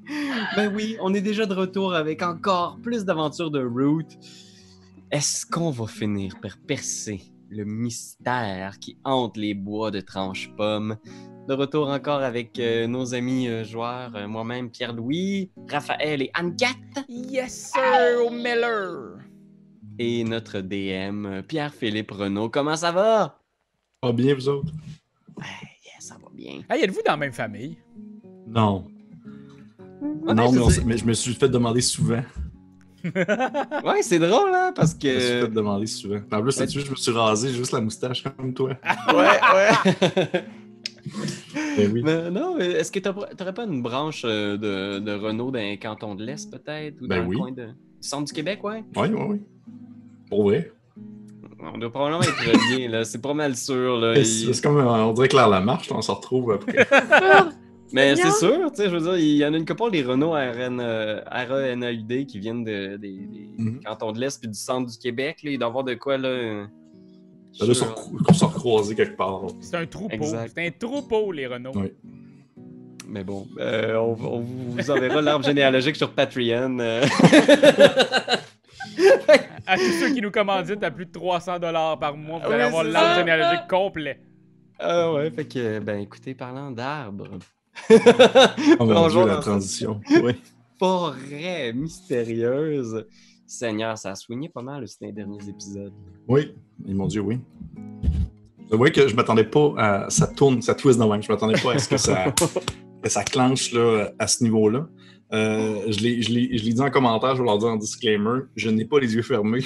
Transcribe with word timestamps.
Ben 0.56 0.72
oui, 0.74 0.96
on 1.00 1.14
est 1.14 1.20
déjà 1.20 1.46
de 1.46 1.54
retour 1.54 1.94
avec 1.94 2.22
encore 2.22 2.78
plus 2.82 3.04
d'aventures 3.04 3.50
de 3.50 3.64
Root. 3.64 4.08
Est-ce 5.10 5.46
qu'on 5.46 5.70
va 5.70 5.86
finir 5.86 6.34
par 6.40 6.56
percer 6.66 7.22
le 7.48 7.64
mystère 7.64 8.78
qui 8.80 8.98
hante 9.04 9.36
les 9.36 9.54
bois 9.54 9.90
de 9.90 10.00
tranche-pomme? 10.00 10.96
De 11.48 11.54
retour 11.54 11.88
encore 11.88 12.22
avec 12.22 12.58
euh, 12.58 12.86
nos 12.86 13.14
amis 13.14 13.48
euh, 13.48 13.64
joueurs, 13.64 14.16
euh, 14.16 14.26
moi-même, 14.26 14.70
Pierre-Louis, 14.70 15.50
Raphaël 15.68 16.22
et 16.22 16.30
Anne-Cat. 16.32 17.04
Yes, 17.08 17.72
sir, 17.72 18.30
Miller! 18.30 19.18
Et 19.98 20.24
notre 20.24 20.60
DM, 20.60 21.42
Pierre-Philippe 21.42 22.12
Renaud. 22.12 22.48
Comment 22.48 22.76
ça 22.76 22.92
va? 22.92 23.38
Pas 24.00 24.12
bien, 24.12 24.34
vous 24.34 24.48
autres? 24.48 24.72
Ben, 25.36 25.44
yeah, 25.84 26.00
ça 26.00 26.14
va 26.14 26.30
bien. 26.32 26.62
Hey, 26.70 26.82
êtes-vous 26.82 27.02
dans 27.04 27.12
la 27.12 27.18
même 27.18 27.32
famille? 27.32 27.76
Non. 28.46 28.86
Ouais, 30.04 30.34
non, 30.34 30.52
mais, 30.52 30.58
on 30.60 30.68
je 30.96 31.04
me 31.06 31.12
suis 31.14 31.34
fait 31.34 31.48
demander 31.48 31.80
souvent. 31.80 32.22
Ouais, 33.04 34.00
c'est 34.00 34.18
drôle, 34.18 34.50
hein, 34.54 34.72
parce 34.74 34.92
Je 35.00 35.06
me 35.08 35.20
suis 35.20 35.28
fait 35.28 35.40
que... 35.48 35.52
demander 35.54 35.86
souvent. 35.86 36.20
En 36.32 36.40
plus, 36.42 36.58
Ouais. 36.58 36.66
je 36.68 36.90
me 36.90 36.96
suis 36.96 37.12
rasé 37.12 37.50
juste 37.50 37.72
la 37.72 37.80
moustache 37.82 38.24
comme 38.24 38.54
toi. 38.54 38.70
Ouais, 39.14 39.40
ouais. 39.54 40.44
Ben 41.76 41.92
oui. 41.92 42.00
Mais 42.02 42.30
non, 42.30 42.54
mais 42.56 42.66
est-ce 42.66 42.90
que 42.90 42.98
t'aurais 43.00 43.52
pas 43.52 43.64
une 43.64 43.82
branche 43.82 44.22
euh, 44.24 44.56
de, 44.56 45.00
de 45.00 45.12
Renault 45.12 45.50
dans 45.50 45.58
les 45.58 45.78
cantons 45.78 46.14
de 46.14 46.24
l'Est, 46.24 46.50
peut-être? 46.50 47.00
Ou 47.02 47.06
Ben 47.06 47.22
dans 47.22 47.28
oui. 47.28 47.36
le 47.36 47.40
coin 47.42 47.52
de... 47.52 47.66
du 47.66 47.72
centre 48.08 48.24
du 48.24 48.32
Québec, 48.32 48.64
ouais? 48.64 48.82
Oui, 48.96 49.08
oui, 49.12 49.22
oui. 49.28 49.40
Pour 50.30 50.44
vrai. 50.44 50.72
On 51.60 51.76
doit 51.78 51.90
probablement 51.90 52.22
être 52.22 52.36
reliés, 52.72 52.88
là. 52.88 53.04
C'est 53.04 53.20
pas 53.20 53.34
mal 53.34 53.54
sûr, 53.54 53.98
là. 53.98 54.14
C'est 54.24 54.44
Il- 54.46 54.60
comme, 54.62 54.78
euh, 54.78 54.86
on 55.04 55.12
dirait 55.12 55.28
Claire 55.28 55.48
Lamarche, 55.50 55.90
on 55.92 56.00
s'en 56.00 56.14
retrouve 56.14 56.52
après. 56.52 56.86
Mais 57.94 58.16
c'est 58.16 58.30
sûr, 58.32 58.70
tu 58.72 58.76
sais, 58.82 58.90
je 58.90 58.96
veux 58.96 59.00
dire, 59.00 59.16
il 59.16 59.36
y 59.36 59.44
en 59.46 59.54
a 59.54 59.56
une 59.56 59.64
couple 59.64 59.90
des 59.92 60.02
Renault 60.02 60.32
RN, 60.32 60.80
euh, 60.80 61.20
RENAUD 61.30 62.26
qui 62.26 62.38
viennent 62.40 62.64
de- 62.64 62.96
des, 62.96 63.12
des 63.26 63.48
Mhm. 63.56 63.80
cantons 63.84 64.12
de 64.12 64.20
l'Est 64.20 64.40
puis 64.40 64.48
du 64.48 64.58
centre 64.58 64.90
du 64.90 64.98
Québec, 64.98 65.42
là. 65.44 65.50
Il 65.52 65.58
doit 65.58 65.68
y 65.68 65.70
avoir 65.70 65.84
de 65.84 65.94
quoi, 65.94 66.18
là... 66.18 66.28
euh, 66.28 66.64
Ça 67.52 67.66
doit 67.66 67.74
se 67.74 67.80
sur- 67.84 67.94
recro- 67.94 68.22
qu'on 68.24 68.34
se 68.34 68.44
recroiser 68.44 68.94
quelque 68.96 69.16
part. 69.16 69.42
C'est 69.60 69.76
un 69.76 69.86
troupeau. 69.86 70.24
C'est 70.54 70.66
un 70.66 70.70
troupeau, 70.72 71.30
les 71.30 71.46
Renault. 71.46 71.72
Mais 73.06 73.22
bon, 73.22 73.46
euh, 73.60 73.94
on, 73.96 74.16
on 74.24 74.40
vous 74.40 74.90
enverra 74.90 75.22
l'arbre 75.22 75.44
généalogique 75.46 75.94
sur 75.94 76.10
Patreon. 76.10 76.78
euh. 76.80 77.04
À 79.66 79.76
tous 79.76 79.92
ceux 80.00 80.12
qui 80.14 80.20
nous 80.20 80.30
commanditent 80.30 80.82
à 80.82 80.90
plus 80.90 81.06
de 81.06 81.12
300 81.12 81.58
par 81.98 82.16
mois, 82.16 82.38
vous 82.40 82.46
allez 82.46 82.56
Ouais, 82.56 82.62
avoir 82.62 82.84
l'arbre 82.84 83.18
généalogique 83.20 83.68
complet. 83.68 84.20
Ah 84.78 85.12
ouais, 85.12 85.30
fait 85.30 85.44
que, 85.46 85.78
ben 85.78 86.00
écoutez, 86.00 86.34
parlant 86.34 86.70
d'arbres, 86.70 87.28
Oh 88.78 88.84
mon 88.86 88.94
Bonjour, 88.94 89.24
Dieu, 89.24 89.32
la 89.32 89.40
transition. 89.40 90.00
Oui. 90.22 90.32
forêt 90.78 91.72
mystérieuse. 91.72 93.04
Seigneur, 93.46 93.98
ça 93.98 94.12
a 94.12 94.14
soigné 94.14 94.48
pas 94.48 94.62
mal 94.62 94.82
aussi 94.82 94.96
dans 95.00 95.06
les 95.06 95.12
derniers 95.12 95.48
épisodes. 95.48 95.92
Oui, 96.26 96.54
et 96.86 96.94
mon 96.94 97.06
Dieu, 97.06 97.20
oui. 97.20 97.38
Vous 98.70 98.78
voyez 98.78 98.92
que 98.92 99.06
je 99.06 99.14
m'attendais 99.14 99.44
pas 99.44 99.74
à. 99.76 100.10
Ça 100.10 100.26
tourne, 100.26 100.62
ça 100.62 100.74
twist 100.74 100.98
dans 100.98 101.08
même. 101.08 101.22
Je 101.22 101.30
m'attendais 101.30 101.60
pas 101.60 101.74
à 101.74 101.78
ce 101.78 101.88
que 101.88 101.96
ça, 101.96 102.32
que 103.02 103.08
ça 103.08 103.22
clenche 103.22 103.72
là, 103.72 104.10
à 104.18 104.26
ce 104.26 104.42
niveau-là. 104.42 104.88
Euh, 105.32 105.84
je 105.88 106.00
l'ai 106.00 106.72
dit 106.72 106.80
en 106.80 106.90
commentaire, 106.90 107.34
je 107.34 107.42
vais 107.42 107.46
leur 107.46 107.58
dire 107.58 107.68
en 107.68 107.76
disclaimer. 107.76 108.40
Je 108.56 108.70
n'ai 108.70 108.84
pas 108.84 108.98
les 108.98 109.14
yeux 109.14 109.22
fermés, 109.22 109.64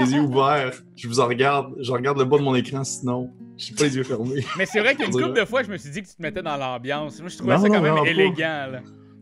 les 0.00 0.12
yeux 0.14 0.20
ouverts. 0.20 0.72
Je 0.96 1.08
vous 1.08 1.20
en 1.20 1.26
regarde. 1.26 1.74
Je 1.80 1.90
regarde 1.92 2.18
le 2.18 2.24
bas 2.24 2.38
de 2.38 2.42
mon 2.42 2.54
écran, 2.54 2.84
sinon, 2.84 3.30
je 3.56 3.70
n'ai 3.70 3.76
pas 3.76 3.84
les 3.84 3.96
yeux 3.96 4.02
fermés. 4.04 4.44
Mais 4.58 4.66
c'est 4.66 4.80
vrai 4.80 4.94
qu'une 4.96 5.10
couple 5.10 5.32
de 5.40 5.44
fois, 5.44 5.62
je 5.62 5.70
me 5.70 5.76
suis 5.76 5.90
dit 5.90 6.02
que 6.02 6.08
tu 6.08 6.14
te 6.16 6.22
mettais 6.22 6.42
dans 6.42 6.56
l'ambiance. 6.56 7.20
Moi, 7.20 7.28
je 7.28 7.36
trouvais 7.38 7.54
Non, 7.54 7.62
ça 7.62 7.68
non, 7.68 7.74
quand 7.74 7.80
même 7.82 7.92
vraiment 7.92 8.04
pas. 8.04 8.10
élégant. 8.10 8.66
Là. 8.72 8.80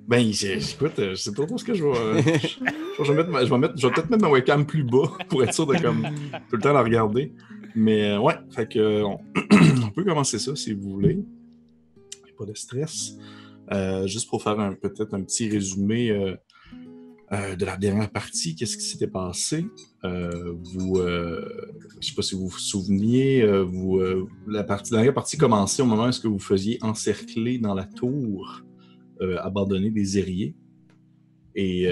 Ben, 0.08 0.18
écoute, 0.26 0.98
euh, 0.98 1.10
je 1.10 1.14
sais 1.14 1.32
pas 1.32 1.46
trop 1.46 1.56
ce 1.58 1.64
que 1.64 1.74
je 1.74 1.84
vais. 1.84 1.96
euh, 1.96 2.22
je, 2.22 3.04
je 3.04 3.12
vais, 3.12 3.16
mettre 3.18 3.30
ma- 3.30 3.44
je 3.44 3.50
vais 3.50 3.58
mettre- 3.58 3.74
je 3.76 3.86
vais 3.86 3.92
peut-être 3.92 4.10
mettre 4.10 4.22
ma 4.24 4.30
webcam 4.30 4.66
plus 4.66 4.82
bas 4.82 5.12
pour 5.28 5.44
être 5.44 5.54
sûr 5.54 5.66
de 5.66 5.76
comme 5.76 6.02
tout 6.48 6.56
le 6.56 6.62
temps 6.62 6.72
la 6.72 6.82
regarder. 6.82 7.32
Mais 7.76 8.10
euh, 8.10 8.18
ouais, 8.18 8.34
fait 8.50 8.66
que 8.66 9.02
on, 9.04 9.20
on 9.84 9.90
peut 9.90 10.02
commencer 10.04 10.38
ça 10.40 10.56
si 10.56 10.72
vous 10.74 10.90
voulez. 10.90 11.20
Pas 12.36 12.44
de 12.46 12.54
stress. 12.54 13.12
Euh, 13.70 14.06
juste 14.08 14.28
pour 14.30 14.42
faire 14.42 14.56
peut-être 14.82 15.14
un 15.14 15.22
petit 15.22 15.48
résumé 15.48 16.10
euh, 16.10 16.34
euh, 17.32 17.54
de 17.54 17.64
la 17.64 17.76
dernière 17.76 18.10
partie, 18.10 18.56
qu'est-ce 18.56 18.76
qui 18.76 18.82
s'était 18.82 19.06
passé? 19.06 19.64
Euh, 20.02 20.52
vous, 20.74 20.98
euh, 20.98 21.48
je 22.00 22.08
sais 22.08 22.14
pas 22.14 22.22
si 22.22 22.34
vous 22.34 22.48
vous 22.48 22.58
souveniez, 22.58 23.46
vous, 23.62 24.00
la, 24.48 24.64
dernière 24.90 25.14
partie 25.14 25.36
commençait 25.36 25.82
au 25.82 25.86
moment 25.86 26.10
où 26.24 26.30
vous 26.32 26.38
faisiez 26.40 26.78
encercler 26.82 27.58
dans 27.58 27.74
la 27.74 27.84
tour, 27.84 28.62
abandonner 29.38 29.90
des 29.90 30.16
aériers. 30.16 30.56
Et 31.54 31.88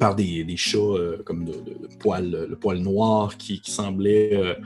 par 0.00 0.16
des, 0.16 0.42
des 0.44 0.56
chats 0.56 0.78
comme 1.24 1.46
le 1.46 2.56
poil 2.56 2.78
noir 2.78 3.36
qui, 3.36 3.60
semblait, 3.64 4.56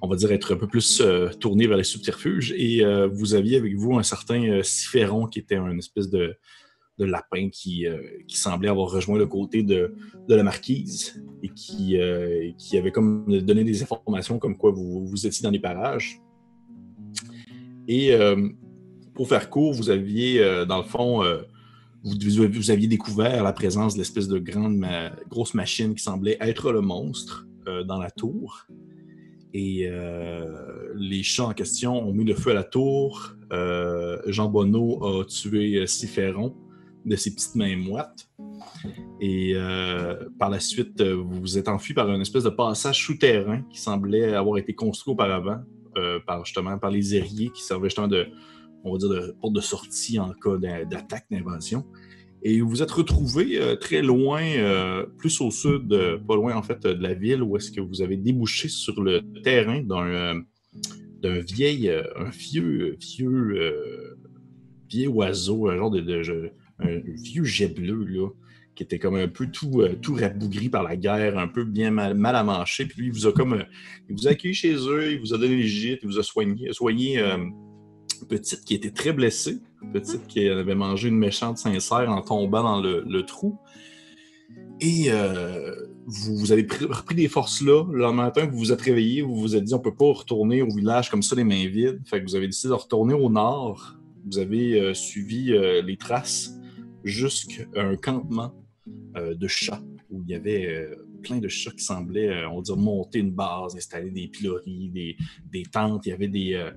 on 0.00 0.08
va 0.08 0.16
dire, 0.16 0.32
être 0.32 0.54
un 0.54 0.56
peu 0.56 0.68
plus 0.68 1.02
tourné 1.38 1.66
vers 1.66 1.76
les 1.76 1.84
subterfuges. 1.84 2.54
Et 2.56 2.82
vous 3.12 3.34
aviez 3.34 3.58
avec 3.58 3.74
vous 3.74 3.98
un 3.98 4.02
certain 4.02 4.62
Ciphéron 4.62 5.26
qui 5.26 5.40
était 5.40 5.56
un 5.56 5.76
espèce 5.76 6.08
de, 6.08 6.34
de 6.98 7.04
lapin 7.04 7.48
qui, 7.50 7.86
euh, 7.86 7.98
semblait 8.28 8.68
avoir 8.68 8.90
rejoint 8.90 9.18
le 9.18 9.26
côté 9.26 9.62
de, 9.62 9.94
la 10.28 10.42
marquise 10.42 11.22
et 11.42 11.48
qui, 11.48 11.98
euh, 11.98 12.50
qui 12.58 12.78
avait 12.78 12.92
comme 12.92 13.24
donné 13.40 13.64
des 13.64 13.82
informations 13.82 14.38
comme 14.38 14.56
quoi 14.56 14.70
vous, 14.70 15.06
vous 15.06 15.26
étiez 15.26 15.42
dans 15.42 15.50
les 15.50 15.58
parages. 15.58 16.20
Et 17.88 18.12
euh, 18.12 18.48
pour 19.14 19.28
faire 19.28 19.50
court, 19.50 19.72
vous 19.72 19.90
aviez, 19.90 20.40
euh, 20.40 20.64
dans 20.64 20.78
le 20.78 20.84
fond, 20.84 21.22
euh, 21.22 21.42
vous, 22.02 22.14
vous- 22.52 22.70
aviez 22.70 22.88
découvert 22.88 23.42
la 23.42 23.52
présence 23.52 23.94
de 23.94 23.98
l'espèce 23.98 24.28
de 24.28 24.38
grande 24.38 24.84
grosse 25.28 25.54
machine 25.54 25.94
qui 25.94 26.02
semblait 26.02 26.36
être 26.40 26.70
le 26.72 26.80
monstre 26.80 27.46
dans 27.86 27.98
la 27.98 28.10
tour. 28.10 28.66
Et 29.54 29.88
les 30.94 31.22
chats 31.22 31.46
en 31.46 31.54
question 31.54 32.06
ont 32.06 32.12
mis 32.12 32.24
le 32.24 32.34
feu 32.34 32.50
à 32.50 32.54
la 32.54 32.62
tour. 32.62 33.34
Jean 34.26 34.50
Bonneau 34.50 35.02
a 35.02 35.24
tué 35.24 35.86
Ciphéron 35.86 36.54
de 37.04 37.16
ses 37.16 37.34
petites 37.34 37.54
mains 37.54 37.76
moites. 37.76 38.28
Et 39.20 39.52
euh, 39.54 40.16
par 40.38 40.50
la 40.50 40.60
suite, 40.60 41.00
euh, 41.00 41.14
vous 41.14 41.40
vous 41.40 41.58
êtes 41.58 41.68
enfui 41.68 41.94
par 41.94 42.10
une 42.10 42.20
espèce 42.20 42.44
de 42.44 42.50
passage 42.50 43.04
souterrain 43.04 43.62
qui 43.70 43.78
semblait 43.80 44.34
avoir 44.34 44.58
été 44.58 44.74
construit 44.74 45.12
auparavant 45.12 45.60
euh, 45.96 46.18
par 46.26 46.44
justement 46.44 46.78
par 46.78 46.90
les 46.90 47.14
aériers 47.14 47.50
qui 47.50 47.62
servaient 47.62 47.88
justement 47.88 48.08
de, 48.08 48.26
on 48.84 48.92
va 48.92 48.98
dire, 48.98 49.08
de 49.08 49.34
porte 49.40 49.54
de 49.54 49.60
sortie 49.60 50.18
en 50.18 50.32
cas 50.32 50.56
d'a- 50.56 50.84
d'attaque, 50.84 51.26
d'invasion. 51.30 51.84
Et 52.42 52.60
vous 52.60 52.68
vous 52.68 52.82
êtes 52.82 52.90
retrouvé 52.90 53.58
très 53.80 54.02
loin, 54.02 54.42
plus 55.16 55.40
au 55.40 55.50
sud, 55.50 55.88
pas 56.28 56.34
loin 56.34 56.54
en 56.54 56.62
fait 56.62 56.82
de 56.82 57.02
la 57.02 57.14
ville, 57.14 57.42
où 57.42 57.56
est-ce 57.56 57.72
que 57.72 57.80
vous 57.80 58.02
avez 58.02 58.18
débouché 58.18 58.68
sur 58.68 59.02
le 59.02 59.22
terrain 59.42 59.80
d'un 59.80 60.42
d'un 61.22 61.38
vieil, 61.38 61.88
un 61.88 62.28
vieux, 62.28 62.98
vieux, 64.90 65.08
oiseau, 65.08 65.68
un 65.68 65.76
genre 65.78 65.90
de, 65.90 66.02
un 66.84 67.00
vieux 67.22 67.44
jet 67.44 67.68
bleu 67.68 68.04
là, 68.04 68.28
qui 68.74 68.82
était 68.82 68.98
comme 68.98 69.16
un 69.16 69.28
peu 69.28 69.46
tout, 69.46 69.80
euh, 69.80 69.96
tout 70.00 70.14
rabougri 70.14 70.68
par 70.68 70.82
la 70.82 70.96
guerre, 70.96 71.38
un 71.38 71.48
peu 71.48 71.64
bien 71.64 71.90
mal, 71.90 72.14
mal 72.14 72.36
à 72.36 72.42
mancher. 72.42 72.86
Puis 72.86 73.00
lui, 73.00 73.06
il 73.08 73.12
vous 73.12 73.26
a 73.26 73.32
comme, 73.32 73.54
euh, 73.54 73.64
il 74.08 74.16
vous 74.16 74.26
a 74.26 74.32
accueilli 74.32 74.54
chez 74.54 74.74
eux, 74.74 75.12
il 75.12 75.20
vous 75.20 75.32
a 75.34 75.38
donné 75.38 75.56
les 75.56 75.66
gîtes, 75.66 76.00
il 76.02 76.08
vous 76.08 76.18
a 76.18 76.22
soigné, 76.22 76.72
soigné 76.72 77.18
euh, 77.18 77.38
petite 78.28 78.64
qui 78.64 78.74
était 78.74 78.90
très 78.90 79.12
blessée, 79.12 79.58
petite 79.92 80.26
qui 80.26 80.48
avait 80.48 80.74
mangé 80.74 81.08
une 81.08 81.18
méchante 81.18 81.58
sincère 81.58 82.10
en 82.10 82.22
tombant 82.22 82.62
dans 82.62 82.80
le, 82.80 83.22
trou. 83.22 83.58
Et 84.80 85.06
euh, 85.08 85.74
vous, 86.06 86.36
vous 86.36 86.52
avez 86.52 86.64
pris- 86.64 86.84
repris 86.86 87.14
des 87.14 87.28
forces 87.28 87.62
là. 87.62 87.84
Le 87.92 88.10
matin, 88.12 88.46
vous 88.46 88.58
vous 88.58 88.72
êtes 88.72 88.80
réveillé, 88.80 89.22
vous 89.22 89.36
vous 89.36 89.56
êtes 89.56 89.64
dit 89.64 89.74
on 89.74 89.78
peut 89.78 89.94
pas 89.94 90.12
retourner 90.12 90.62
au 90.62 90.74
village 90.74 91.10
comme 91.10 91.22
ça 91.22 91.36
les 91.36 91.44
mains 91.44 91.68
vides. 91.68 92.00
Fait 92.06 92.20
que 92.20 92.24
vous 92.24 92.34
avez 92.34 92.46
décidé 92.46 92.68
de 92.68 92.74
retourner 92.74 93.14
au 93.14 93.30
nord. 93.30 93.96
Vous 94.26 94.38
avez 94.38 94.94
suivi 94.94 95.52
les 95.84 95.96
traces 95.98 96.54
jusqu'à 97.04 97.64
un 97.76 97.96
campement 97.96 98.52
euh, 99.16 99.34
de 99.34 99.46
chats 99.46 99.80
où 100.10 100.22
il 100.22 100.30
y 100.30 100.34
avait 100.34 100.66
euh, 100.66 100.96
plein 101.22 101.38
de 101.38 101.48
chats 101.48 101.70
qui 101.70 101.84
semblaient, 101.84 102.28
euh, 102.28 102.50
on 102.50 102.56
va 102.56 102.62
dire, 102.62 102.76
monter 102.76 103.20
une 103.20 103.30
base, 103.30 103.76
installer 103.76 104.10
des 104.10 104.28
pilories, 104.28 104.90
des, 104.90 105.16
des 105.50 105.62
tentes. 105.62 106.04
Il 106.06 106.10
y 106.10 106.12
avait 106.12 106.28
des, 106.28 106.70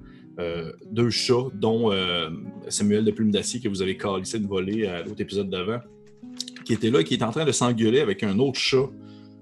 deux 0.91 1.09
chats, 1.09 1.49
dont 1.55 1.91
Samuel 2.67 3.03
de 3.03 3.11
Plume 3.11 3.31
d'Acier, 3.31 3.59
que 3.59 3.67
vous 3.67 3.81
avez 3.81 3.97
calissé 3.97 4.39
de 4.39 4.45
voler 4.45 4.85
à 4.85 5.01
l'autre 5.01 5.19
épisode 5.19 5.49
d'avant, 5.49 5.79
qui 6.63 6.73
était 6.73 6.91
là, 6.91 7.03
qui 7.03 7.15
était 7.15 7.23
en 7.23 7.31
train 7.31 7.45
de 7.45 7.51
s'engueuler 7.51 8.01
avec 8.01 8.21
un 8.21 8.37
autre 8.37 8.59
chat, 8.59 8.87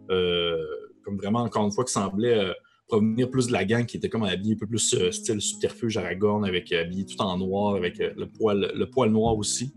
comme 0.08 1.18
vraiment, 1.18 1.42
encore 1.42 1.66
une 1.66 1.74
fois, 1.74 1.84
qui 1.84 1.92
semblait 1.92 2.50
provenir 2.88 3.30
plus 3.30 3.48
de 3.48 3.52
la 3.52 3.66
gang, 3.66 3.86
qui 3.86 3.98
était 3.98 4.08
comme 4.08 4.24
habillé 4.24 4.54
un 4.54 4.58
peu 4.58 4.68
plus 4.68 5.12
style 5.12 5.42
subterfuge 5.42 5.98
Aragorn, 5.98 6.46
avec 6.46 6.72
habillé 6.72 7.06
tout 7.06 7.22
en 7.22 7.38
noir, 7.38 7.76
avec 7.76 7.98
le, 7.98 8.26
poil, 8.28 8.72
le 8.74 8.90
poil 8.90 9.12
noir 9.12 9.36
aussi. 9.36 9.74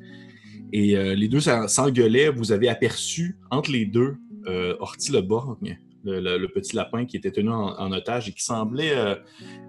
Et 0.72 0.96
euh, 0.96 1.14
les 1.14 1.28
deux 1.28 1.40
s'en- 1.40 1.68
s'engueulaient. 1.68 2.30
Vous 2.30 2.52
avez 2.52 2.68
aperçu 2.68 3.36
entre 3.50 3.70
les 3.70 3.86
deux 3.86 4.16
euh, 4.48 4.74
Horty 4.80 5.12
le 5.12 5.20
Borgne, 5.20 5.78
le, 6.04 6.46
petit 6.46 6.74
lapin 6.74 7.04
qui 7.04 7.16
était 7.16 7.30
tenu 7.30 7.50
en, 7.50 7.92
otage 7.92 8.28
et 8.28 8.32
qui 8.32 8.42
semblait 8.42 8.96
euh, 8.96 9.14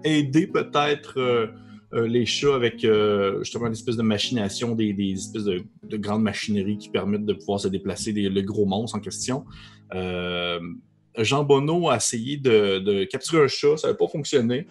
aider 0.04 0.46
peut-être 0.46 1.18
euh, 1.18 1.48
les 1.92 2.24
chats 2.24 2.54
avec 2.54 2.86
justement 3.40 3.66
une 3.66 3.72
espèce 3.72 3.96
de 3.96 4.02
machination, 4.02 4.74
des, 4.74 4.94
espèces 5.12 5.44
de, 5.44 5.64
de 5.82 5.96
grandes 5.96 6.22
machineries 6.22 6.78
qui 6.78 6.88
permettent 6.88 7.26
de 7.26 7.32
pouvoir 7.34 7.60
se 7.60 7.68
déplacer, 7.68 8.12
des, 8.12 8.28
le 8.28 8.42
gros 8.42 8.64
monstre 8.64 8.96
en 8.96 9.00
question. 9.00 9.44
Jean 9.92 11.42
Bonneau 11.42 11.90
a 11.90 11.96
essayé 11.96 12.36
de, 12.36 12.78
de 12.78 13.04
capturer 13.04 13.42
un 13.42 13.48
chat, 13.48 13.76
ça 13.76 13.88
n'a 13.88 13.94
pas 13.94 14.06
fonctionné. 14.06 14.68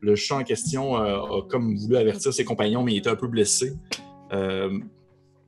Le 0.00 0.14
chat 0.14 0.36
en 0.36 0.44
question 0.44 0.96
a 0.96 1.46
comme 1.48 1.74
voulu 1.76 1.96
avertir 1.96 2.32
ses 2.32 2.44
compagnons, 2.44 2.84
mais 2.84 2.92
il 2.92 2.98
était 2.98 3.10
un 3.10 3.16
peu 3.16 3.26
blessé. 3.26 3.72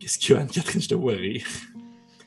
Qu'est-ce 0.02 0.18
qu'il 0.18 0.34
y 0.34 0.38
a, 0.38 0.40
Anne-Catherine? 0.40 0.82
Je 0.82 0.88
te 0.88 0.94
vois 0.96 1.12
rire. 1.12 1.46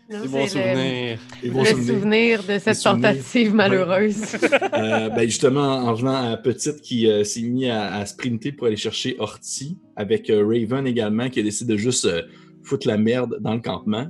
Bons 0.10 0.18
c'est 0.32 0.42
le- 0.42 0.48
souvenirs. 0.48 1.20
Le, 1.44 1.52
bons 1.52 1.66
souvenirs. 1.66 1.94
souvenir 1.94 2.44
de 2.44 2.58
cette 2.60 2.82
tentative 2.82 3.54
malheureuse. 3.54 4.38
Euh, 4.76 5.10
ben 5.10 5.26
justement, 5.26 5.62
en 5.62 5.92
revenant 5.94 6.32
à 6.32 6.38
Petite 6.38 6.82
qui 6.82 7.10
euh, 7.10 7.24
s'est 7.24 7.42
mis 7.42 7.70
à, 7.70 7.96
à 7.96 8.06
sprinter 8.06 8.52
pour 8.54 8.68
aller 8.68 8.76
chercher 8.78 9.16
Horty, 9.20 9.78
avec 9.96 10.30
euh, 10.30 10.46
Raven 10.46 10.86
également 10.88 11.30
qui 11.30 11.40
a 11.40 11.44
décidé 11.44 11.74
de 11.74 11.78
juste 11.78 12.06
euh, 12.06 12.22
foutre 12.64 12.88
la 12.88 12.98
merde 12.98 13.38
dans 13.42 13.54
le 13.54 13.62
campement. 13.62 14.08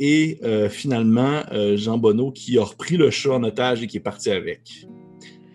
Et 0.00 0.38
euh, 0.42 0.68
finalement, 0.68 1.42
euh, 1.52 1.76
Jean 1.76 1.98
Bonneau 1.98 2.30
qui 2.32 2.58
a 2.58 2.64
repris 2.64 2.96
le 2.96 3.10
chat 3.10 3.32
en 3.34 3.42
otage 3.44 3.82
et 3.82 3.86
qui 3.86 3.96
est 3.98 4.00
parti 4.00 4.30
avec. 4.30 4.86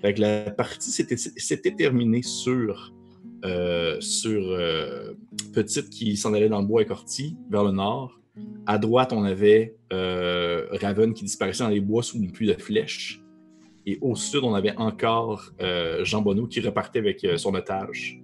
Fait 0.02 0.14
que 0.14 0.22
la 0.22 0.52
partie 0.52 0.92
s'était 0.92 1.18
s'était 1.18 1.72
terminée 1.76 2.24
sur, 2.24 2.94
euh, 3.44 4.00
sur 4.00 4.42
euh, 4.52 5.14
Petite 5.54 5.90
qui 5.90 6.16
s'en 6.16 6.34
allait 6.34 6.50
dans 6.50 6.62
le 6.62 6.68
bois 6.68 6.82
avec 6.82 6.92
Horty 6.92 7.38
vers 7.50 7.64
le 7.64 7.72
nord. 7.72 8.20
À 8.66 8.78
droite, 8.78 9.14
on 9.14 9.24
avait 9.24 9.76
euh, 9.92 10.68
Raven 10.80 11.14
qui 11.14 11.24
disparaissait 11.24 11.64
dans 11.64 11.70
les 11.70 11.82
bois 11.82 12.04
sous 12.04 12.18
une 12.18 12.32
pluie 12.32 12.48
de 12.48 12.54
flèches. 12.54 13.22
Et 13.86 13.98
au 14.02 14.16
sud, 14.16 14.42
on 14.44 14.54
avait 14.54 14.76
encore 14.78 15.54
Jean 16.04 16.22
Bonneau 16.22 16.46
qui 16.46 16.62
repartait 16.62 17.00
avec 17.00 17.26
son 17.38 17.56
otage 17.56 18.22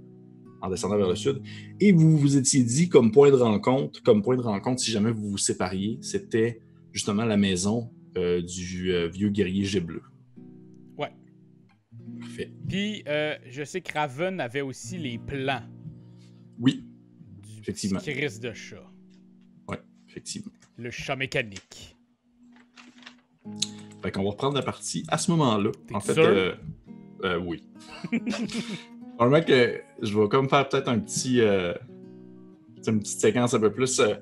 en 0.61 0.69
descendant 0.69 0.97
vers 0.97 1.09
le 1.09 1.15
sud. 1.15 1.41
Et 1.79 1.91
vous 1.91 2.15
vous 2.15 2.37
étiez 2.37 2.61
dit 2.61 2.89
comme 2.89 3.11
point 3.11 3.31
de 3.31 3.35
rencontre, 3.35 4.03
comme 4.03 4.21
point 4.21 4.37
de 4.37 4.41
rencontre, 4.41 4.81
si 4.81 4.91
jamais 4.91 5.11
vous 5.11 5.31
vous 5.31 5.37
sépariez, 5.39 5.97
c'était 5.99 6.61
justement 6.91 7.25
la 7.25 7.37
maison 7.37 7.89
du 8.15 8.93
vieux 9.09 9.29
guerrier 9.29 9.63
Gébleu. 9.63 10.03
Ouais. 12.37 12.51
Puis, 12.67 13.03
euh, 13.07 13.35
je 13.49 13.63
sais 13.63 13.81
que 13.81 13.91
Raven 13.93 14.39
avait 14.39 14.61
aussi 14.61 14.97
les 14.97 15.17
plans 15.17 15.63
Oui, 16.59 16.85
du 17.41 17.59
Effectivement. 17.61 17.99
Chris 17.99 18.39
de 18.39 18.53
chat. 18.53 18.83
effectivement. 20.09 20.51
Le 20.77 20.91
chat 20.91 21.15
mécanique. 21.15 21.95
Fait 24.01 24.11
qu'on 24.11 24.23
va 24.23 24.29
reprendre 24.31 24.55
la 24.55 24.61
partie 24.61 25.03
à 25.09 25.17
ce 25.17 25.31
moment-là. 25.31 25.71
En 25.93 25.99
fait, 25.99 26.13
sûr? 26.13 26.23
euh, 26.23 26.53
euh, 27.23 27.39
oui. 27.39 27.63
Probablement 29.17 29.43
que 29.45 29.81
je 30.01 30.19
vais 30.19 30.27
comme 30.27 30.47
faire 30.49 30.67
peut-être 30.69 30.87
un 30.89 30.99
petit, 30.99 31.41
euh, 31.41 31.73
une 32.87 32.99
petite 32.99 33.19
séquence 33.19 33.53
un 33.55 33.59
peu 33.59 33.71
plus, 33.71 33.99
euh, 33.99 34.13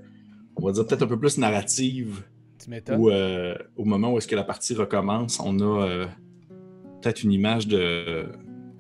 on 0.56 0.66
va 0.66 0.72
dire 0.72 0.88
peut-être 0.88 1.04
un 1.04 1.08
peu 1.08 1.20
plus 1.20 1.38
narrative, 1.38 2.24
Tu 2.58 2.70
m'étonnes? 2.70 3.00
où 3.00 3.12
au 3.76 3.84
moment 3.86 4.14
où 4.14 4.18
est-ce 4.18 4.28
que 4.28 4.36
la 4.36 4.46
partie 4.46 4.74
recommence, 4.74 5.40
on 5.42 5.60
a 5.60 6.08
peut-être 7.06 7.24
une 7.24 7.34
image 7.34 7.68
de, 7.68 8.26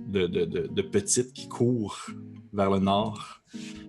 de, 0.07 0.25
de, 0.25 0.81
petite 0.81 1.31
qui 1.31 1.47
court 1.47 2.07
vers 2.53 2.71
le 2.71 2.79
nord. 2.79 3.41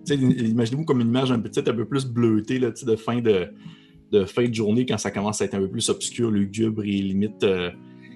Imaginez-vous 0.07 0.85
comme 0.85 1.01
une 1.01 1.07
image 1.07 1.31
un 1.31 1.39
petit 1.39 1.59
un 1.59 1.73
peu 1.73 1.85
plus 1.85 2.05
bleutée 2.05 2.59
là, 2.59 2.69
de 2.69 2.95
fin 2.95 3.19
de, 3.19 3.47
de 4.11 4.25
fin 4.25 4.47
de 4.47 4.53
journée 4.53 4.85
quand 4.85 4.99
ça 4.99 5.09
commence 5.09 5.41
à 5.41 5.45
être 5.45 5.55
un 5.55 5.59
peu 5.59 5.71
plus 5.71 5.89
obscur, 5.89 6.29
lugubre 6.29 6.83
et 6.83 7.01
limite, 7.01 7.43
euh, 7.43 7.71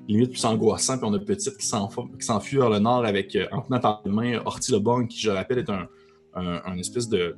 limite 0.08 0.30
plus 0.32 0.46
angoissant. 0.46 1.00
Puis 1.00 1.08
on 1.10 1.14
a 1.16 1.20
Petite 1.20 1.58
qui 1.58 1.66
s'enf- 1.66 2.18
qui 2.20 2.26
s'enfuit 2.26 2.58
vers 2.58 2.70
le 2.70 2.78
nord 2.78 3.04
avec, 3.04 3.36
euh, 3.36 3.48
en 3.52 3.62
tenant 3.62 3.80
par 3.80 4.04
la 4.06 4.12
main 4.12 4.42
Horty 4.46 4.74
Lebon, 4.74 5.08
qui, 5.08 5.20
je 5.20 5.32
rappelle, 5.32 5.58
est 5.58 5.70
un, 5.72 5.88
un, 6.36 6.78
espèce 6.78 7.10
de, 7.10 7.36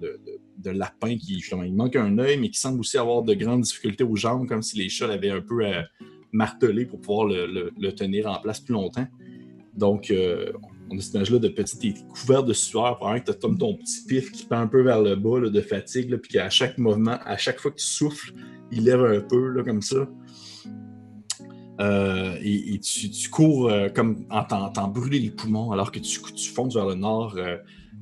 de, 0.57 0.71
lapin 0.71 1.15
qui, 1.17 1.39
justement, 1.39 1.63
il 1.63 1.73
manque 1.73 1.95
un 1.95 2.17
œil, 2.17 2.37
mais 2.37 2.49
qui 2.49 2.59
semble 2.59 2.81
aussi 2.81 2.97
avoir 2.97 3.23
de 3.23 3.33
grandes 3.33 3.61
difficultés 3.61 4.03
aux 4.03 4.17
jambes, 4.17 4.45
comme 4.45 4.61
si 4.61 4.77
les 4.77 4.89
chats 4.89 5.07
l'avaient 5.07 5.31
un 5.31 5.41
peu 5.41 5.65
euh, 5.65 5.81
martelé 6.33 6.85
pour 6.85 6.99
pouvoir 6.99 7.27
le, 7.27 7.91
tenir 7.91 8.27
en 8.27 8.39
place 8.39 8.59
plus 8.59 8.73
longtemps. 8.73 9.07
Donc, 9.77 10.11
euh, 10.11 10.51
on 10.91 10.97
a 10.97 11.01
cette 11.01 11.13
image-là 11.15 11.39
de 11.39 11.47
petit, 11.47 11.77
t'es 11.77 11.93
couvert 12.09 12.43
de 12.43 12.53
sueur, 12.53 12.97
probablement 12.97 13.25
que 13.25 13.31
t'as 13.31 13.39
comme 13.39 13.57
ton 13.57 13.75
petit 13.75 14.03
pif 14.05 14.31
qui 14.31 14.45
pend 14.45 14.57
un 14.57 14.67
peu 14.67 14.81
vers 14.81 15.01
le 15.01 15.15
bas 15.15 15.39
là, 15.39 15.49
de 15.49 15.61
fatigue, 15.61 16.09
là, 16.09 16.17
puis 16.17 16.33
qu'à 16.33 16.49
chaque 16.49 16.77
mouvement, 16.77 17.17
à 17.23 17.37
chaque 17.37 17.59
fois 17.59 17.71
que 17.71 17.77
tu 17.77 17.85
souffles, 17.85 18.33
il 18.71 18.83
lève 18.83 19.03
un 19.03 19.21
peu, 19.21 19.49
là, 19.49 19.63
comme 19.63 19.81
ça. 19.81 20.07
Euh, 21.81 22.35
et, 22.41 22.79
tu, 22.79 23.09
tu 23.09 23.29
cours 23.29 23.67
euh, 23.67 23.89
comme 23.89 24.27
en 24.29 24.43
t'en 24.43 24.87
brûler 24.89 25.17
les 25.17 25.31
poumons 25.31 25.71
alors 25.71 25.91
que 25.91 25.97
tu, 25.97 26.21
tu 26.35 26.49
fonces 26.51 26.75
vers 26.75 26.85
le 26.85 26.93
nord 26.93 27.35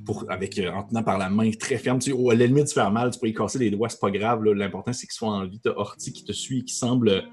pour, 0.04 0.26
avec, 0.28 0.60
en 0.72 0.82
tenant 0.82 1.02
par 1.02 1.16
la 1.16 1.30
main 1.30 1.50
très 1.52 1.78
ferme. 1.78 1.98
Tu 1.98 2.12
oh, 2.12 2.30
à 2.30 2.34
la 2.34 2.46
limite, 2.46 2.66
tu 2.66 2.74
faire 2.74 2.90
mal, 2.90 3.10
tu 3.10 3.18
peux 3.18 3.28
y 3.28 3.34
casser 3.34 3.58
les 3.58 3.70
doigts, 3.70 3.88
c'est 3.88 4.00
pas 4.00 4.10
grave. 4.10 4.44
L'important, 4.44 4.92
c'est 4.92 5.06
qu'il 5.06 5.14
soit 5.14 5.30
en 5.30 5.46
vie. 5.46 5.58
T'as 5.58 5.70
Horty 5.70 6.12
qui 6.12 6.24
te 6.24 6.32
suit 6.32 6.58
et 6.58 6.64
qui 6.64 6.74
semble 6.74 7.24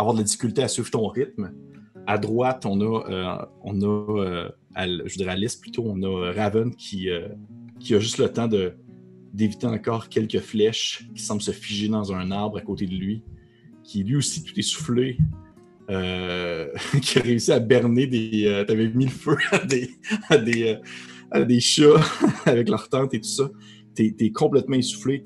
avoir 0.00 0.14
de 0.14 0.20
la 0.20 0.24
difficulté 0.24 0.62
à 0.62 0.68
suivre 0.68 0.90
ton 0.90 1.06
rythme. 1.06 1.52
À 2.06 2.18
droite, 2.18 2.66
on 2.66 2.80
a, 2.80 3.10
euh, 3.10 3.46
on 3.62 3.80
a 3.82 4.18
euh, 4.18 4.48
je 4.76 5.16
dirais 5.16 5.32
à 5.32 5.36
l'est 5.36 5.60
plutôt, 5.60 5.84
on 5.86 6.02
a 6.02 6.32
Raven 6.32 6.74
qui, 6.74 7.10
euh, 7.10 7.28
qui 7.78 7.94
a 7.94 7.98
juste 7.98 8.18
le 8.18 8.28
temps 8.32 8.48
de 8.48 8.74
d'éviter 9.32 9.68
encore 9.68 10.08
quelques 10.08 10.40
flèches 10.40 11.08
qui 11.14 11.22
semblent 11.22 11.40
se 11.40 11.52
figer 11.52 11.86
dans 11.86 12.12
un 12.12 12.32
arbre 12.32 12.58
à 12.58 12.62
côté 12.62 12.84
de 12.86 12.96
lui, 12.96 13.22
qui 13.84 14.02
lui 14.02 14.16
aussi 14.16 14.42
tout 14.42 14.58
essoufflé, 14.58 15.18
qui 15.88 17.18
a 17.18 17.22
réussi 17.22 17.52
à 17.52 17.60
berner 17.60 18.08
des. 18.08 18.64
T'avais 18.66 18.88
mis 18.88 19.04
le 19.04 19.10
feu 19.10 19.36
à 19.52 19.58
des, 19.58 19.90
à 20.28 20.36
des, 20.36 20.78
à 21.30 21.44
des 21.44 21.60
chats 21.60 22.00
avec 22.44 22.68
leur 22.68 22.88
tente 22.88 23.14
et 23.14 23.20
tout 23.20 23.28
ça. 23.28 23.50
T'es 24.00 24.14
es 24.18 24.32
complètement 24.32 24.76
essoufflé. 24.76 25.22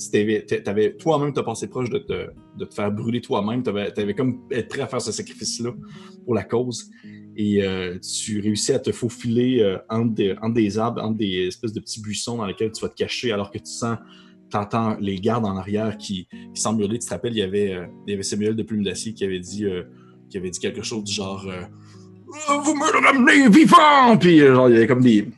Toi-même, 0.99 1.33
t'as 1.33 1.43
passé 1.45 1.69
proche 1.69 1.91
de 1.91 1.99
te, 1.99 2.27
de 2.59 2.65
te 2.65 2.75
faire 2.75 2.91
brûler 2.91 3.21
toi-même. 3.21 3.63
T'avais 3.63 3.97
avais 3.97 4.15
comme 4.15 4.41
être 4.51 4.69
prêt 4.69 4.81
à 4.81 4.89
faire 4.89 5.01
ce 5.01 5.13
sacrifice-là 5.13 5.71
pour 6.25 6.35
la 6.35 6.43
cause. 6.43 6.91
Et 7.37 7.63
euh, 7.63 7.99
tu 8.01 8.41
réussis 8.41 8.73
à 8.73 8.81
te 8.81 8.91
faufiler 8.91 9.61
euh, 9.61 9.79
entre, 9.89 10.15
des, 10.15 10.35
entre 10.43 10.55
des 10.55 10.77
arbres, 10.77 11.03
entre 11.03 11.19
des 11.19 11.47
espèces 11.47 11.73
de 11.73 11.79
petits 11.79 12.01
buissons 12.01 12.39
dans 12.39 12.47
lesquels 12.47 12.73
tu 12.73 12.83
vas 12.83 12.89
te 12.89 12.97
cacher 12.97 13.31
alors 13.31 13.53
que 13.53 13.59
tu 13.59 13.71
sens, 13.71 13.99
t'entends 14.51 14.97
les 14.99 15.21
gardes 15.21 15.45
en 15.45 15.57
arrière 15.57 15.97
qui, 15.97 16.27
qui 16.53 16.61
semblent 16.61 16.83
hurler. 16.83 16.99
Tu 16.99 17.07
te 17.07 17.11
rappelles, 17.11 17.35
il 17.35 17.39
y 17.39 17.43
avait, 17.43 17.75
euh, 17.75 17.87
il 18.09 18.11
y 18.11 18.15
avait 18.15 18.25
Samuel 18.25 18.57
de 18.57 18.63
Plume 18.65 18.83
d'Acier 18.83 19.15
qui 19.15 19.25
avait 19.25 19.39
dit, 19.39 19.67
qui 20.31 20.37
avait 20.37 20.51
dit 20.51 20.59
quelque 20.59 20.83
chose 20.83 21.05
du 21.05 21.13
genre 21.13 21.49
Vous 22.65 22.75
me 22.75 22.93
le 22.93 23.07
ramenez 23.07 23.49
vivant! 23.49 24.17
Puis 24.19 24.41
genre, 24.41 24.69
il 24.69 24.75
y 24.75 24.77
avait 24.79 24.89
comme 24.89 25.03
des, 25.03 25.29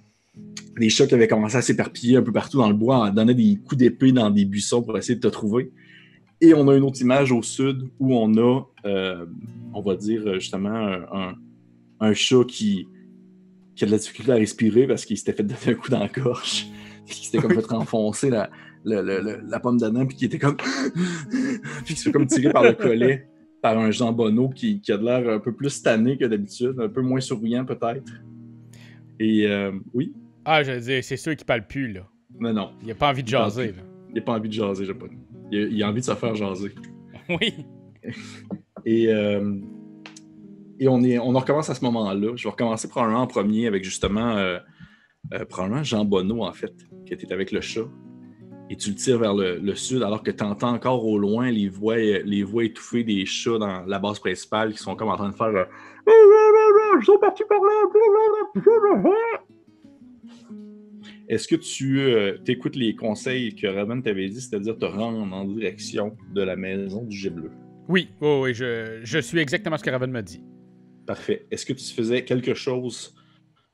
des 0.78 0.88
chats 0.88 1.06
qui 1.06 1.14
avaient 1.14 1.28
commencé 1.28 1.56
à 1.56 1.62
s'éparpiller 1.62 2.16
un 2.16 2.22
peu 2.22 2.32
partout 2.32 2.58
dans 2.58 2.68
le 2.68 2.74
bois, 2.74 3.06
à 3.06 3.10
donner 3.10 3.34
des 3.34 3.56
coups 3.56 3.78
d'épée 3.78 4.12
dans 4.12 4.30
des 4.30 4.44
buissons 4.44 4.82
pour 4.82 4.96
essayer 4.98 5.16
de 5.16 5.20
te 5.20 5.28
trouver. 5.28 5.72
Et 6.40 6.52
on 6.54 6.68
a 6.68 6.76
une 6.76 6.82
autre 6.82 7.00
image 7.00 7.32
au 7.32 7.42
sud 7.42 7.88
où 7.98 8.14
on 8.14 8.36
a, 8.36 8.62
euh, 8.84 9.26
on 9.72 9.80
va 9.80 9.96
dire 9.96 10.22
euh, 10.26 10.34
justement, 10.34 11.34
un, 12.00 12.12
chat 12.12 12.44
qui, 12.46 12.88
qui 13.74 13.84
a 13.84 13.86
de 13.86 13.92
la 13.92 13.98
difficulté 13.98 14.32
à 14.32 14.34
respirer 14.34 14.86
parce 14.86 15.06
qu'il 15.06 15.16
s'était 15.16 15.32
fait 15.32 15.44
donner 15.44 15.58
un 15.68 15.74
coup 15.74 15.90
dans 15.90 16.00
la. 16.00 16.08
Puis 16.08 17.14
qui 17.14 17.26
s'était 17.26 17.38
comme 17.38 17.54
fait 17.54 17.66
renfoncer 17.66 18.30
la, 18.30 18.50
la 18.84 19.60
pomme 19.60 19.78
d'Adam, 19.78 20.06
puis 20.06 20.16
qui 20.16 20.24
était 20.26 20.38
comme. 20.38 20.56
puis 21.84 21.94
qui 21.94 21.96
se 21.96 22.04
fait 22.04 22.12
comme 22.12 22.26
tirer 22.26 22.52
par 22.52 22.64
le 22.64 22.72
collet 22.72 23.28
par 23.62 23.78
un 23.78 23.90
Jean 23.90 24.12
Bonneau 24.12 24.48
qui, 24.48 24.80
qui 24.80 24.92
a 24.92 24.98
de 24.98 25.04
l'air 25.04 25.28
un 25.28 25.40
peu 25.40 25.52
plus 25.52 25.82
tanné 25.82 26.16
que 26.16 26.24
d'habitude, 26.24 26.76
un 26.78 26.88
peu 26.88 27.02
moins 27.02 27.20
souriant 27.20 27.64
peut-être. 27.64 28.12
Et 29.18 29.46
euh, 29.46 29.72
oui, 29.94 30.12
Ah, 30.48 30.62
je 30.62 30.70
veux 30.72 30.80
dire, 30.80 31.02
c'est 31.02 31.16
sûr 31.16 31.34
qu'il 31.34 31.44
parle 31.44 31.66
plus, 31.66 31.92
là. 31.92 32.02
mais 32.38 32.52
non, 32.52 32.70
Il 32.82 32.90
a 32.90 32.94
pas 32.94 33.10
envie 33.10 33.24
de 33.24 33.28
Il 33.28 33.32
jaser, 33.32 33.74
il 34.10 34.14
n'a 34.14 34.20
pas 34.20 34.32
envie 34.34 34.48
de 34.48 34.54
jaser, 34.54 34.84
j'ai 34.86 34.94
pas. 34.94 35.06
Il 35.50 35.58
a, 35.58 35.66
il 35.66 35.82
a 35.82 35.88
envie 35.88 36.00
de 36.00 36.06
se 36.06 36.14
faire 36.14 36.34
jaser. 36.36 36.68
là. 37.28 37.36
Oui. 37.40 37.66
Et, 38.84 39.08
euh, 39.12 39.56
et 40.78 40.86
on, 40.86 41.02
est, 41.02 41.18
on 41.18 41.34
en 41.34 41.38
recommence 41.40 41.68
à 41.68 41.74
ce 41.74 41.84
moment-là. 41.86 42.32
Je 42.36 42.44
vais 42.44 42.50
recommencer 42.50 42.86
probablement 42.88 43.22
en 43.22 43.26
premier 43.26 43.66
avec 43.66 43.82
justement, 43.82 44.36
euh, 44.36 44.58
euh, 45.34 45.44
probablement 45.44 45.82
Jean 45.82 46.04
Bonneau, 46.04 46.44
en 46.44 46.52
fait, 46.52 46.72
qui 47.04 47.12
était 47.12 47.32
avec 47.32 47.50
le 47.50 47.60
chat. 47.60 47.88
Et 48.70 48.76
tu 48.76 48.90
le 48.90 48.94
tires 48.96 49.18
vers 49.18 49.34
le, 49.34 49.58
le 49.58 49.74
sud 49.74 50.02
alors 50.04 50.22
que 50.22 50.30
tu 50.30 50.44
entends 50.44 50.72
encore 50.74 51.04
au 51.04 51.18
loin 51.18 51.50
les 51.50 51.68
voix, 51.68 51.96
les 51.96 52.42
voix 52.44 52.64
étouffées 52.64 53.02
des 53.04 53.24
chats 53.26 53.58
dans 53.58 53.84
la 53.86 53.98
base 53.98 54.20
principale 54.20 54.72
qui 54.72 54.78
sont 54.78 54.94
comme 54.94 55.08
en 55.08 55.16
train 55.16 55.28
de 55.30 55.34
faire 55.34 55.46
euh, 55.48 55.64
Ils 56.06 57.04
sont 57.04 57.18
partis 57.18 57.44
par 57.48 57.58
là! 57.58 58.62
Est-ce 61.28 61.48
que 61.48 61.56
tu 61.56 62.50
écoutes 62.50 62.76
les 62.76 62.94
conseils 62.94 63.54
que 63.54 63.66
Raven 63.66 64.02
t'avait 64.02 64.28
dit, 64.28 64.40
c'est-à-dire 64.40 64.78
te 64.78 64.84
rendre 64.84 65.32
en 65.34 65.44
direction 65.44 66.16
de 66.32 66.42
la 66.42 66.54
maison 66.56 67.02
du 67.02 67.16
jet 67.16 67.30
bleu? 67.30 67.50
Oui, 67.88 68.08
oui, 68.20 68.28
oui, 68.42 68.54
je, 68.54 69.00
je 69.02 69.18
suis 69.18 69.38
exactement 69.38 69.76
ce 69.76 69.82
que 69.82 69.90
Raven 69.90 70.10
m'a 70.10 70.22
dit. 70.22 70.40
Parfait. 71.06 71.46
Est-ce 71.50 71.66
que 71.66 71.72
tu 71.72 71.84
faisais 71.84 72.24
quelque 72.24 72.54
chose, 72.54 73.14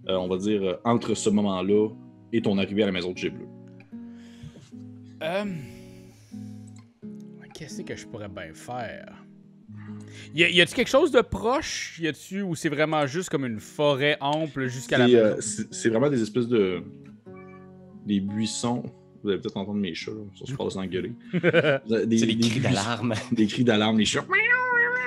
euh, 0.09 0.14
on 0.16 0.28
va 0.28 0.37
dire, 0.37 0.62
euh, 0.62 0.75
entre 0.85 1.14
ce 1.14 1.30
moment-là 1.30 1.88
et 2.32 2.42
ton 2.42 2.59
arrivée 2.59 2.82
à 2.82 2.87
la 2.87 2.92
maison 2.92 3.12
de 3.12 3.18
G 3.18 3.30
Bleu? 3.30 3.47
Euh... 5.23 5.44
Qu'est-ce 7.54 7.82
que 7.82 7.94
je 7.94 8.06
pourrais 8.06 8.28
bien 8.28 8.52
faire? 8.54 9.14
Y, 10.35 10.44
a, 10.44 10.50
y 10.50 10.61
a-tu 10.61 10.75
quelque 10.75 10.88
chose 10.88 11.12
de 11.12 11.21
proche? 11.21 11.99
Y 12.00 12.09
a-tu 12.09 12.42
ou 12.42 12.54
c'est 12.54 12.68
vraiment 12.68 13.06
juste 13.06 13.28
comme 13.28 13.44
une 13.44 13.61
forêt 13.61 14.16
ample 14.21 14.66
jusqu'à 14.66 14.99
la 14.99 15.06
maison? 15.06 15.18
euh, 15.18 15.37
c'est 15.40 15.88
vraiment 15.88 16.11
des 16.11 16.21
espèces 16.21 16.49
de. 16.49 16.82
Des 18.06 18.21
buissons. 18.21 18.82
Vous 19.23 19.30
allez 19.30 19.38
peut-être 19.38 19.56
entendre 19.56 19.78
mes 19.78 19.94
chats, 19.94 20.11
là, 20.11 20.23
ça 20.38 20.47
se 20.47 20.56
passe 20.56 20.76
engueuler. 20.76 21.12
Des, 21.32 22.18
C'est 22.18 22.26
les 22.26 22.35
des 22.35 22.49
cris 22.49 22.61
d'alarme. 22.61 23.14
Des 23.32 23.47
cris 23.47 23.64
d'alarme, 23.64 23.99
les 23.99 24.04
chats. 24.04 24.26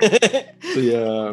C'est 0.62 0.94
euh, 0.94 1.32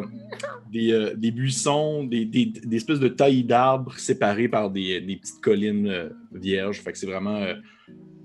des, 0.74 0.92
euh, 0.92 1.14
des 1.14 1.30
buissons, 1.30 2.04
des, 2.04 2.24
des, 2.24 2.46
des 2.46 2.76
espèces 2.76 2.98
de 2.98 3.08
tailles 3.08 3.44
d'arbres 3.44 3.96
séparées 3.98 4.48
par 4.48 4.70
des, 4.70 5.00
des 5.00 5.16
petites 5.16 5.40
collines 5.40 5.86
euh, 5.86 6.08
vierges. 6.32 6.80
Fait 6.80 6.92
que 6.92 6.98
c'est 6.98 7.06
vraiment, 7.06 7.36
euh, 7.36 7.54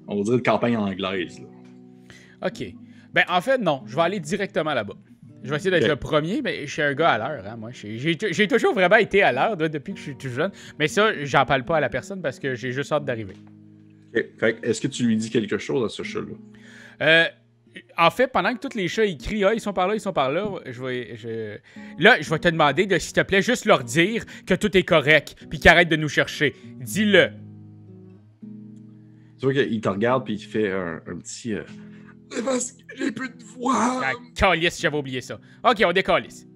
on 0.07 0.17
va 0.17 0.23
dire, 0.23 0.33
une 0.33 0.41
campagne 0.43 0.75
anglaise. 0.75 1.39
là. 1.39 2.47
OK. 2.47 2.73
Ben, 3.13 3.23
en 3.29 3.41
fait, 3.41 3.57
non. 3.59 3.83
Je 3.85 3.95
vais 3.95 4.01
aller 4.01 4.19
directement 4.19 4.73
là-bas. 4.73 4.95
Je 5.43 5.49
vais 5.49 5.55
essayer 5.55 5.71
d'être 5.71 5.87
le 5.87 5.95
premier, 5.95 6.41
mais 6.41 6.67
je 6.67 6.71
suis 6.71 6.81
un 6.81 6.93
gars 6.93 7.11
à 7.11 7.17
l'heure. 7.17 7.43
Hein, 7.47 7.55
moi, 7.57 7.71
j'ai 7.71 8.47
toujours 8.47 8.73
vraiment 8.73 8.97
été 8.97 9.23
à 9.23 9.31
l'heure 9.31 9.55
depuis 9.55 9.93
que 9.93 9.99
je 9.99 10.03
suis 10.03 10.15
tout 10.17 10.29
jeune. 10.29 10.51
Mais 10.77 10.87
ça, 10.87 11.13
j'en 11.23 11.45
parle 11.45 11.63
pas 11.63 11.77
à 11.77 11.79
la 11.79 11.89
personne 11.89 12.21
parce 12.21 12.39
que 12.39 12.55
j'ai 12.55 12.71
juste 12.71 12.91
hâte 12.91 13.05
d'arriver. 13.05 13.35
Ok. 14.15 14.25
Fait 14.37 14.55
que 14.55 14.65
est-ce 14.67 14.81
que 14.81 14.87
tu 14.87 15.05
lui 15.05 15.15
dis 15.15 15.29
quelque 15.29 15.57
chose 15.57 15.85
à 15.85 15.89
ce 15.89 16.03
chat-là? 16.03 16.35
Euh, 17.01 17.25
en 17.97 18.09
fait, 18.09 18.27
pendant 18.27 18.53
que 18.53 18.59
tous 18.67 18.75
les 18.75 18.87
chats 18.87 19.05
ils 19.05 19.17
crient, 19.17 19.45
ah, 19.45 19.53
ils 19.53 19.61
sont 19.61 19.71
par 19.71 19.87
là, 19.87 19.93
ils 19.95 20.01
sont 20.01 20.11
par 20.11 20.31
là, 20.31 20.45
je 20.65 20.83
vais, 20.83 21.15
je... 21.15 21.57
là, 21.99 22.19
je 22.19 22.29
vais 22.29 22.39
te 22.39 22.49
demander 22.49 22.85
de, 22.85 22.97
s'il 22.97 23.13
te 23.13 23.21
plaît, 23.21 23.41
juste 23.41 23.65
leur 23.65 23.83
dire 23.83 24.25
que 24.45 24.55
tout 24.55 24.75
est 24.75 24.83
correct, 24.83 25.35
puis 25.49 25.59
qu'ils 25.59 25.69
arrêtent 25.69 25.89
de 25.89 25.95
nous 25.95 26.09
chercher. 26.09 26.53
Dis-le. 26.81 27.29
Tu 29.39 29.45
vois 29.45 29.53
qu'il 29.53 29.79
te 29.79 29.87
regarde 29.87 30.25
puis 30.25 30.33
il 30.33 30.43
fait 30.43 30.69
un, 30.71 31.01
un 31.07 31.15
petit. 31.17 31.53
euh, 31.53 31.61
C'est 32.39 32.45
parce 32.45 32.71
que 32.71 32.83
j'ai 32.97 33.11
plus 33.11 33.29
de 33.29 33.43
voix! 33.43 34.01
Ah, 34.03 34.11
calice, 34.35 34.79
j'avais 34.79 34.97
oublié 34.97 35.19
ça. 35.21 35.39
Ok, 35.63 35.83
on 35.85 35.91
décalisse. 35.91 36.47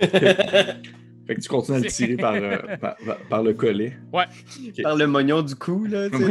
Fait 0.00 1.34
que 1.36 1.40
tu 1.40 1.48
continues 1.48 1.78
à 1.78 1.80
le 1.80 1.86
tirer 1.86 2.16
par, 2.16 2.34
euh, 2.34 2.58
par, 2.80 2.96
par- 2.96 3.16
par 3.30 3.42
le 3.42 3.54
collet. 3.54 3.96
Par 4.82 4.94
le 4.96 5.06
mognon 5.06 5.40
du 5.42 5.54
cou, 5.54 5.86
là. 5.86 6.10
tu 6.10 6.18
sais. 6.18 6.24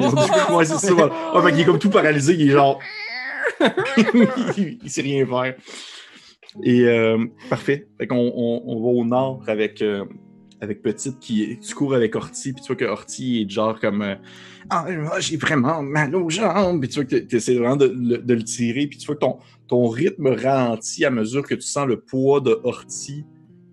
ouais, 0.54 0.66
c'est 0.66 0.78
ça. 0.78 0.94
Ouais, 0.94 1.42
fait 1.44 1.52
qu'il 1.52 1.62
est 1.62 1.66
comme 1.66 1.80
tout 1.80 1.90
paralysé, 1.90 2.36
il 2.36 2.50
est 2.50 2.52
genre. 2.52 2.80
il, 3.60 4.78
il 4.84 4.90
sait 4.90 5.02
rien 5.02 5.26
faire. 5.26 5.56
Et 6.62 6.82
euh, 6.88 7.26
parfait. 7.50 7.88
Fait 7.98 8.06
qu'on 8.06 8.32
on, 8.36 8.62
on 8.68 8.80
va 8.84 8.88
au 9.00 9.04
nord 9.04 9.42
avec, 9.48 9.82
euh, 9.82 10.06
avec 10.64 10.82
Petite 10.82 11.20
qui 11.20 11.60
tu 11.60 11.76
cours 11.76 11.94
avec 11.94 12.16
Horty, 12.16 12.54
puis 12.54 12.62
tu 12.62 12.68
vois 12.68 12.76
que 12.76 12.86
Horty 12.86 13.42
est 13.42 13.50
genre 13.50 13.80
comme 13.80 14.02
euh, 14.02 14.16
Ah, 14.70 14.88
j'ai 15.20 15.38
vraiment 15.38 15.84
mal 15.84 16.16
aux 16.16 16.30
jambes. 16.30 16.80
Puis 16.80 16.90
tu 16.90 16.96
vois 16.96 17.06
que 17.06 17.18
tu 17.18 17.36
essaies 17.36 17.56
vraiment 17.56 17.76
de, 17.76 17.86
le- 17.88 18.44
tirer, 18.44 18.88
puis 18.88 18.98
tu 18.98 19.06
vois 19.06 19.16
que 19.16 19.20
ton, 19.22 19.38
ton 19.68 19.88
rythme 19.88 20.28
ralentit 20.28 21.06
à 21.06 21.12
mesure 21.12 21.44
que 21.44 21.56
tu 21.56 21.62
sens 21.62 21.88
le 21.88 22.00
poids 22.00 22.40
de 22.42 22.60
Horty 22.64 23.26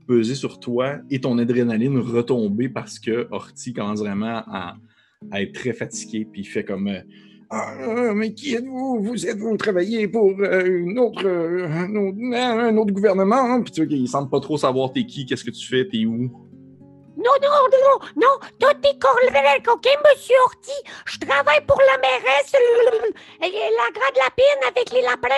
peser 0.06 0.34
sur 0.34 0.58
toi 0.58 0.96
et 1.08 1.20
ton 1.20 1.38
adrénaline 1.38 1.96
retomber 1.98 2.68
parce 2.68 2.98
que 2.98 3.28
Horty 3.30 3.72
commence 3.72 4.00
vraiment 4.00 4.42
à, 4.48 4.74
être 5.34 5.52
très 5.52 5.72
fatigué, 5.72 6.26
puis 6.30 6.40
il 6.40 6.44
fait 6.44 6.64
comme 6.64 6.88
euh, 6.88 7.00
Ah, 7.50 8.12
mais 8.14 8.32
qui 8.32 8.54
êtes-vous? 8.54 9.02
Vous 9.02 9.26
êtes-vous 9.26 9.56
travaillez 9.56 10.08
pour 10.08 10.32
euh, 10.40 10.66
une 10.66 10.98
un, 10.98 11.02
autre, 11.02 11.24
un 11.26 12.76
autre 12.76 12.92
gouvernement 12.92 13.62
Puis 13.62 13.72
tu 13.72 13.80
vois 13.82 13.88
qu'il 13.88 14.08
semble 14.08 14.30
pas 14.30 14.40
trop 14.40 14.56
savoir 14.56 14.92
t'es 14.92 15.04
qui, 15.04 15.26
qu'est-ce 15.26 15.44
que 15.44 15.52
tu 15.52 15.64
fais, 15.64 15.86
t'es 15.86 16.04
où. 16.06 16.49
Non, 17.22 17.36
non, 17.42 17.68
non, 17.70 17.98
non, 18.16 18.34
tout 18.58 18.88
est 18.88 18.98
correct, 18.98 19.68
ok, 19.68 19.86
monsieur 20.04 20.36
Horty? 20.46 20.78
Je 21.04 21.18
travaille 21.18 21.64
pour 21.66 21.78
la 21.80 21.98
mairesse, 21.98 22.54
et 23.42 23.50
la 23.50 23.90
grande 23.92 24.16
lapine 24.16 24.62
avec 24.66 24.90
les 24.90 25.02
lapins. 25.02 25.28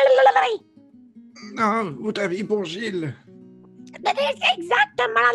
Non, 1.55 1.97
vous 1.99 2.13
travaillez 2.13 2.45
pour 2.45 2.65
Gilles. 2.65 3.15
Exactement. 4.57 5.33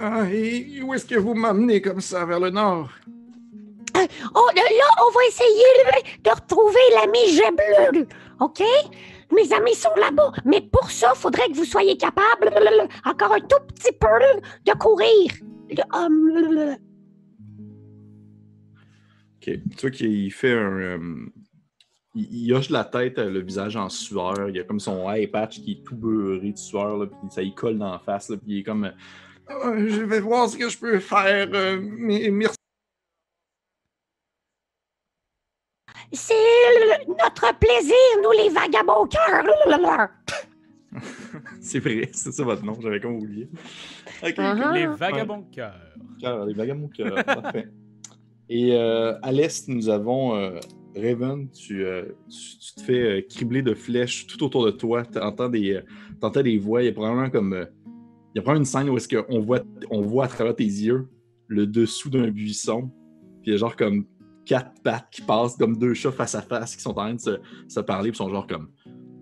Ah, 0.00 0.24
et 0.30 0.80
où 0.82 0.94
est-ce 0.94 1.06
que 1.06 1.16
vous 1.16 1.34
m'amenez 1.34 1.82
comme 1.82 2.00
ça 2.00 2.24
vers 2.24 2.38
le 2.38 2.50
nord? 2.50 2.88
Oh, 4.34 4.48
là, 4.54 4.62
là, 4.62 4.88
on 5.06 5.10
va 5.10 5.24
essayer 5.26 5.64
de 6.22 6.30
retrouver 6.30 6.78
l'ami 6.94 7.28
Jet 7.30 7.50
Bleu, 7.50 8.06
ok? 8.40 8.62
Mes 9.34 9.52
amis 9.52 9.74
sont 9.74 9.94
là-bas, 9.96 10.32
mais 10.44 10.60
pour 10.60 10.90
ça, 10.90 11.12
faudrait 11.14 11.48
que 11.48 11.54
vous 11.56 11.64
soyez 11.64 11.96
capable, 11.96 12.50
encore 13.04 13.32
un 13.32 13.40
tout 13.40 13.64
petit 13.74 13.92
peu, 13.92 14.40
de 14.64 14.72
courir. 14.78 15.32
Le- 15.68 15.96
hum, 15.96 16.76
Ok, 19.36 19.52
tu 19.76 19.80
vois 19.80 19.90
qu'il 19.90 20.32
fait 20.32 20.52
un. 20.52 20.78
euh, 20.80 20.98
il, 22.14 22.52
hoche 22.54 22.70
la 22.70 22.84
tête, 22.84 23.18
euh, 23.18 23.30
le 23.30 23.40
visage 23.40 23.76
en 23.76 23.88
sueur. 23.88 24.48
Il 24.48 24.58
a 24.58 24.64
comme 24.64 24.80
son 24.80 25.10
eye 25.10 25.26
patch 25.26 25.60
qui 25.60 25.72
est 25.72 25.84
tout 25.84 25.94
beurré 25.96 26.52
de 26.52 26.56
sueur, 26.58 26.96
là, 26.96 27.06
puis 27.06 27.16
ça 27.30 27.42
y 27.42 27.54
colle 27.54 27.78
dans 27.78 27.92
la 27.92 27.98
face, 27.98 28.30
là, 28.30 28.36
puis 28.38 28.46
il 28.54 28.58
est 28.60 28.62
comme. 28.62 28.84
euh, 29.50 29.88
je 29.88 30.02
vais 30.02 30.20
voir 30.20 30.48
ce 30.48 30.56
que 30.56 30.68
je 30.68 30.78
peux 30.78 30.98
faire. 30.98 31.48
euh, 31.52 31.78
mais 31.80 32.28
merci. 32.30 32.56
C'est 36.12 36.34
notre 37.08 37.58
plaisir, 37.58 37.94
nous 38.22 38.32
les 38.32 38.48
vagabonds 38.48 39.06
cœurs. 39.06 39.44
C'est 41.60 41.80
vrai, 41.80 42.08
c'est 42.12 42.32
ça 42.32 42.42
votre 42.44 42.64
nom, 42.64 42.74
j'avais 42.80 43.00
comme 43.00 43.16
oublié. 43.16 43.48
Uh-huh. 44.22 44.72
Les 44.72 44.86
vagabonds 44.86 45.38
de 45.40 45.54
cœur. 45.54 45.74
Cœur, 46.20 46.46
les 46.46 46.54
vagabonds 46.54 46.88
cœur, 46.88 47.22
parfait. 47.26 47.68
Et 48.48 48.72
euh, 48.74 49.18
à 49.20 49.30
l'est, 49.32 49.68
nous 49.68 49.88
avons 49.90 50.36
euh, 50.36 50.58
Raven. 50.96 51.50
Tu, 51.50 51.84
euh, 51.84 52.04
tu, 52.30 52.58
tu 52.58 52.74
te 52.76 52.80
fais 52.80 53.02
euh, 53.18 53.20
cribler 53.28 53.60
de 53.62 53.74
flèches 53.74 54.26
tout 54.26 54.42
autour 54.44 54.64
de 54.64 54.70
toi. 54.70 55.04
Tu 55.04 55.18
entends 55.18 55.48
des, 55.50 55.80
t'entends 56.20 56.42
des 56.42 56.56
voix. 56.56 56.82
Il 56.82 56.86
y 56.86 56.88
a 56.88 56.92
probablement 56.92 57.28
comme. 57.28 57.52
euh, 57.52 57.66
il 58.34 58.38
y 58.38 58.40
a 58.40 58.42
probablement 58.42 58.62
une 58.62 58.66
scène 58.66 58.88
où 58.90 58.96
est-ce 58.96 59.08
qu'on 59.08 59.40
voit, 59.40 59.60
on 59.90 60.02
voit 60.02 60.26
à 60.26 60.28
travers 60.28 60.54
tes 60.54 60.64
yeux 60.64 61.08
le 61.48 61.66
dessous 61.66 62.08
d'un 62.10 62.28
buisson. 62.30 62.90
Puis 63.42 63.50
il 63.50 63.52
y 63.52 63.54
a 63.54 63.58
genre 63.58 63.76
comme 63.76 64.06
quatre 64.46 64.80
pattes 64.82 65.08
qui 65.10 65.22
passent, 65.22 65.56
comme 65.56 65.76
deux 65.76 65.92
chats 65.92 66.12
face 66.12 66.34
à 66.34 66.42
face 66.42 66.76
qui 66.76 66.82
sont 66.82 66.90
en 66.90 66.94
train 66.94 67.14
de 67.14 67.20
se, 67.20 67.38
se 67.68 67.80
parler. 67.80 68.10
Puis 68.10 68.16
sont 68.16 68.30
genre 68.30 68.46
comme. 68.46 68.70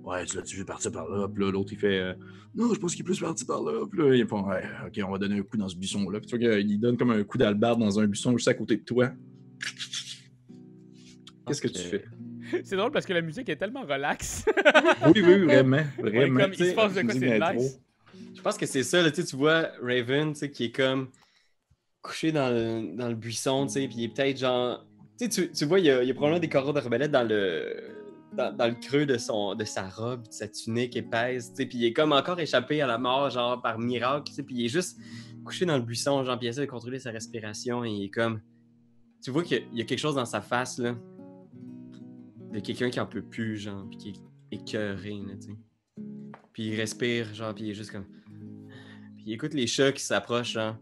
Ouais, 0.04 0.25
tu 0.26 0.37
l'as-tu 0.37 0.57
vu 0.57 0.64
partir 0.64 0.93
par 0.93 1.09
là? 1.09 1.26
Puis 1.28 1.43
là, 1.43 1.50
l'autre, 1.50 1.73
il 1.73 1.78
fait. 1.78 1.99
euh, 1.99 2.14
non, 2.54 2.73
je 2.73 2.78
pense 2.78 2.93
qu'il 2.95 3.00
est 3.00 3.04
plus 3.04 3.19
parti 3.19 3.45
par 3.45 3.62
là. 3.62 3.85
Puis 3.90 4.00
là, 4.00 4.14
ils 4.14 4.26
font, 4.26 4.47
ouais, 4.47 4.62
ok, 4.87 5.00
on 5.04 5.11
va 5.11 5.19
donner 5.19 5.38
un 5.38 5.43
coup 5.43 5.57
dans 5.57 5.69
ce 5.69 5.76
buisson-là. 5.76 6.21
Puis 6.21 6.28
tu 6.28 6.38
vois 6.38 6.57
qu'il 6.61 6.78
donne 6.78 6.97
comme 6.97 7.11
un 7.11 7.25
coup 7.25 7.38
d'albarde 7.38 7.81
dans 7.81 7.99
un 7.99 8.07
buisson 8.07 8.37
juste 8.37 8.49
à 8.49 8.54
côté 8.54 8.76
de 8.76 8.83
toi. 8.83 9.11
Qu'est-ce 11.47 11.61
que 11.62 11.69
tu 11.69 11.81
fais? 11.81 12.04
C'est 12.64 12.76
drôle 12.76 12.93
parce 12.93 13.07
que 13.07 13.12
la 13.12 13.23
musique 13.23 13.49
est 13.49 13.57
tellement 13.57 13.83
relax. 13.83 14.45
Oui, 15.07 15.23
oui, 15.25 15.45
vraiment. 15.45 15.83
Vraiment. 15.99 16.40
comme 16.40 16.52
il 16.52 16.66
se 16.66 16.75
passe 16.75 16.95
de 16.95 17.02
quoi, 17.02 17.12
c'est 17.14 17.54
nice. 17.57 17.81
Je 18.37 18.43
pense 18.43 18.59
que 18.59 18.66
c'est 18.66 18.83
ça, 18.83 19.02
là, 19.02 19.11
tu 19.11 19.23
vois 19.35 19.71
Raven, 19.83 20.35
tu 20.35 20.40
sais, 20.40 20.50
qui 20.50 20.64
est 20.64 20.71
comme 20.71 21.09
couché 22.02 22.31
dans 22.31 22.50
le, 22.50 22.95
dans 22.95 23.09
le 23.09 23.14
buisson, 23.14 23.66
tu 23.66 23.73
sais, 23.73 23.88
puis 23.88 23.97
il 23.99 24.04
est 24.04 24.09
peut-être 24.14 24.38
genre... 24.38 24.87
Tu 25.18 25.28
tu, 25.28 25.64
vois, 25.64 25.78
il 25.78 25.87
y, 25.87 25.90
a, 25.90 26.00
probablement 26.14 26.40
des 26.40 26.49
coraux 26.49 26.73
d'arbalète 26.73 27.11
dans 27.11 27.26
le, 27.26 27.94
dans, 28.33 28.66
le 28.66 28.75
creux 28.75 29.06
de, 29.06 29.16
son, 29.16 29.54
de 29.54 29.64
sa 29.64 29.88
robe, 29.88 30.26
de 30.26 30.33
sa 30.33 30.49
tunique 30.49 30.97
épaisse, 30.97 31.52
puis 31.56 31.68
il 31.73 31.85
est 31.85 31.92
comme 31.92 32.12
encore 32.12 32.40
échappé 32.40 32.80
à 32.80 32.87
la 32.87 32.99
mort, 32.99 33.30
genre, 33.30 33.62
par 33.62 33.78
miracle, 33.78 34.33
puis 34.42 34.56
il 34.56 34.64
est 34.64 34.68
juste 34.68 34.99
couché 35.44 35.66
dans 35.66 35.76
le 35.76 35.83
buisson, 35.83 36.25
genre, 36.25 36.37
puis 36.37 36.47
il 36.47 36.50
essaie 36.50 36.62
de 36.62 36.71
contrôler 36.71 36.99
sa 36.99 37.11
respiration, 37.11 37.85
et 37.85 37.90
il 37.90 38.04
est 38.04 38.11
comme... 38.11 38.40
Tu 39.23 39.30
vois 39.30 39.42
qu'il 39.42 39.59
y 39.59 39.61
a- 39.61 39.64
il 39.73 39.78
y 39.78 39.83
a 39.83 39.85
quelque 39.85 39.99
chose 39.99 40.16
dans 40.16 40.25
sa 40.25 40.40
face, 40.40 40.78
là, 40.78 40.97
de 42.52 42.61
quelqu'un 42.61 42.90
qui 42.90 43.00
en 43.00 43.06
peut 43.06 43.23
plus, 43.23 43.56
genre, 43.56 43.87
puis 43.88 43.99
qui 43.99 44.09
est 44.11 44.21
écœuré, 44.50 45.12
là, 45.26 45.35
tu 45.37 45.52
sais. 45.52 45.59
Puis 46.52 46.68
il 46.68 46.76
respire, 46.76 47.35
genre, 47.35 47.54
puis 47.54 47.64
il 47.64 47.71
est 47.71 47.75
juste 47.75 47.90
comme... 47.90 48.06
Puis 49.16 49.25
il 49.26 49.33
écoute 49.33 49.54
les 49.54 49.66
chats 49.66 49.92
qui 49.92 50.02
s'approchent, 50.02 50.52
genre. 50.52 50.76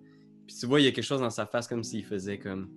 Puis 0.47 0.57
tu 0.57 0.67
vois, 0.67 0.81
il 0.81 0.85
y 0.85 0.87
a 0.87 0.93
quelque 0.93 1.05
chose 1.05 1.21
dans 1.21 1.31
sa 1.31 1.47
face 1.47 1.67
comme 1.67 1.83
s'il 1.83 2.05
faisait 2.05 2.39
comme. 2.39 2.69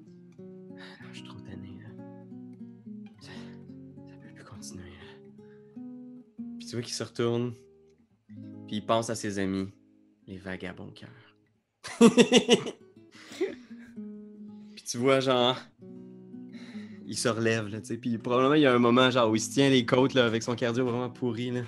Puis 6.66 6.70
tu 6.70 6.76
vois 6.76 6.82
qu'il 6.84 6.94
se 6.94 7.04
retourne. 7.04 7.54
Puis 8.68 8.78
il 8.78 8.86
pense 8.86 9.10
à 9.10 9.16
ses 9.16 9.40
amis, 9.40 9.68
les 10.28 10.38
vagabonds 10.38 10.92
cœurs. 10.92 12.00
puis 14.76 14.84
tu 14.86 14.98
vois, 14.98 15.20
genre. 15.20 15.58
Il 17.08 17.16
se 17.16 17.30
relève, 17.30 17.68
là, 17.68 17.80
tu 17.82 17.88
sais. 17.88 17.98
Puis 17.98 18.18
probablement, 18.18 18.56
il 18.56 18.62
y 18.64 18.66
a 18.66 18.74
un 18.74 18.80
moment, 18.80 19.12
genre, 19.12 19.30
où 19.30 19.36
il 19.36 19.40
se 19.40 19.52
tient 19.52 19.70
les 19.70 19.86
côtes, 19.86 20.16
là, 20.16 20.26
avec 20.26 20.42
son 20.42 20.56
cardio 20.56 20.86
vraiment 20.86 21.10
pourri, 21.12 21.52
là. 21.52 21.62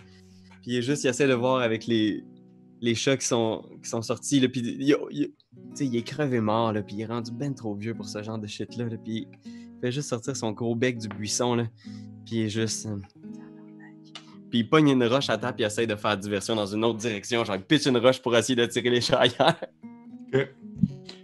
Puis 0.64 0.72
il 0.72 0.76
est 0.78 0.82
juste, 0.82 1.04
il 1.04 1.08
essaie 1.08 1.28
de 1.28 1.34
voir 1.36 1.62
avec 1.62 1.86
les, 1.86 2.24
les 2.82 2.96
chats 2.96 3.18
qui 3.18 3.28
sont, 3.28 3.64
qui 3.84 3.88
sont 3.90 4.02
sortis. 4.02 4.40
Là, 4.40 4.50
puis 4.50 4.62
il, 4.62 4.96
il- 5.80 5.96
est 5.96 6.02
crevé 6.02 6.42
mort, 6.42 6.74
là, 6.74 6.82
puis 6.82 6.96
il 6.96 7.02
est 7.02 7.06
rendu 7.06 7.30
ben 7.32 7.54
trop 7.54 7.76
vieux 7.76 7.94
pour 7.94 8.08
ce 8.10 8.24
genre 8.24 8.40
de 8.40 8.48
shit-là. 8.48 8.86
Là, 8.86 8.98
puis 8.98 9.28
il 9.46 9.80
fait 9.80 9.92
juste 9.92 10.10
sortir 10.10 10.36
son 10.36 10.52
gros 10.54 10.74
bec 10.74 10.98
du 10.98 11.08
buisson. 11.08 11.54
Là, 11.54 11.68
puis 12.26 12.38
il 12.38 12.42
est 12.46 12.50
juste. 12.50 12.88
euh, 12.88 12.98
puis 14.50 14.60
il 14.60 14.70
pogne 14.70 14.90
une 14.90 15.04
roche 15.04 15.30
à 15.30 15.38
terre, 15.38 15.56
puis 15.56 15.66
il 15.66 15.88
de 15.88 15.96
faire 15.96 16.18
diversion 16.18 16.56
dans 16.56 16.66
une 16.66 16.84
autre 16.84 16.98
direction. 17.00 17.44
Genre, 17.44 17.56
il 17.56 17.62
pitch 17.62 17.86
une 17.86 17.98
roche 17.98 18.22
pour 18.22 18.36
essayer 18.36 18.56
de 18.56 18.66
tirer 18.66 18.90
les 18.90 19.02
chats 19.02 19.20
ailleurs. 19.20 19.60
C'est 20.32 20.50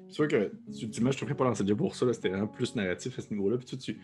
sûr 0.10 0.27
que 0.27 0.51
tu, 0.77 0.89
tu, 0.89 1.01
je 1.03 1.10
te 1.10 1.18
ferais 1.25 1.36
pas 1.36 1.44
lancer 1.46 1.63
déjà 1.63 1.75
pour 1.75 1.96
ça, 1.96 2.12
c'était 2.13 2.30
vraiment 2.30 2.48
plus 2.48 2.75
narratif 2.75 3.18
à 3.18 3.22
ce 3.22 3.34
niveau-là. 3.34 3.58
Puis 3.58 3.77
tu, 3.77 3.98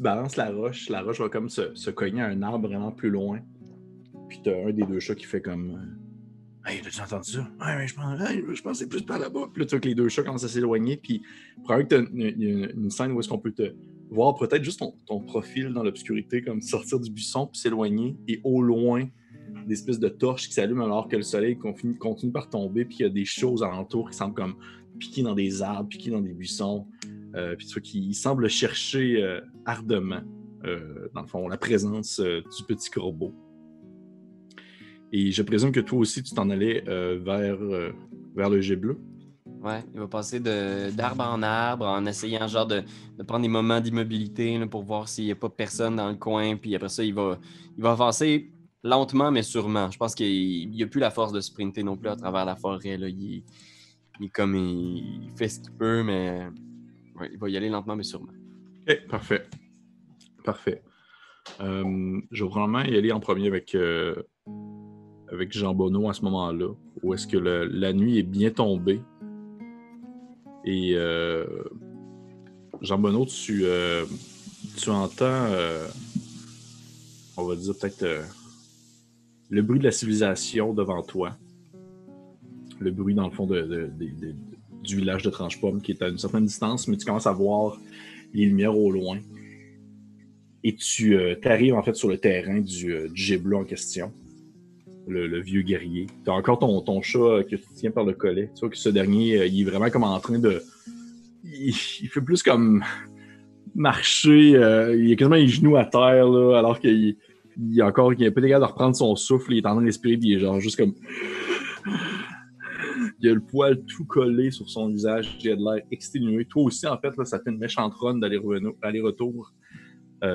balances 0.00 0.36
la 0.36 0.50
roche, 0.50 0.88
la 0.88 1.02
roche 1.02 1.20
va 1.20 1.28
comme 1.28 1.48
se, 1.50 1.90
cogner 1.90 2.22
à 2.22 2.26
un 2.26 2.42
arbre 2.42 2.68
vraiment 2.68 2.92
plus 2.92 3.10
loin. 3.10 3.40
Puis 4.28 4.40
t'as 4.42 4.56
un 4.56 4.72
des 4.72 4.84
deux 4.84 5.00
chats 5.00 5.14
qui 5.14 5.26
fait 5.26 5.42
comme. 5.42 5.96
Hey, 6.64 6.80
t'as-tu 6.82 7.00
entendu 7.00 7.32
ça? 7.32 7.40
Ouais, 7.40 7.76
mais 7.76 7.88
je 7.88 7.94
pense, 7.94 8.20
hey, 8.20 8.44
je 8.54 8.62
pense 8.62 8.72
que 8.72 8.78
c'est 8.84 8.88
plus 8.88 9.02
par 9.02 9.18
là-bas. 9.18 9.48
Puis 9.52 9.60
là, 9.62 9.66
tu 9.66 9.70
vois 9.70 9.80
que 9.80 9.88
les 9.88 9.94
deux 9.94 10.08
chats 10.08 10.22
commencent 10.22 10.44
à 10.44 10.48
s'éloigner. 10.48 10.96
Puis, 10.96 11.22
probablement 11.64 11.88
que 11.88 11.94
t'as 11.94 12.12
une- 12.12 12.70
une 12.84 12.90
scène 12.90 13.12
où 13.12 13.20
est-ce 13.20 13.28
qu'on 13.28 13.38
peut 13.38 13.52
te 13.52 13.74
voir 14.10 14.34
peut-être 14.34 14.64
juste 14.64 14.82
ton, 15.06 15.20
profil 15.20 15.72
dans 15.72 15.82
l'obscurité, 15.82 16.42
comme 16.42 16.60
sortir 16.60 16.98
du 17.00 17.10
buisson 17.10 17.46
puis 17.46 17.60
s'éloigner. 17.60 18.16
Et 18.28 18.40
au 18.44 18.60
loin, 18.60 19.08
des 19.66 19.74
espèces 19.74 20.00
de 20.00 20.08
torches 20.08 20.48
qui 20.48 20.54
s'allument 20.54 20.84
alors 20.84 21.08
que 21.08 21.16
le 21.16 21.22
soleil 21.22 21.56
continue, 21.56 22.32
par 22.32 22.50
tomber. 22.50 22.84
Puis 22.84 22.98
il 23.00 23.02
y 23.02 23.06
a 23.06 23.10
des 23.10 23.24
choses 23.24 23.62
alentour 23.62 24.10
qui 24.10 24.16
semblent 24.16 24.34
comme 24.34 24.56
piquer 24.98 25.22
dans 25.22 25.34
des 25.34 25.62
arbres, 25.62 25.88
piquer 25.88 26.10
dans 26.10 26.20
des 26.20 26.32
buissons. 26.32 26.86
Euh, 27.36 27.54
puis 27.56 27.66
tu 27.66 27.74
vois 27.74 27.82
qu'il 27.82 28.14
semble 28.14 28.48
chercher 28.48 29.22
euh, 29.22 29.40
ardemment, 29.64 30.22
euh, 30.64 31.08
dans 31.14 31.22
le 31.22 31.28
fond, 31.28 31.48
la 31.48 31.56
présence 31.56 32.20
euh, 32.20 32.42
du 32.56 32.64
petit 32.64 32.90
corbeau. 32.90 33.34
Et 35.12 35.30
je 35.30 35.42
présume 35.42 35.72
que 35.72 35.80
toi 35.80 35.98
aussi, 35.98 36.22
tu 36.22 36.34
t'en 36.34 36.50
allais 36.50 36.84
vers, 36.86 37.58
vers 38.36 38.48
le 38.48 38.60
jet 38.60 38.76
bleu? 38.76 38.96
Ouais, 39.62 39.84
il 39.92 40.00
va 40.00 40.06
passer 40.06 40.40
d'arbre 40.40 41.24
en 41.24 41.42
arbre 41.42 41.84
en 41.84 42.06
essayant 42.06 42.46
genre 42.48 42.66
de, 42.66 42.82
de 43.18 43.22
prendre 43.22 43.42
des 43.42 43.48
moments 43.48 43.78
d'immobilité 43.78 44.58
pour 44.66 44.82
voir 44.84 45.06
s'il 45.06 45.26
n'y 45.26 45.32
a 45.32 45.34
pas 45.34 45.50
personne 45.50 45.96
dans 45.96 46.08
le 46.08 46.14
coin. 46.14 46.56
Puis 46.56 46.74
après 46.74 46.88
ça, 46.88 47.04
il 47.04 47.12
va, 47.12 47.38
il 47.76 47.82
va 47.82 47.92
avancer 47.92 48.50
lentement 48.82 49.30
mais 49.30 49.42
sûrement. 49.42 49.90
Je 49.90 49.98
pense 49.98 50.14
qu'il 50.14 50.74
n'a 50.74 50.86
plus 50.86 51.00
la 51.00 51.10
force 51.10 51.32
de 51.32 51.40
sprinter 51.42 51.82
non 51.82 51.96
plus 51.96 52.08
à 52.08 52.16
travers 52.16 52.46
la 52.46 52.56
forêt. 52.56 52.96
Là. 52.96 53.08
Il, 53.08 53.44
il 54.18 54.30
comme 54.30 54.56
il, 54.56 55.30
fait 55.36 55.48
ce 55.48 55.60
qu'il 55.60 55.72
peut, 55.72 56.02
mais 56.02 56.46
il 57.30 57.38
va 57.38 57.50
y 57.50 57.56
aller 57.56 57.68
lentement 57.68 57.96
mais 57.96 58.02
sûrement. 58.02 58.32
Ok, 58.88 59.06
parfait. 59.08 59.46
Parfait. 60.42 60.82
Euh, 61.60 62.18
je 62.30 62.44
vais 62.44 62.50
probablement 62.50 62.82
y 62.82 62.96
aller 62.96 63.12
en 63.12 63.20
premier 63.20 63.46
avec, 63.46 63.74
euh, 63.74 64.14
avec 65.30 65.52
Jean 65.52 65.74
Bonneau 65.74 66.08
à 66.08 66.14
ce 66.14 66.22
moment-là, 66.22 66.72
où 67.02 67.12
est-ce 67.12 67.26
que 67.26 67.36
la 67.36 67.92
nuit 67.92 68.18
est 68.18 68.22
bien 68.22 68.50
tombée. 68.50 69.02
Et 70.64 70.92
euh, 70.94 71.46
Jean 72.82 72.98
Bonneau, 72.98 73.26
tu, 73.26 73.64
euh, 73.64 74.04
tu 74.76 74.90
entends, 74.90 75.24
euh, 75.24 75.86
on 77.36 77.44
va 77.44 77.56
dire 77.56 77.74
peut-être 77.78 78.02
euh, 78.02 78.22
le 79.48 79.62
bruit 79.62 79.78
de 79.78 79.84
la 79.84 79.92
civilisation 79.92 80.72
devant 80.72 81.02
toi. 81.02 81.36
Le 82.78 82.90
bruit, 82.90 83.14
dans 83.14 83.28
le 83.28 83.30
fond, 83.30 83.46
du 83.46 84.96
village 84.96 85.22
de 85.22 85.30
Tranche-Pomme 85.30 85.82
qui 85.82 85.92
est 85.92 86.02
à 86.02 86.08
une 86.08 86.18
certaine 86.18 86.46
distance, 86.46 86.88
mais 86.88 86.96
tu 86.96 87.04
commences 87.04 87.26
à 87.26 87.32
voir 87.32 87.78
les 88.32 88.46
lumières 88.46 88.76
au 88.76 88.90
loin. 88.90 89.18
Et 90.62 90.74
tu 90.76 91.16
arrives 91.44 91.74
en 91.74 91.82
fait 91.82 91.94
sur 91.94 92.08
le 92.08 92.18
terrain 92.18 92.60
du, 92.60 92.92
euh, 92.92 93.54
en 93.54 93.64
question, 93.64 94.12
le, 95.10 95.40
vieux 95.40 95.62
guerrier. 95.62 96.06
Tu 96.24 96.30
as 96.30 96.34
encore 96.34 96.58
ton, 96.58 96.80
ton 96.80 97.02
chat 97.02 97.18
euh, 97.18 97.42
que 97.42 97.56
tu 97.56 97.64
tiens 97.74 97.90
par 97.90 98.04
le 98.04 98.12
collet. 98.12 98.50
Tu 98.54 98.60
vois 98.60 98.70
que 98.70 98.76
ce 98.76 98.88
dernier, 98.88 99.38
euh, 99.38 99.46
il 99.46 99.60
est 99.60 99.70
vraiment 99.70 99.90
comme 99.90 100.04
en 100.04 100.18
train 100.20 100.38
de. 100.38 100.62
Il, 101.44 101.74
fait 101.74 102.20
plus 102.20 102.42
comme 102.42 102.84
marcher. 103.74 104.54
euh, 104.54 104.96
il 104.96 105.12
est 105.12 105.16
quasiment 105.16 105.36
les 105.36 105.48
genoux 105.48 105.76
à 105.76 105.84
terre, 105.84 106.28
là, 106.28 106.58
alors 106.58 106.78
qu'il 106.80 107.16
il 107.56 107.78
est 107.78 107.82
encore 107.82 108.12
un 108.12 108.14
peu 108.14 108.40
capable 108.40 108.64
de 108.64 108.70
reprendre 108.70 108.96
son 108.96 109.16
souffle. 109.16 109.52
Il 109.52 109.58
est 109.58 109.66
en 109.66 109.74
train 109.74 109.84
de 109.84 109.90
il 110.04 110.34
est 110.34 110.38
genre 110.38 110.60
juste 110.60 110.76
comme. 110.76 110.94
Il 113.22 113.28
a 113.28 113.34
le 113.34 113.40
poil 113.40 113.82
tout 113.84 114.06
collé 114.06 114.50
sur 114.50 114.70
son 114.70 114.88
visage. 114.88 115.36
Il 115.42 115.50
a 115.50 115.56
de 115.56 115.62
l'air 115.62 115.84
exténué. 115.90 116.46
Toi 116.46 116.62
aussi, 116.62 116.86
en 116.86 116.96
fait, 116.96 117.14
là, 117.18 117.26
ça 117.26 117.38
fait 117.38 117.50
une 117.50 117.58
méchante 117.58 117.92
run 117.94 118.18
d'aller-retour. 118.18 119.52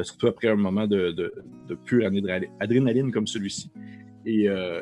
Surtout 0.03 0.27
après 0.27 0.49
un 0.49 0.55
moment 0.55 0.85
de, 0.85 1.11
de, 1.11 1.33
de 1.67 1.75
pure 1.75 2.07
adrénaline 2.59 3.11
comme 3.11 3.25
celui-ci. 3.25 3.71
Et 4.25 4.49
euh, 4.49 4.81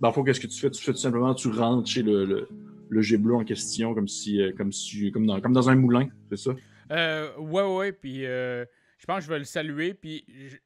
dans 0.00 0.08
le 0.08 0.14
fond, 0.14 0.22
qu'est-ce 0.22 0.40
que 0.40 0.46
tu 0.46 0.58
fais? 0.58 0.70
Tu 0.70 0.82
fais 0.82 0.92
tout 0.92 0.98
simplement, 0.98 1.34
tu 1.34 1.48
rentres 1.48 1.88
chez 1.88 2.02
le, 2.02 2.24
le, 2.24 2.48
le 2.88 3.02
jet 3.02 3.18
bleu 3.18 3.34
en 3.34 3.44
question, 3.44 3.94
comme 3.94 4.08
si, 4.08 4.40
euh, 4.40 4.52
comme 4.56 4.72
si, 4.72 5.10
comme 5.10 5.26
dans, 5.26 5.40
comme 5.40 5.52
dans 5.52 5.68
un 5.68 5.74
moulin, 5.74 6.08
c'est 6.30 6.36
ça? 6.38 6.52
Euh, 6.92 7.36
ouais, 7.38 7.76
ouais, 7.76 7.92
puis 7.92 8.24
euh, 8.24 8.64
je 8.98 9.06
pense 9.06 9.18
que 9.18 9.24
je 9.24 9.28
vais 9.28 9.38
le 9.38 9.44
saluer, 9.44 9.94
puis 9.94 10.24
je- 10.28 10.56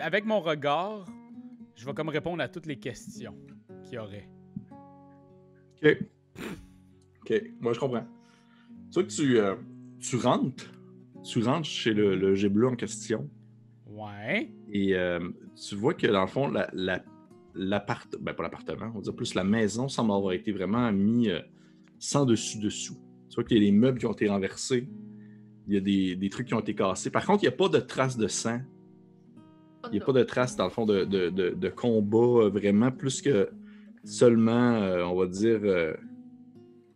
avec 0.00 0.24
mon 0.24 0.40
regard, 0.40 1.06
je 1.76 1.84
vais 1.84 1.92
comme 1.94 2.08
répondre 2.08 2.42
à 2.42 2.48
toutes 2.48 2.66
les 2.66 2.78
questions 2.78 3.34
qu'il 3.84 3.94
y 3.94 3.98
aurait. 3.98 4.28
Ok. 5.82 5.96
Ok, 7.22 7.42
moi 7.60 7.72
je 7.72 7.78
comprends. 7.80 8.06
Tu 8.90 8.94
vois 8.94 9.02
que 9.04 9.08
tu, 9.08 9.38
euh, 9.38 9.54
tu 10.00 10.16
rentres, 10.16 10.72
tu 11.24 11.42
rentres 11.42 11.66
chez 11.68 11.92
le, 11.94 12.16
le 12.16 12.34
jet 12.34 12.48
bleu 12.48 12.68
en 12.68 12.76
question, 12.76 13.28
Ouais. 13.86 14.50
Et 14.72 14.96
euh, 14.96 15.20
tu 15.68 15.74
vois 15.76 15.94
que 15.94 16.06
dans 16.06 16.22
le 16.22 16.26
fond, 16.26 16.48
la, 16.48 16.64
ben 17.54 18.34
pas 18.34 18.42
l'appartement, 18.42 18.86
on 18.94 18.98
va 18.98 19.00
dire 19.02 19.14
plus 19.14 19.34
la 19.34 19.44
maison 19.44 19.86
semble 19.88 20.12
avoir 20.12 20.32
été 20.32 20.50
vraiment 20.52 20.90
mis 20.92 21.28
euh, 21.30 21.40
sans 21.98 22.24
dessus-dessous. 22.24 22.96
Tu 23.28 23.34
vois 23.34 23.44
qu'il 23.44 23.58
y 23.58 23.60
a 23.60 23.64
des 23.64 23.72
meubles 23.72 23.98
qui 23.98 24.06
ont 24.06 24.12
été 24.12 24.28
renversés, 24.28 24.88
il 25.68 25.74
y 25.74 25.76
a 25.76 25.80
des, 25.80 26.16
des 26.16 26.28
trucs 26.30 26.46
qui 26.48 26.54
ont 26.54 26.60
été 26.60 26.74
cassés. 26.74 27.10
Par 27.10 27.24
contre, 27.24 27.44
il 27.44 27.48
n'y 27.48 27.52
a 27.54 27.56
pas 27.56 27.68
de 27.68 27.78
traces 27.78 28.16
de 28.16 28.26
sang, 28.28 28.60
il 29.86 29.92
n'y 29.92 30.00
a 30.00 30.04
pas 30.04 30.12
de 30.12 30.22
traces, 30.22 30.56
dans 30.56 30.64
le 30.64 30.70
fond, 30.70 30.86
de, 30.86 31.04
de, 31.04 31.28
de- 31.28 31.50
de 31.50 31.68
combat, 31.68 32.44
euh, 32.44 32.48
vraiment, 32.48 32.90
plus 32.90 33.20
que 33.20 33.50
seulement, 34.04 34.74
euh, 34.74 35.04
on 35.04 35.14
va 35.16 35.26
dire, 35.26 35.60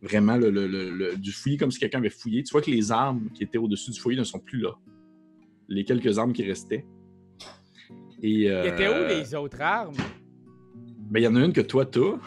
vraiment 0.01 0.37
le, 0.37 0.49
le- 0.49 0.67
le- 0.67 1.15
du 1.17 1.31
fouillis 1.31 1.57
comme 1.57 1.71
si 1.71 1.79
quelqu'un 1.79 1.99
avait 1.99 2.09
fouillé. 2.09 2.43
Tu 2.43 2.51
vois 2.51 2.61
que 2.61 2.71
les 2.71 2.91
armes 2.91 3.29
qui 3.33 3.43
étaient 3.43 3.57
au-dessus 3.57 3.91
du 3.91 3.99
foyer 3.99 4.17
ne 4.17 4.23
sont 4.23 4.39
plus 4.39 4.59
là. 4.59 4.71
Les 5.67 5.83
quelques 5.83 6.17
armes 6.17 6.33
qui 6.33 6.43
restaient. 6.43 6.85
Et, 8.21 8.43
Il 8.43 8.47
euh, 8.47 8.63
était 8.63 8.87
où 8.89 9.07
les 9.07 9.33
autres 9.35 9.61
armes? 9.61 9.95
ben, 11.09 11.19
il 11.19 11.23
y 11.23 11.27
en 11.27 11.35
a 11.35 11.45
une 11.45 11.53
que 11.53 11.61
toi, 11.61 11.85
t'as. 11.85 12.17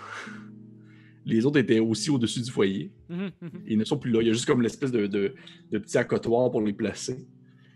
Les 1.26 1.44
autres 1.44 1.58
étaient 1.58 1.80
aussi 1.80 2.10
au-dessus 2.10 2.40
du 2.40 2.50
foyer. 2.50 2.90
Mhm, 3.08 3.30
Ils 3.66 3.76
ne 3.78 3.84
sont 3.84 3.98
plus 3.98 4.10
là. 4.10 4.20
Il 4.22 4.26
y 4.26 4.30
a 4.30 4.32
juste 4.32 4.46
comme 4.46 4.62
l'espèce 4.62 4.90
de, 4.90 5.06
de, 5.06 5.34
de 5.70 5.78
petit 5.78 5.98
accotoir 5.98 6.50
pour 6.50 6.62
les 6.62 6.72
placer. 6.72 7.26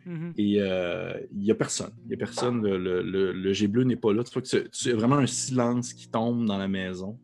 mhm. 0.06 0.32
Et 0.36 0.56
euh, 0.60 1.12
il 1.32 1.40
n'y 1.40 1.50
a 1.50 1.54
personne. 1.54 1.92
Il 2.04 2.08
n'y 2.08 2.14
a 2.14 2.16
personne. 2.16 2.62
Le, 2.62 2.78
le, 2.78 3.02
le- 3.02 3.32
le 3.32 3.52
jet 3.52 3.68
bleu 3.68 3.84
n'est 3.84 3.96
pas 3.96 4.12
là. 4.12 4.24
Tu 4.24 4.32
vois 4.32 4.42
que 4.42 4.48
c'est 4.48 4.66
c'est 4.72 4.92
vraiment 4.92 5.18
un 5.18 5.26
silence 5.26 5.92
qui 5.92 6.08
tombe 6.08 6.46
dans 6.46 6.56
la 6.58 6.68
maison. 6.68 7.18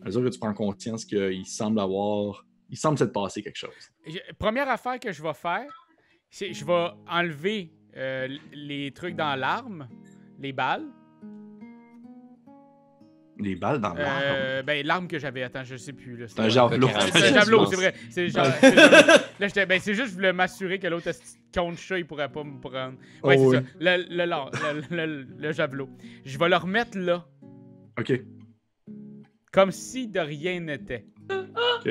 À 0.00 0.06
mesure 0.06 0.22
que 0.22 0.28
tu 0.28 0.38
prends 0.38 0.54
conscience 0.54 1.04
qu'il 1.04 1.44
semble 1.46 1.80
avoir. 1.80 2.46
Il 2.70 2.76
semble 2.78 2.96
s'être 2.98 3.12
passé 3.12 3.42
quelque 3.42 3.58
chose. 3.58 3.70
Je- 4.06 4.18
Première 4.38 4.68
affaire 4.68 4.98
que 5.00 5.10
je 5.12 5.22
vais 5.22 5.34
faire, 5.34 5.66
c'est 6.30 6.52
je 6.52 6.64
vais 6.64 6.88
enlever 7.10 7.72
euh, 7.96 8.28
les 8.52 8.90
trucs 8.92 9.16
dans 9.16 9.34
l'arme, 9.38 9.88
les 10.38 10.52
balles. 10.52 10.86
Les 13.38 13.56
balles 13.56 13.80
dans. 13.80 13.94
Euh, 13.98 14.62
ben, 14.62 14.86
l'arme 14.86 15.08
que 15.08 15.18
j'avais, 15.18 15.42
attends, 15.42 15.64
je 15.64 15.76
sais 15.76 15.92
plus. 15.92 16.22
C'est 16.28 16.38
un 16.40 16.48
javelot. 16.48 16.88
C'est 17.12 17.24
un 17.30 17.34
javelot, 17.34 17.66
c'est 17.66 17.76
vrai. 17.76 17.94
C'est 18.10 18.28
genre-. 18.28 18.44
Là, 18.44 19.48
j'étais- 19.48 19.66
ben, 19.66 19.80
c'est 19.80 19.94
juste, 19.94 20.10
je 20.10 20.14
voulais 20.14 20.32
m'assurer 20.32 20.78
que 20.78 20.86
l'autre 20.86 21.06
de 21.10 21.76
chat, 21.76 21.98
il 21.98 22.06
pourrait 22.06 22.30
pas 22.30 22.44
me 22.44 22.60
prendre. 22.60 22.98
Ouais, 23.24 23.36
Oh, 23.38 23.52
c'est 23.52 23.58
oui. 23.58 23.64
ça. 23.64 23.70
Le, 23.80 24.04
le, 24.08 24.24
le, 24.26 24.96
le- 24.96 25.06
le- 25.06 25.26
le 25.38 25.52
javelot. 25.52 25.88
Je 26.24 26.38
vais 26.38 26.48
le 26.48 26.56
remettre 26.56 26.96
là, 26.98 27.26
Ok. 27.98 28.12
comme 29.50 29.72
si 29.72 30.08
de 30.08 30.20
rien 30.20 30.60
n'était. 30.60 31.06
Ok. 31.30 31.90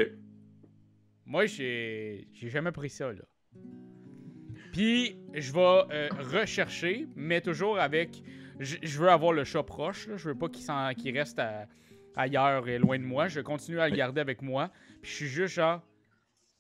Moi, 1.26 1.48
j'ai 1.48 2.28
j'ai 2.34 2.50
jamais 2.50 2.72
pris 2.72 2.90
ça, 2.90 3.12
là. 3.12 3.24
Puis, 4.72 5.18
je 5.34 5.52
vais 5.52 5.60
euh, 5.60 6.10
rechercher, 6.32 7.08
mais 7.16 7.42
toujours 7.42 7.80
avec... 7.80 8.24
Je 8.60 9.00
veux 9.00 9.10
avoir 9.10 9.34
le 9.34 9.44
chat 9.44 9.64
proche, 9.64 10.08
là. 10.08 10.18
Je 10.18 10.30
veux 10.30 10.36
pas 10.36 10.48
qu'il 10.50 11.18
reste 11.18 11.40
à- 11.40 11.68
ailleurs 12.16 12.68
et 12.68 12.78
loin 12.78 13.00
de 13.00 13.04
moi. 13.04 13.28
Je 13.28 13.42
continue 13.42 13.80
à 13.80 13.90
le 13.90 13.96
garder 13.96 14.22
avec 14.22 14.42
moi. 14.42 14.72
Puis, 15.02 15.12
je 15.12 15.16
suis 15.16 15.28
juste 15.28 15.56
genre... 15.56 15.82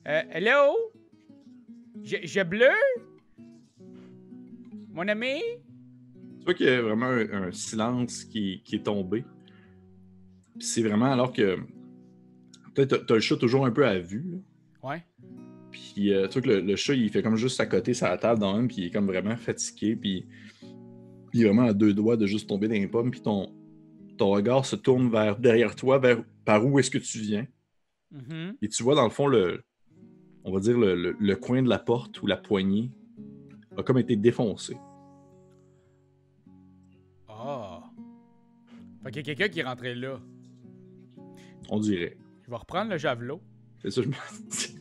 Euh, 0.07 0.21
hello? 0.31 0.75
J'ai 2.03 2.43
bleu? 2.43 2.71
Mon 4.93 5.07
ami? 5.07 5.39
Tu 6.39 6.45
vois 6.45 6.53
qu'il 6.55 6.65
y 6.65 6.69
a 6.69 6.81
vraiment 6.81 7.05
un, 7.05 7.43
un 7.43 7.51
silence 7.51 8.23
qui, 8.25 8.61
qui 8.65 8.77
est 8.77 8.83
tombé. 8.83 9.23
C'est 10.59 10.81
vraiment 10.81 11.11
alors 11.11 11.31
que. 11.31 11.59
Peut-être 12.73 13.05
tu 13.05 13.13
as 13.13 13.15
le 13.15 13.21
chat 13.21 13.37
toujours 13.37 13.65
un 13.65 13.71
peu 13.71 13.85
à 13.85 13.99
vue. 13.99 14.23
là. 14.31 14.89
Ouais. 14.89 15.03
Puis 15.71 16.13
euh, 16.13 16.27
tu 16.27 16.33
vois 16.33 16.41
que 16.41 16.47
le, 16.49 16.59
le 16.61 16.75
chat, 16.75 16.93
il 16.95 17.09
fait 17.09 17.21
comme 17.23 17.35
juste 17.37 17.59
à 17.59 17.65
côté 17.65 17.93
sa 17.93 18.17
table 18.17 18.39
dans 18.41 18.55
un, 18.55 18.67
puis 18.67 18.77
il 18.79 18.83
est 18.85 18.91
comme 18.91 19.07
vraiment 19.07 19.35
fatigué, 19.37 19.95
puis 19.95 20.25
il 21.33 21.41
est 21.41 21.45
vraiment 21.45 21.63
à 21.63 21.73
deux 21.73 21.93
doigts 21.93 22.17
de 22.17 22.25
juste 22.27 22.47
tomber 22.49 22.67
dans 22.67 22.73
les 22.73 22.87
pommes, 22.87 23.11
puis 23.11 23.21
ton, 23.21 23.53
ton 24.17 24.29
regard 24.31 24.65
se 24.65 24.75
tourne 24.75 25.09
vers 25.09 25.37
derrière 25.39 25.75
toi, 25.75 25.97
vers 25.99 26.23
par 26.45 26.65
où 26.65 26.77
est-ce 26.79 26.91
que 26.91 26.97
tu 26.97 27.19
viens. 27.19 27.47
Mhm. 28.11 28.57
Et 28.61 28.67
tu 28.67 28.83
vois 28.83 28.95
dans 28.95 29.05
le 29.05 29.09
fond 29.09 29.27
le, 29.27 29.63
on 30.43 30.51
va 30.51 30.59
dire 30.59 30.77
le, 30.77 30.95
le- 30.95 31.15
le 31.17 31.35
coin 31.37 31.61
de 31.63 31.69
la 31.69 31.79
porte 31.79 32.21
ou 32.21 32.27
la 32.27 32.35
poignée 32.37 32.91
a 33.77 33.83
comme 33.83 33.97
été 33.99 34.17
défoncé. 34.17 34.75
Ah. 37.29 37.81
Fait 39.03 39.11
qu'il 39.11 39.27
y 39.27 39.31
a 39.31 39.35
quelqu'un 39.35 39.49
qui 39.51 39.59
est 39.61 39.63
rentré 39.63 39.95
là. 39.95 40.19
On 41.69 41.79
dirait. 41.79 42.17
Je 42.43 42.49
vais 42.49 42.57
reprendre 42.57 42.91
le 42.91 42.97
javelot. 42.97 43.41
C'est 43.81 43.91
ça 43.91 44.01
que 44.01 44.07
je 44.07 44.09
me 44.11 44.49
dis. 44.49 44.77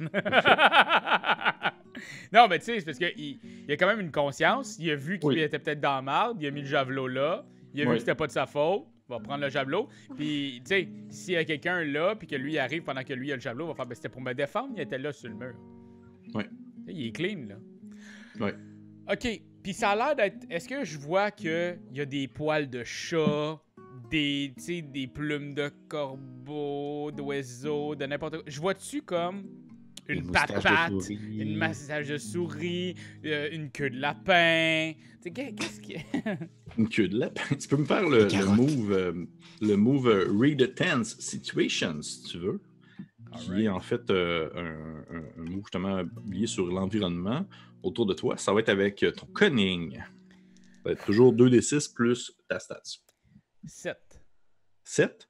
non, 2.32 2.46
mais 2.48 2.58
tu 2.58 2.66
sais, 2.66 2.78
c'est 2.80 2.84
parce 2.86 2.98
qu'il 2.98 3.38
il 3.68 3.72
a 3.72 3.76
quand 3.76 3.86
même 3.86 4.00
une 4.00 4.12
conscience. 4.12 4.76
Il 4.78 4.90
a 4.90 4.96
vu 4.96 5.18
qu'il 5.18 5.28
Oui. 5.30 5.40
était 5.40 5.58
peut-être 5.58 5.80
dans 5.80 5.96
la 5.96 6.02
marde. 6.02 6.38
Il 6.40 6.46
a 6.46 6.50
mis 6.50 6.60
le 6.60 6.66
javelot 6.66 7.08
là. 7.08 7.44
Il 7.74 7.80
a 7.80 7.84
vu 7.84 7.90
Oui. 7.90 7.96
que 7.96 8.00
c'était 8.00 8.14
pas 8.14 8.26
de 8.26 8.32
sa 8.32 8.46
faute. 8.46 8.84
va 9.08 9.18
prendre 9.18 9.42
le 9.42 9.48
javelot. 9.50 9.88
Puis, 10.16 10.62
tu 10.64 10.68
sais, 10.68 10.88
s'il 11.08 11.34
y 11.34 11.36
a 11.36 11.44
quelqu'un 11.44 11.82
là, 11.82 12.14
puis 12.14 12.28
que 12.28 12.36
lui 12.36 12.56
arrive 12.58 12.84
pendant 12.84 13.02
que 13.02 13.12
lui 13.12 13.26
il 13.28 13.32
a 13.32 13.34
le 13.34 13.40
javelot, 13.40 13.64
il 13.64 13.68
va 13.70 13.74
faire, 13.74 13.86
ben, 13.86 13.94
c'était 13.96 14.08
pour 14.08 14.20
me 14.20 14.32
défendre, 14.34 14.72
il 14.76 14.82
était 14.82 14.98
là 14.98 15.12
sur 15.12 15.28
le 15.28 15.34
mur. 15.34 15.54
Sais, 16.36 16.48
Il 16.86 17.08
est 17.08 17.12
clean, 17.12 17.48
là. 17.48 17.56
Ouais. 18.38 18.54
OK. 19.10 19.42
Puis 19.64 19.72
ça 19.74 19.90
a 19.90 19.96
l'air 19.96 20.14
d'être. 20.14 20.46
Est-ce 20.48 20.68
que 20.68 20.84
je 20.84 20.96
vois 20.96 21.32
qu'il 21.32 21.80
y 21.92 22.00
a 22.00 22.04
des 22.06 22.28
poils 22.28 22.70
de 22.70 22.84
chat, 22.84 23.60
des, 24.12 24.54
des 24.84 25.08
plumes 25.08 25.54
de 25.54 25.72
corbeau, 25.88 27.10
d'oiseau, 27.10 27.96
de 27.96 28.06
n'importe 28.06 28.34
quoi? 28.36 28.44
Je 28.46 28.60
vois-tu 28.60 29.02
comme 29.02 29.42
une 30.12 30.30
patate, 30.30 30.92
une 31.10 31.56
massage 31.56 32.08
de 32.08 32.18
souris, 32.18 32.94
euh, 33.24 33.48
une 33.52 33.70
queue 33.70 33.90
de 33.90 33.98
lapin? 34.00 34.92
Tu 34.94 35.22
sais, 35.24 35.30
qu'est- 35.32 35.52
qu'est-ce 35.54 35.80
qui. 35.80 35.96
Une 36.78 36.88
queue 36.88 37.08
de 37.08 37.18
lapin. 37.18 37.54
Tu 37.56 37.68
peux 37.68 37.76
me 37.76 37.84
faire 37.84 38.08
le, 38.08 38.26
move, 38.56 38.92
euh, 38.92 39.12
le 39.60 39.76
move 39.76 40.08
euh, 40.08 40.32
Read 40.38 40.62
a 40.62 40.68
Tense 40.68 41.18
Situation, 41.18 42.00
si 42.00 42.22
tu 42.24 42.38
veux. 42.38 42.60
Qui 43.38 43.64
est 43.64 43.68
en 43.68 43.80
fait 43.80 44.08
euh, 44.10 44.48
un, 44.54 45.16
un- 45.16 45.24
un 45.38 45.44
move 45.50 45.62
justement 45.64 46.02
lié 46.30 46.46
sur 46.46 46.66
l'environnement 46.66 47.44
autour 47.82 48.06
de 48.06 48.14
toi. 48.14 48.36
Ça 48.36 48.52
va 48.52 48.60
être 48.60 48.68
avec 48.70 49.04
ton 49.16 49.26
cunning. 49.26 49.96
Ça 49.96 50.02
va 50.86 50.92
être 50.92 51.04
toujours 51.04 51.34
2d6 51.34 51.92
plus 51.92 52.32
ta 52.48 52.58
stats. 52.58 52.82
7. 53.66 53.96
7. 54.90 55.28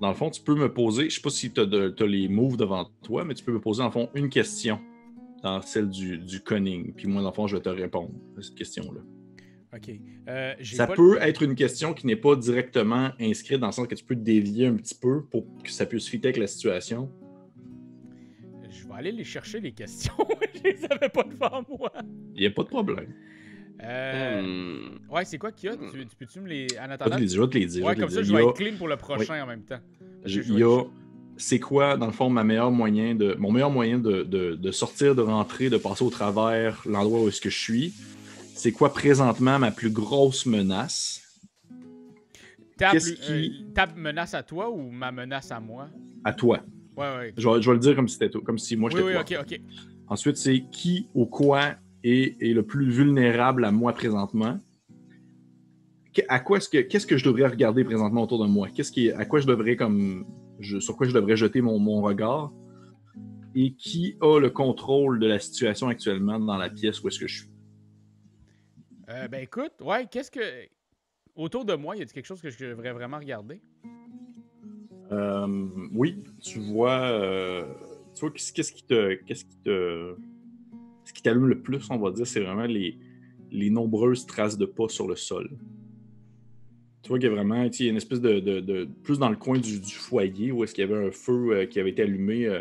Dans 0.00 0.08
le 0.08 0.14
fond, 0.14 0.28
tu 0.28 0.42
peux 0.42 0.54
me 0.54 0.72
poser, 0.72 1.02
je 1.02 1.06
ne 1.06 1.10
sais 1.10 1.20
pas 1.22 1.30
si 1.30 1.50
tu 1.50 1.60
as, 1.60 2.06
les 2.06 2.28
moves 2.28 2.58
devant 2.58 2.84
toi, 3.02 3.24
mais 3.24 3.34
tu 3.34 3.42
peux 3.42 3.52
me 3.52 3.60
poser, 3.60 3.82
en 3.82 3.90
fond, 3.90 4.10
une 4.14 4.28
question 4.28 4.78
dans 5.42 5.62
celle 5.62 5.88
du, 5.88 6.18
du 6.18 6.40
cunning. 6.42 6.92
Puis 6.92 7.08
moi, 7.08 7.22
dans 7.22 7.30
le 7.30 7.34
fond, 7.34 7.46
je 7.46 7.56
vais 7.56 7.62
te 7.62 7.70
répondre 7.70 8.10
à 8.36 8.42
cette 8.42 8.54
question-là. 8.54 9.00
OK. 9.74 9.90
Euh, 10.28 10.54
Ça 10.62 10.86
peut 10.86 11.16
être 11.22 11.42
une 11.42 11.54
question 11.54 11.94
qui 11.94 12.06
n'est 12.06 12.16
pas 12.16 12.36
directement 12.36 13.10
inscrite 13.18 13.60
dans 13.60 13.68
le 13.68 13.72
sens 13.72 13.86
que 13.86 13.94
tu 13.94 14.04
peux 14.04 14.16
dévier 14.16 14.66
un 14.66 14.76
petit 14.76 14.94
peu 14.94 15.24
pour 15.24 15.46
que 15.62 15.70
ça 15.70 15.86
puisse 15.86 16.06
fitter 16.06 16.28
avec 16.28 16.36
la 16.36 16.46
situation. 16.46 17.10
Je 18.68 18.86
vais 18.86 18.94
aller 18.94 19.12
les 19.12 19.24
chercher, 19.24 19.60
les 19.60 19.72
questions. 19.72 20.12
je 20.54 20.62
les 20.62 20.84
avais 20.84 21.08
pas 21.08 21.22
devant 21.22 21.64
moi. 21.68 21.92
Il 22.34 22.40
n'y 22.40 22.46
a 22.46 22.50
pas 22.50 22.62
de 22.62 22.68
problème. 22.68 23.14
Euh, 23.82 24.42
Hmm. 24.42 25.12
Ouais, 25.14 25.24
c'est 25.24 25.38
quoi 25.38 25.52
qu'il 25.52 25.70
y 25.70 25.72
a? 25.72 25.76
Tu, 25.76 26.06
tu 26.06 26.16
peux-tu 26.16 26.40
me 26.40 26.48
les. 26.48 26.66
En 26.78 26.82
Je 26.84 26.88
vais 26.88 26.92
attendant. 26.94 27.16
te 27.16 27.20
les 27.20 27.26
dire, 27.26 27.36
je 27.36 27.42
vais 27.42 27.48
te 27.48 27.58
les 27.58 27.66
dire. 27.66 27.84
Ouais, 27.86 27.96
comme 27.96 28.10
ça, 28.10 28.22
je 28.22 28.32
vais 28.32 28.42
être 28.42 28.54
clean 28.54 28.76
pour 28.76 28.88
le 28.88 28.96
prochain 28.96 29.42
en 29.42 29.46
même 29.46 29.62
temps. 29.62 29.78
Je 30.24 30.40
Il 30.40 30.58
y 30.58 30.62
a, 30.62 30.82
c'est 31.36 31.60
quoi, 31.60 31.96
dans 31.96 32.06
le 32.06 32.12
fond, 32.12 32.28
ma 32.28 32.42
meilleure 32.42 32.70
moyen 32.72 33.14
de, 33.14 33.34
mon 33.38 33.52
meilleur 33.52 33.70
moyen 33.70 33.98
de, 33.98 34.24
de- 34.24 34.56
de 34.56 34.72
sortir, 34.72 35.14
de 35.14 35.22
rentrer, 35.22 35.70
de 35.70 35.76
passer 35.76 36.02
au 36.04 36.10
travers 36.10 36.82
l'endroit 36.86 37.22
où 37.22 37.28
est-ce 37.28 37.40
que 37.40 37.50
je 37.50 37.58
suis? 37.58 37.94
C'est 38.54 38.72
quoi 38.72 38.92
présentement 38.92 39.58
ma 39.60 39.70
plus 39.70 39.90
grosse 39.90 40.44
menace? 40.46 41.22
Ta, 42.76 42.90
plus- 42.90 43.14
qui- 43.14 43.30
euh, 43.30 43.72
ta 43.74 43.86
menace 43.86 44.34
à 44.34 44.42
toi 44.42 44.70
ou 44.70 44.90
ma 44.90 45.12
menace 45.12 45.50
à 45.52 45.60
moi? 45.60 45.88
À 46.24 46.32
toi. 46.32 46.60
Ouais, 46.96 47.16
ouais. 47.16 47.34
Je 47.36 47.48
vais, 47.48 47.62
je 47.62 47.70
vais 47.70 47.74
le 47.74 47.80
dire 47.80 47.94
comme 47.94 48.08
si, 48.08 48.14
c'était 48.14 48.30
toi- 48.30 48.42
comme 48.44 48.58
si 48.58 48.76
moi 48.76 48.90
Oui, 48.92 49.00
j'étais 49.00 49.18
oui, 49.18 49.34
toi. 49.34 49.42
ok, 49.44 49.52
ok. 49.52 49.60
Ensuite, 50.08 50.36
c'est 50.36 50.64
qui 50.72 51.08
ou 51.14 51.26
quoi 51.26 51.74
est, 52.08 52.36
est 52.40 52.54
le 52.54 52.62
plus 52.62 52.90
vulnérable 52.90 53.64
à 53.64 53.70
moi 53.72 53.92
présentement? 53.92 54.58
À 56.28 56.40
quoi 56.40 56.56
est-ce 56.56 56.68
que 56.68 56.78
qu'est-ce 56.78 57.06
que 57.06 57.16
je 57.16 57.24
devrais 57.24 57.46
regarder 57.46 57.84
présentement 57.84 58.22
autour 58.24 58.42
de 58.42 58.48
moi? 58.48 58.68
Qu'est-ce 58.74 58.90
qui 58.90 59.10
à 59.12 59.24
quoi 59.24 59.38
je 59.38 59.46
devrais 59.46 59.76
comme 59.76 60.26
je- 60.58 60.80
sur 60.80 60.96
quoi 60.96 61.06
je 61.06 61.14
devrais 61.14 61.36
jeter 61.36 61.60
mon, 61.60 61.78
mon 61.78 62.02
regard? 62.02 62.52
Et 63.54 63.72
qui 63.74 64.16
a 64.20 64.38
le 64.40 64.50
contrôle 64.50 65.20
de 65.20 65.26
la 65.26 65.38
situation 65.38 65.88
actuellement 65.88 66.40
dans 66.40 66.56
la 66.56 66.70
pièce 66.70 67.02
où 67.02 67.08
est-ce 67.08 67.20
que 67.20 67.28
je 67.28 67.40
suis? 67.42 67.50
Euh, 69.08 69.28
ben 69.28 69.42
écoute, 69.42 69.72
ouais, 69.80 70.06
qu'est-ce 70.10 70.30
que. 70.30 70.40
Autour 71.36 71.64
de 71.64 71.74
moi, 71.74 71.96
y 71.96 72.02
a 72.02 72.06
quelque 72.06 72.26
chose 72.26 72.42
que 72.42 72.50
je 72.50 72.66
devrais 72.66 72.92
vraiment 72.92 73.18
regarder? 73.18 73.60
Euh, 75.12 75.68
oui, 75.94 76.22
tu 76.42 76.58
vois, 76.58 77.00
euh, 77.12 77.64
tu 78.14 78.20
vois 78.20 78.30
qu'est-ce 78.32 78.72
qui 78.72 78.82
te, 78.84 79.14
qu'est-ce 79.24 79.44
qui 79.44 79.56
te, 79.58 80.16
ce 81.08 81.12
qui 81.14 81.22
t'allume 81.22 81.46
le 81.46 81.58
plus, 81.60 81.88
on 81.90 81.96
va 81.98 82.10
dire, 82.10 82.26
c'est 82.26 82.40
vraiment 82.40 82.66
les, 82.66 82.98
les 83.50 83.70
nombreuses 83.70 84.26
traces 84.26 84.58
de 84.58 84.66
pas 84.66 84.88
sur 84.88 85.08
le 85.08 85.16
sol. 85.16 85.48
Tu 87.02 87.08
vois 87.08 87.18
qu'il 87.18 87.28
y 87.28 87.32
a 87.32 87.34
vraiment, 87.34 87.64
tu 87.70 87.78
sais, 87.78 87.84
il 87.84 87.86
y 87.86 87.88
a 87.88 87.92
une 87.92 87.96
espèce 87.96 88.20
de, 88.20 88.40
de- 88.40 88.60
de- 88.60 88.88
plus 89.02 89.18
dans 89.18 89.30
le 89.30 89.36
coin 89.36 89.58
du, 89.58 89.80
du 89.80 89.94
foyer 89.94 90.52
où 90.52 90.64
est-ce 90.64 90.74
qu'il 90.74 90.86
y 90.86 90.92
avait 90.92 91.06
un 91.06 91.10
feu 91.10 91.50
euh, 91.52 91.66
qui 91.66 91.80
avait 91.80 91.90
été 91.90 92.02
allumé 92.02 92.46
euh, 92.46 92.60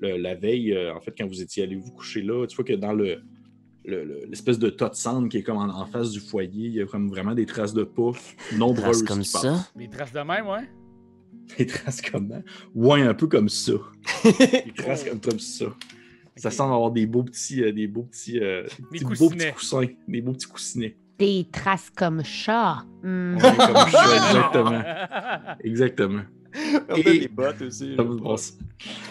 le- 0.00 0.16
la 0.16 0.34
veille, 0.34 0.72
euh, 0.72 0.94
en 0.94 1.00
fait, 1.00 1.12
quand 1.18 1.26
vous 1.26 1.42
étiez 1.42 1.64
allé 1.64 1.76
vous 1.76 1.90
coucher 1.90 2.22
là. 2.22 2.46
Tu 2.46 2.56
vois 2.56 2.64
que 2.64 2.72
dans 2.72 2.92
le 2.92 3.18
le- 3.84 4.04
le- 4.04 4.24
l'espèce 4.28 4.58
de 4.58 4.68
tas 4.70 4.88
de 4.90 4.94
cendre 4.94 5.28
qui 5.28 5.38
est 5.38 5.42
comme 5.42 5.56
en, 5.56 5.68
en 5.68 5.86
face 5.86 6.10
du 6.10 6.20
foyer, 6.20 6.66
il 6.68 6.74
y 6.74 6.80
a 6.82 6.86
comme 6.86 7.08
vraiment 7.08 7.34
des 7.34 7.46
traces 7.46 7.72
de 7.74 7.84
pas 7.84 8.12
nombreuses. 8.56 9.02
Traces 9.02 9.02
comme 9.02 9.22
qui 9.22 9.32
passent. 9.32 9.42
ça? 9.42 9.68
Des 9.76 9.88
traces 9.88 10.12
de 10.12 10.20
même, 10.20 10.46
ouais? 10.46 10.68
Des 11.58 11.66
traces 11.66 12.00
comment? 12.02 12.42
Ouais, 12.74 13.00
un 13.02 13.14
peu 13.14 13.26
comme 13.26 13.48
ça. 13.48 13.72
Des 14.38 14.72
traces 14.76 15.04
comme, 15.04 15.20
comme 15.20 15.38
ça. 15.38 15.66
Ça 16.38 16.48
Ok. 16.48 16.54
semble 16.54 16.74
avoir 16.74 16.90
des 16.90 17.06
beaux 17.06 17.22
petits, 17.24 17.62
euh, 17.62 17.72
des 17.72 17.86
beaux 17.86 18.02
petits, 18.04 18.38
euh, 18.38 18.62
des 18.62 18.68
Des 18.68 19.04
petits- 19.04 19.04
beaux 19.04 19.28
coussinets. 19.28 19.36
petits 19.46 19.52
coussins, 19.54 19.86
des 20.08 20.20
beaux 20.22 20.32
petits 20.32 20.46
coussinets. 20.46 20.96
Des 21.18 21.46
traces 21.52 21.90
comme 21.90 22.22
chat. 22.24 22.84
Hmm. 23.02 23.36
Ouais, 23.36 23.42
comme 23.42 23.90
ça, 23.90 24.16
exactement. 24.16 25.56
Exactement. 25.64 26.22
On 26.88 26.94
Et- 26.96 27.00
a 27.08 27.12
des 27.18 27.28
bottes 27.28 27.62
aussi. 27.62 27.94
Ça 27.96 28.02
vous 28.02 28.20
passe. 28.20 28.56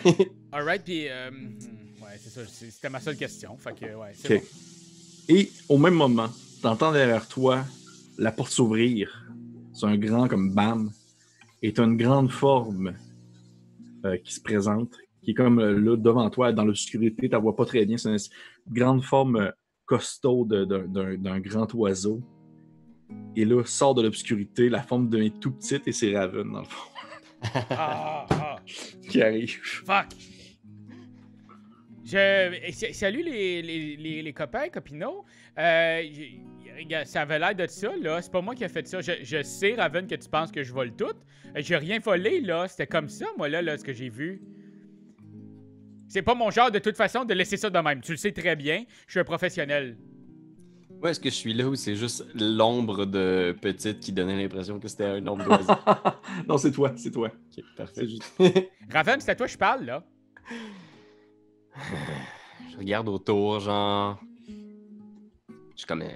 Alright, 0.51 0.83
puis. 0.83 1.07
euh, 1.09 1.29
hmm, 1.31 1.57
ouais, 2.01 2.17
c'est 2.19 2.29
ça. 2.29 2.41
C'était 2.47 2.89
ma 2.89 2.99
seule 2.99 3.17
question. 3.17 3.55
Fait 3.57 3.73
que, 3.77 3.85
ouais, 3.85 4.11
c'est 4.13 4.37
Ok. 4.37 4.43
Et 5.29 5.51
au 5.67 5.77
même 5.77 5.93
moment, 5.95 6.29
t'entends 6.61 6.91
derrière 6.93 7.27
toi 7.27 7.65
la 8.17 8.31
porte 8.31 8.51
s'ouvrir. 8.51 9.25
C'est 9.73 9.85
un 9.85 9.97
grand 9.97 10.27
comme 10.27 10.51
bam. 10.53 10.89
Et 11.61 11.73
t'as 11.73 11.83
une 11.83 11.97
grande 11.97 12.31
forme 12.31 12.93
euh, 14.05 14.15
qui 14.17 14.33
se 14.33 14.39
présente, 14.39 14.95
qui 15.27 15.31
est 15.31 15.33
comme 15.33 15.59
euh, 15.59 15.77
là 15.77 15.97
devant 15.97 16.29
toi, 16.29 16.53
dans 16.53 16.63
l'obscurité, 16.63 17.27
tu 17.27 17.35
vois 17.35 17.53
pas 17.53 17.65
très 17.65 17.85
bien. 17.85 17.97
C'est 17.97 18.09
une 18.11 18.17
grande 18.71 19.03
forme 19.03 19.35
euh, 19.35 19.51
costaud 19.85 20.45
d'un- 20.45 20.65
d'un 20.65 21.17
d'un 21.17 21.39
grand 21.41 21.67
oiseau. 21.73 22.21
Et 23.35 23.43
là, 23.43 23.61
sort 23.65 23.93
de 23.93 24.03
l'obscurité, 24.03 24.69
la 24.69 24.81
forme 24.81 25.09
devient 25.09 25.33
tout 25.37 25.51
petite 25.51 25.85
et 25.85 25.91
c'est 25.91 26.17
Raven, 26.17 26.49
dans 26.49 26.59
le 26.61 26.65
fond, 26.65 26.89
bon. 27.43 27.59
Ah, 27.71 28.25
ah, 28.29 28.55
qui 29.09 29.21
arrive. 29.21 29.59
fuck! 29.85 30.07
Je... 32.05 32.53
eh, 32.65 32.71
sa- 32.71 32.93
Salut 32.93 33.21
les, 33.21 33.61
les, 33.61 33.97
les, 33.97 34.21
les 34.21 34.33
copains, 34.33 34.69
copinots. 34.69 35.25
Euh, 35.59 36.03
ça 37.03 37.21
avait 37.23 37.39
l'air 37.39 37.53
de 37.53 37.67
ça, 37.67 37.91
là. 37.97 38.21
C'est 38.21 38.31
pas 38.31 38.41
moi 38.41 38.55
qui 38.55 38.63
ai 38.63 38.69
fait 38.69 38.87
ça. 38.87 39.01
Je, 39.01 39.11
je 39.23 39.43
sais, 39.43 39.75
Raven, 39.75 40.07
que 40.07 40.15
tu 40.15 40.29
penses 40.29 40.51
que 40.53 40.63
je 40.63 40.71
vole 40.73 40.95
tout. 40.95 41.13
J'ai 41.57 41.75
rien 41.75 41.99
volé, 41.99 42.39
là. 42.39 42.67
C'était 42.69 42.87
comme 42.87 43.09
ça, 43.09 43.25
moi, 43.37 43.49
là, 43.49 43.61
là, 43.61 43.77
ce 43.77 43.83
que 43.83 43.91
j'ai 43.93 44.09
vu. 44.09 44.41
C'est 46.07 46.21
pas 46.21 46.35
mon 46.35 46.49
genre, 46.51 46.71
de 46.71 46.79
toute 46.79 46.95
façon, 46.95 47.25
de 47.25 47.33
laisser 47.33 47.57
ça 47.57 47.69
de 47.69 47.79
même. 47.79 48.01
Tu 48.01 48.11
le 48.11 48.17
sais 48.17 48.31
très 48.31 48.55
bien. 48.55 48.85
Je 49.07 49.11
suis 49.11 49.19
un 49.19 49.23
professionnel. 49.25 49.97
Où 51.01 51.05
est-ce 51.07 51.19
que 51.19 51.29
je 51.29 51.35
suis 51.35 51.53
là 51.53 51.67
ou 51.67 51.75
c'est 51.75 51.95
juste 51.95 52.25
l'ombre 52.33 53.05
de 53.05 53.55
petite 53.61 53.99
qui 53.99 54.11
donnait 54.11 54.35
l'impression 54.41 54.79
que 54.79 54.87
c'était 54.87 55.05
un 55.05 55.27
ombre 55.27 55.43
d'oiseau? 55.43 55.73
non, 56.47 56.57
c'est 56.57 56.71
toi, 56.71 56.93
c'est 56.95 57.11
toi. 57.11 57.29
Ok, 57.55 57.63
parfait. 57.75 58.07
Juste- 58.07 58.33
Raven, 58.91 59.19
c'est 59.21 59.31
à 59.31 59.35
toi 59.35 59.45
que 59.45 59.51
je 59.51 59.57
parle, 59.57 59.85
là. 59.85 60.03
Je 62.71 62.77
regarde 62.77 63.07
autour, 63.09 63.59
genre. 63.59 64.19
Je 64.47 65.53
suis 65.75 65.85
comme. 65.87 66.01
euh, 66.01 66.09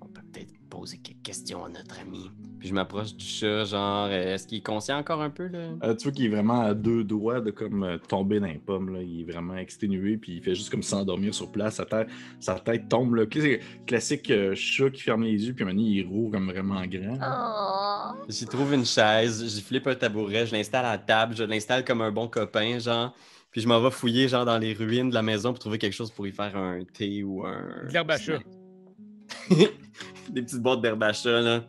On 0.00 0.06
peut 0.06 0.22
peut-être 0.32 0.52
poser 0.68 0.98
quelques 0.98 1.22
questions 1.22 1.64
à 1.64 1.68
notre 1.68 1.98
ami. 2.00 2.30
Puis 2.58 2.68
je 2.68 2.74
m'approche 2.74 3.14
du 3.14 3.24
chat, 3.24 3.64
genre. 3.64 4.10
Est-ce 4.10 4.46
qu'il 4.46 4.58
est 4.58 4.66
conscient 4.66 4.98
encore 4.98 5.22
un 5.22 5.30
peu, 5.30 5.46
là? 5.46 5.70
Euh, 5.84 5.94
tu 5.94 6.04
vois 6.04 6.12
qu'il 6.12 6.24
est 6.24 6.28
vraiment 6.28 6.62
à 6.62 6.74
deux 6.74 7.04
doigts 7.04 7.40
de 7.40 7.50
comme 7.50 7.84
euh, 7.84 7.98
tomber 7.98 8.40
dans 8.40 8.46
les 8.46 8.58
pommes. 8.58 8.92
Là. 8.92 9.00
Il 9.02 9.20
est 9.20 9.32
vraiment 9.32 9.56
exténué, 9.56 10.16
puis 10.16 10.36
il 10.36 10.42
fait 10.42 10.54
juste 10.54 10.70
comme 10.70 10.82
s'endormir 10.82 11.32
sur 11.34 11.52
place. 11.52 11.76
Sa 11.76 11.84
tête, 11.84 12.08
sa 12.40 12.58
tête 12.58 12.88
tombe. 12.88 13.14
Là. 13.14 13.26
Classique, 13.26 13.60
classique 13.86 14.30
euh, 14.30 14.54
chat 14.56 14.90
qui 14.90 15.02
ferme 15.02 15.22
les 15.22 15.46
yeux, 15.46 15.54
puis 15.54 15.64
maintenant 15.64 15.82
il 15.82 16.04
roule 16.04 16.32
comme 16.32 16.50
vraiment 16.50 16.84
grand. 16.86 18.14
Oh. 18.16 18.24
J'y 18.28 18.46
trouve 18.46 18.74
une 18.74 18.84
chaise, 18.84 19.44
j'y 19.54 19.62
flippe 19.62 19.86
un 19.86 19.94
tabouret, 19.94 20.46
je 20.46 20.52
l'installe 20.52 20.84
à 20.84 20.92
la 20.92 20.98
table, 20.98 21.36
je 21.36 21.44
l'installe 21.44 21.84
comme 21.84 22.00
un 22.00 22.10
bon 22.10 22.26
copain, 22.26 22.78
genre. 22.80 23.14
Puis 23.52 23.60
je 23.60 23.68
m'en 23.68 23.80
vais 23.80 23.90
fouiller, 23.90 24.26
genre, 24.26 24.44
dans 24.44 24.58
les 24.58 24.72
ruines 24.72 25.10
de 25.10 25.14
la 25.14 25.22
maison 25.22 25.52
pour 25.52 25.60
trouver 25.60 25.78
quelque 25.78 25.94
chose 25.94 26.10
pour 26.10 26.26
y 26.26 26.32
faire 26.32 26.56
un 26.56 26.80
thé 26.84 27.22
ou 27.22 27.46
un. 27.46 27.86
De 27.86 27.92
l'herbe 27.92 28.10
à 28.10 28.18
chat. 28.18 28.40
Des 29.50 30.42
petites 30.42 30.60
boîtes 30.60 30.82
d'herbe 30.82 31.02
à 31.04 31.12
chat, 31.12 31.40
là. 31.40 31.64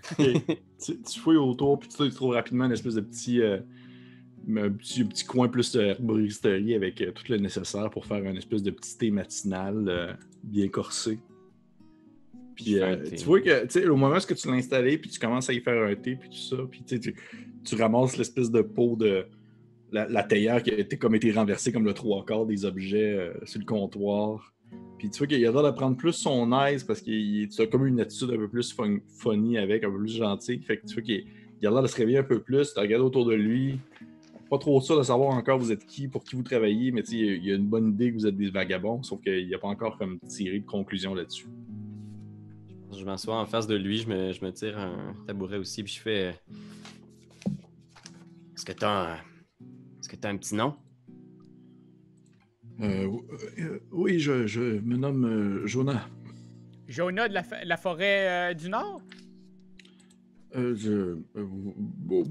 tu, 0.16 1.00
tu 1.00 1.20
fouilles 1.20 1.36
autour, 1.36 1.78
puis 1.78 1.88
tu, 1.88 1.96
tu 1.96 2.14
trouves 2.14 2.32
rapidement 2.32 2.64
une 2.66 2.72
espèce 2.72 2.94
de 2.94 3.00
petit, 3.00 3.40
euh, 3.40 3.58
un 4.48 4.70
petit, 4.70 5.02
un 5.02 5.06
petit 5.06 5.24
coin 5.24 5.48
plus 5.48 5.72
de 5.72 5.80
herboristerie 5.80 6.74
avec 6.74 7.00
euh, 7.00 7.12
tout 7.12 7.24
le 7.28 7.38
nécessaire 7.38 7.90
pour 7.90 8.06
faire 8.06 8.24
une 8.24 8.36
espèce 8.36 8.62
de 8.62 8.70
petit 8.70 8.96
thé 8.96 9.10
matinal 9.10 9.88
euh, 9.88 10.12
bien 10.42 10.68
corsé. 10.68 11.18
Puis 12.54 12.80
euh, 12.80 12.96
tu 13.04 13.24
vois 13.24 13.40
que, 13.40 13.62
tu 13.62 13.70
sais, 13.70 13.86
au 13.86 13.96
moment 13.96 14.16
où 14.16 14.34
tu 14.34 14.48
l'as 14.48 14.54
installé, 14.54 14.98
puis 14.98 15.10
tu 15.10 15.18
commences 15.18 15.48
à 15.48 15.52
y 15.52 15.60
faire 15.60 15.82
un 15.82 15.94
thé, 15.94 16.16
puis 16.16 16.28
tout 16.28 16.36
ça, 16.36 16.56
puis 16.70 16.82
tu, 16.84 17.74
ramasses 17.76 18.16
l'espèce 18.16 18.50
de 18.50 18.62
pot 18.62 18.96
de 18.96 19.26
la, 19.90 20.08
la 20.08 20.22
théière 20.22 20.62
qui 20.62 20.70
a 20.70 20.78
été 20.78 20.96
comme 20.98 21.14
été 21.14 21.32
renversée 21.32 21.72
comme 21.72 21.84
le 21.84 21.94
trois 21.94 22.24
quarts 22.24 22.46
des 22.46 22.64
objets 22.64 23.12
euh, 23.12 23.32
sur 23.44 23.60
le 23.60 23.66
comptoir. 23.66 24.52
Puis 25.02 25.10
tu 25.10 25.18
vois 25.18 25.26
qu'il 25.26 25.44
a 25.44 25.50
l'air 25.50 25.64
de 25.64 25.70
prendre 25.72 25.96
plus 25.96 26.12
son 26.12 26.52
aise 26.64 26.84
parce 26.84 27.00
qu'il 27.00 27.48
as 27.58 27.66
comme 27.66 27.88
une 27.88 27.98
attitude 27.98 28.30
un 28.30 28.36
peu 28.36 28.46
plus 28.46 28.72
fun- 28.72 29.00
funny 29.18 29.58
avec, 29.58 29.82
un 29.82 29.90
peu 29.90 29.98
plus 29.98 30.14
gentil. 30.14 30.60
Fait 30.60 30.76
que 30.76 30.86
tu 30.86 30.94
vois 30.94 31.02
qu'il 31.02 31.24
il 31.60 31.66
a 31.66 31.72
l'air 31.72 31.82
de 31.82 31.88
se 31.88 31.96
réveiller 31.96 32.18
un 32.18 32.22
peu 32.22 32.40
plus, 32.40 32.72
tu 32.72 32.78
regardes 32.78 33.02
autour 33.02 33.26
de 33.26 33.34
lui. 33.34 33.80
Pas 34.48 34.58
trop 34.58 34.80
sûr 34.80 34.96
de 34.96 35.02
savoir 35.02 35.30
encore 35.36 35.58
vous 35.58 35.72
êtes 35.72 35.84
qui, 35.86 36.06
pour 36.06 36.22
qui 36.22 36.36
vous 36.36 36.44
travaillez, 36.44 36.92
mais 36.92 37.02
tu 37.02 37.16
il 37.16 37.44
y 37.44 37.50
a- 37.50 37.54
a 37.54 37.56
une 37.56 37.66
bonne 37.66 37.88
idée 37.88 38.12
que 38.12 38.14
vous 38.14 38.28
êtes 38.28 38.36
des 38.36 38.50
vagabonds, 38.50 39.02
sauf 39.02 39.20
qu'il 39.20 39.48
n'a 39.50 39.58
pas 39.58 39.66
encore 39.66 39.98
comme 39.98 40.20
tiré 40.20 40.60
de 40.60 40.66
conclusion 40.66 41.16
là-dessus. 41.16 41.46
Je 42.96 43.04
m'assois 43.04 43.40
en 43.40 43.46
face 43.46 43.66
de 43.66 43.74
lui, 43.74 43.98
je 43.98 44.08
me, 44.08 44.50
tire 44.52 44.78
un 44.78 45.16
tabouret 45.26 45.56
aussi, 45.56 45.82
puis 45.82 45.94
je 45.94 46.00
fais. 46.00 46.28
Est-ce 48.54 48.64
que 48.64 48.70
t'as 48.70 49.14
un. 49.14 49.16
Est-ce 49.16 50.08
que 50.08 50.14
t'as 50.14 50.28
un 50.28 50.36
petit 50.36 50.54
nom? 50.54 50.76
Euh, 52.82 53.08
euh, 53.58 53.78
oui, 53.92 54.18
je, 54.18 54.46
je 54.46 54.60
me 54.60 54.96
nomme 54.96 55.24
euh, 55.24 55.66
Jonah. 55.66 56.08
Jonah 56.88 57.28
de 57.28 57.34
la, 57.34 57.44
la 57.64 57.76
forêt 57.76 58.50
euh, 58.50 58.54
du 58.54 58.68
Nord? 58.68 59.00
Euh, 60.54 60.74
je, 60.76 60.90
euh, 61.36 61.46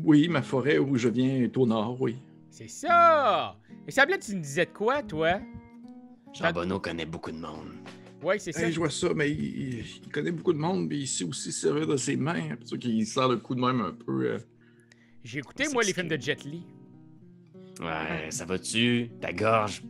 oui, 0.03 0.27
ma 0.27 0.41
forêt 0.41 0.77
où 0.77 0.95
je 0.97 1.07
viens 1.09 1.43
est 1.43 1.57
au 1.57 1.65
nord, 1.65 1.99
oui. 2.01 2.17
C'est 2.49 2.67
ça! 2.69 3.57
Et 3.87 3.91
ça 3.91 4.05
tu 4.05 4.35
me 4.35 4.41
disais 4.41 4.65
de 4.65 4.71
quoi, 4.71 5.01
toi? 5.01 5.39
Jean 6.33 6.51
Bonneau 6.51 6.79
connaît 6.79 7.05
beaucoup 7.05 7.31
de 7.31 7.37
monde. 7.37 7.69
Ouais, 8.21 8.37
c'est 8.37 8.51
ça. 8.51 8.61
Hey, 8.65 8.71
je 8.71 8.79
vois 8.79 8.91
ça, 8.91 9.13
mais 9.15 9.31
il, 9.31 9.83
connaît 10.11 10.31
beaucoup 10.31 10.53
de 10.53 10.59
monde, 10.59 10.87
puis 10.87 10.99
il 10.99 11.07
sait 11.07 11.23
aussi 11.23 11.51
se 11.51 11.61
servir 11.61 11.87
de 11.87 11.97
ses 11.97 12.15
mains. 12.15 12.49
C'est 12.59 12.67
sûr 12.67 12.79
qu'il 12.79 13.07
sert 13.07 13.27
le 13.27 13.37
coup 13.37 13.55
de 13.55 13.61
même 13.61 13.81
un 13.81 13.93
peu. 13.93 14.25
euh, 14.25 14.39
J'ai 15.23 15.39
écouté, 15.39 15.65
moi, 15.73 15.81
les 15.83 15.93
films 15.93 16.07
de 16.07 16.21
Jet 16.21 16.43
Li. 16.43 16.63
Ouais, 17.79 18.29
ça 18.29 18.45
va-tu? 18.45 19.09
Ta 19.19 19.33
gorge? 19.33 19.81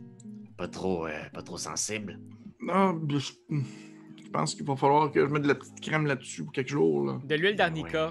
Pas 0.62 0.68
trop, 0.68 1.06
euh, 1.08 1.10
pas 1.34 1.42
trop 1.42 1.58
sensible? 1.58 2.20
Non, 2.60 2.96
je, 3.08 3.32
je 3.50 4.30
pense 4.32 4.54
qu'il 4.54 4.64
va 4.64 4.76
falloir 4.76 5.10
que 5.10 5.18
je 5.26 5.28
mette 5.28 5.42
de 5.42 5.48
la 5.48 5.56
petite 5.56 5.80
crème 5.80 6.06
là-dessus 6.06 6.44
pour 6.44 6.52
quelques 6.52 6.68
jours. 6.68 7.04
Là. 7.04 7.18
De 7.24 7.34
l'huile 7.34 7.56
d'arnica. 7.56 8.10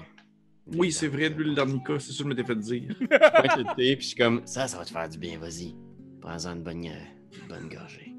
Ouais. 0.66 0.76
Oui, 0.76 0.92
c'est 0.92 1.08
vrai, 1.08 1.30
de 1.30 1.42
l'huile 1.42 1.54
d'arnica, 1.54 1.98
c'est 1.98 2.12
ça 2.12 2.18
que 2.18 2.24
je 2.24 2.28
m'étais 2.28 2.44
fait 2.44 2.56
dire. 2.56 2.94
Je 3.00 3.06
pointe 3.06 3.56
le 3.56 3.64
thé, 3.74 3.96
puis 3.96 4.02
je 4.02 4.06
suis 4.08 4.16
comme. 4.16 4.42
Ça, 4.44 4.68
ça 4.68 4.76
va 4.76 4.84
te 4.84 4.90
faire 4.90 5.08
du 5.08 5.16
bien, 5.16 5.38
vas-y. 5.38 5.74
Prends-en 6.20 6.52
une 6.56 6.62
bonne, 6.62 6.84
euh, 6.84 7.40
une 7.40 7.48
bonne 7.48 7.68
gorgée. 7.70 8.12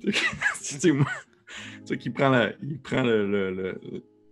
tu 0.04 0.12
sais, 0.62 0.92
moi, 0.92 1.06
tu 1.48 1.86
sais 1.86 1.98
qu'il 1.98 2.12
prend, 2.12 2.28
la, 2.28 2.52
il 2.62 2.80
prend 2.80 3.02
le, 3.02 3.28
le- 3.28 3.50
le- 3.50 3.80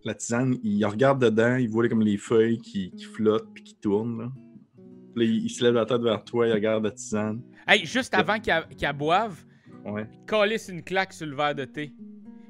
la 0.05 0.15
tisane, 0.15 0.59
il 0.63 0.85
regarde 0.87 1.21
dedans, 1.21 1.57
il 1.57 1.69
voit 1.69 1.89
comme 1.89 2.03
les 2.03 2.19
feuilles 2.19 2.59
qui, 2.59 2.93
qui 2.93 3.03
flottent 3.05 3.53
puis 3.53 3.65
qui 3.65 3.75
tournent. 3.81 4.21
Là. 4.21 4.33
Puis 5.17 5.27
là, 5.27 5.33
il, 5.33 5.45
il 5.47 5.51
se 5.51 5.65
lève 5.65 5.75
la 5.75 5.87
tête 5.87 6.03
vers 6.03 6.23
toi, 6.25 6.47
il 6.47 6.53
regarde 6.53 6.85
la 6.85 6.93
tisane. 6.93 7.43
Hey, 7.69 7.85
juste 7.85 8.15
avant 8.15 8.39
qu'il 8.39 8.55
qu'il 8.77 8.93
boive, 8.95 9.45
Ouais. 9.85 10.07
calisse 10.27 10.69
une 10.69 10.83
claque 10.83 11.13
sur 11.13 11.27
le 11.27 11.37
verre 11.37 11.55
de 11.55 11.65
thé. 11.65 11.93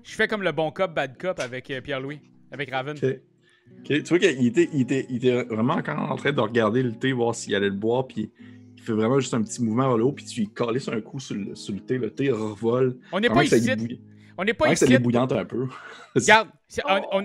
Je 0.02 0.14
fais 0.14 0.28
comme 0.28 0.42
le 0.42 0.52
bon 0.52 0.70
cop, 0.70 0.94
bad 0.94 1.18
cop 1.18 1.38
avec 1.40 1.70
euh, 1.70 1.80
Pierre-Louis, 1.80 2.20
avec 2.52 2.70
Raven. 2.70 2.96
Tu 2.96 4.00
vois 4.02 4.18
qu'il 4.18 4.46
était, 4.46 4.68
il 4.72 4.82
était, 4.82 5.06
il 5.10 5.16
était 5.16 5.42
vraiment 5.44 5.74
encore 5.74 5.98
en 5.98 6.16
train 6.16 6.32
de 6.32 6.40
regarder 6.40 6.82
le 6.82 6.92
thé, 6.92 7.12
voir 7.12 7.34
s'il 7.34 7.54
allait 7.54 7.68
le 7.68 7.74
boire, 7.74 8.06
puis 8.06 8.30
il 8.76 8.82
fait 8.82 8.92
vraiment 8.92 9.18
juste 9.20 9.34
un 9.34 9.42
petit 9.42 9.62
mouvement 9.62 9.88
vers 9.88 9.98
le 9.98 10.04
haut, 10.04 10.12
puis 10.12 10.24
tu 10.24 10.40
lui 10.40 10.50
un 10.88 11.00
coup 11.00 11.20
sur 11.20 11.34
le, 11.34 11.54
sur 11.54 11.74
le 11.74 11.80
thé, 11.80 11.98
le 11.98 12.10
thé 12.10 12.30
revole. 12.30 12.96
On 13.12 13.20
n'est 13.20 13.28
pas 13.28 13.44
ici. 13.44 14.00
On 14.36 14.44
n'est 14.44 14.54
pas 14.54 14.68
que 14.70 14.76
ça 14.76 14.86
ici. 14.86 14.92
l'ébouillante 14.94 15.32
un 15.32 15.44
peu? 15.44 15.66
Regarde, 16.14 16.48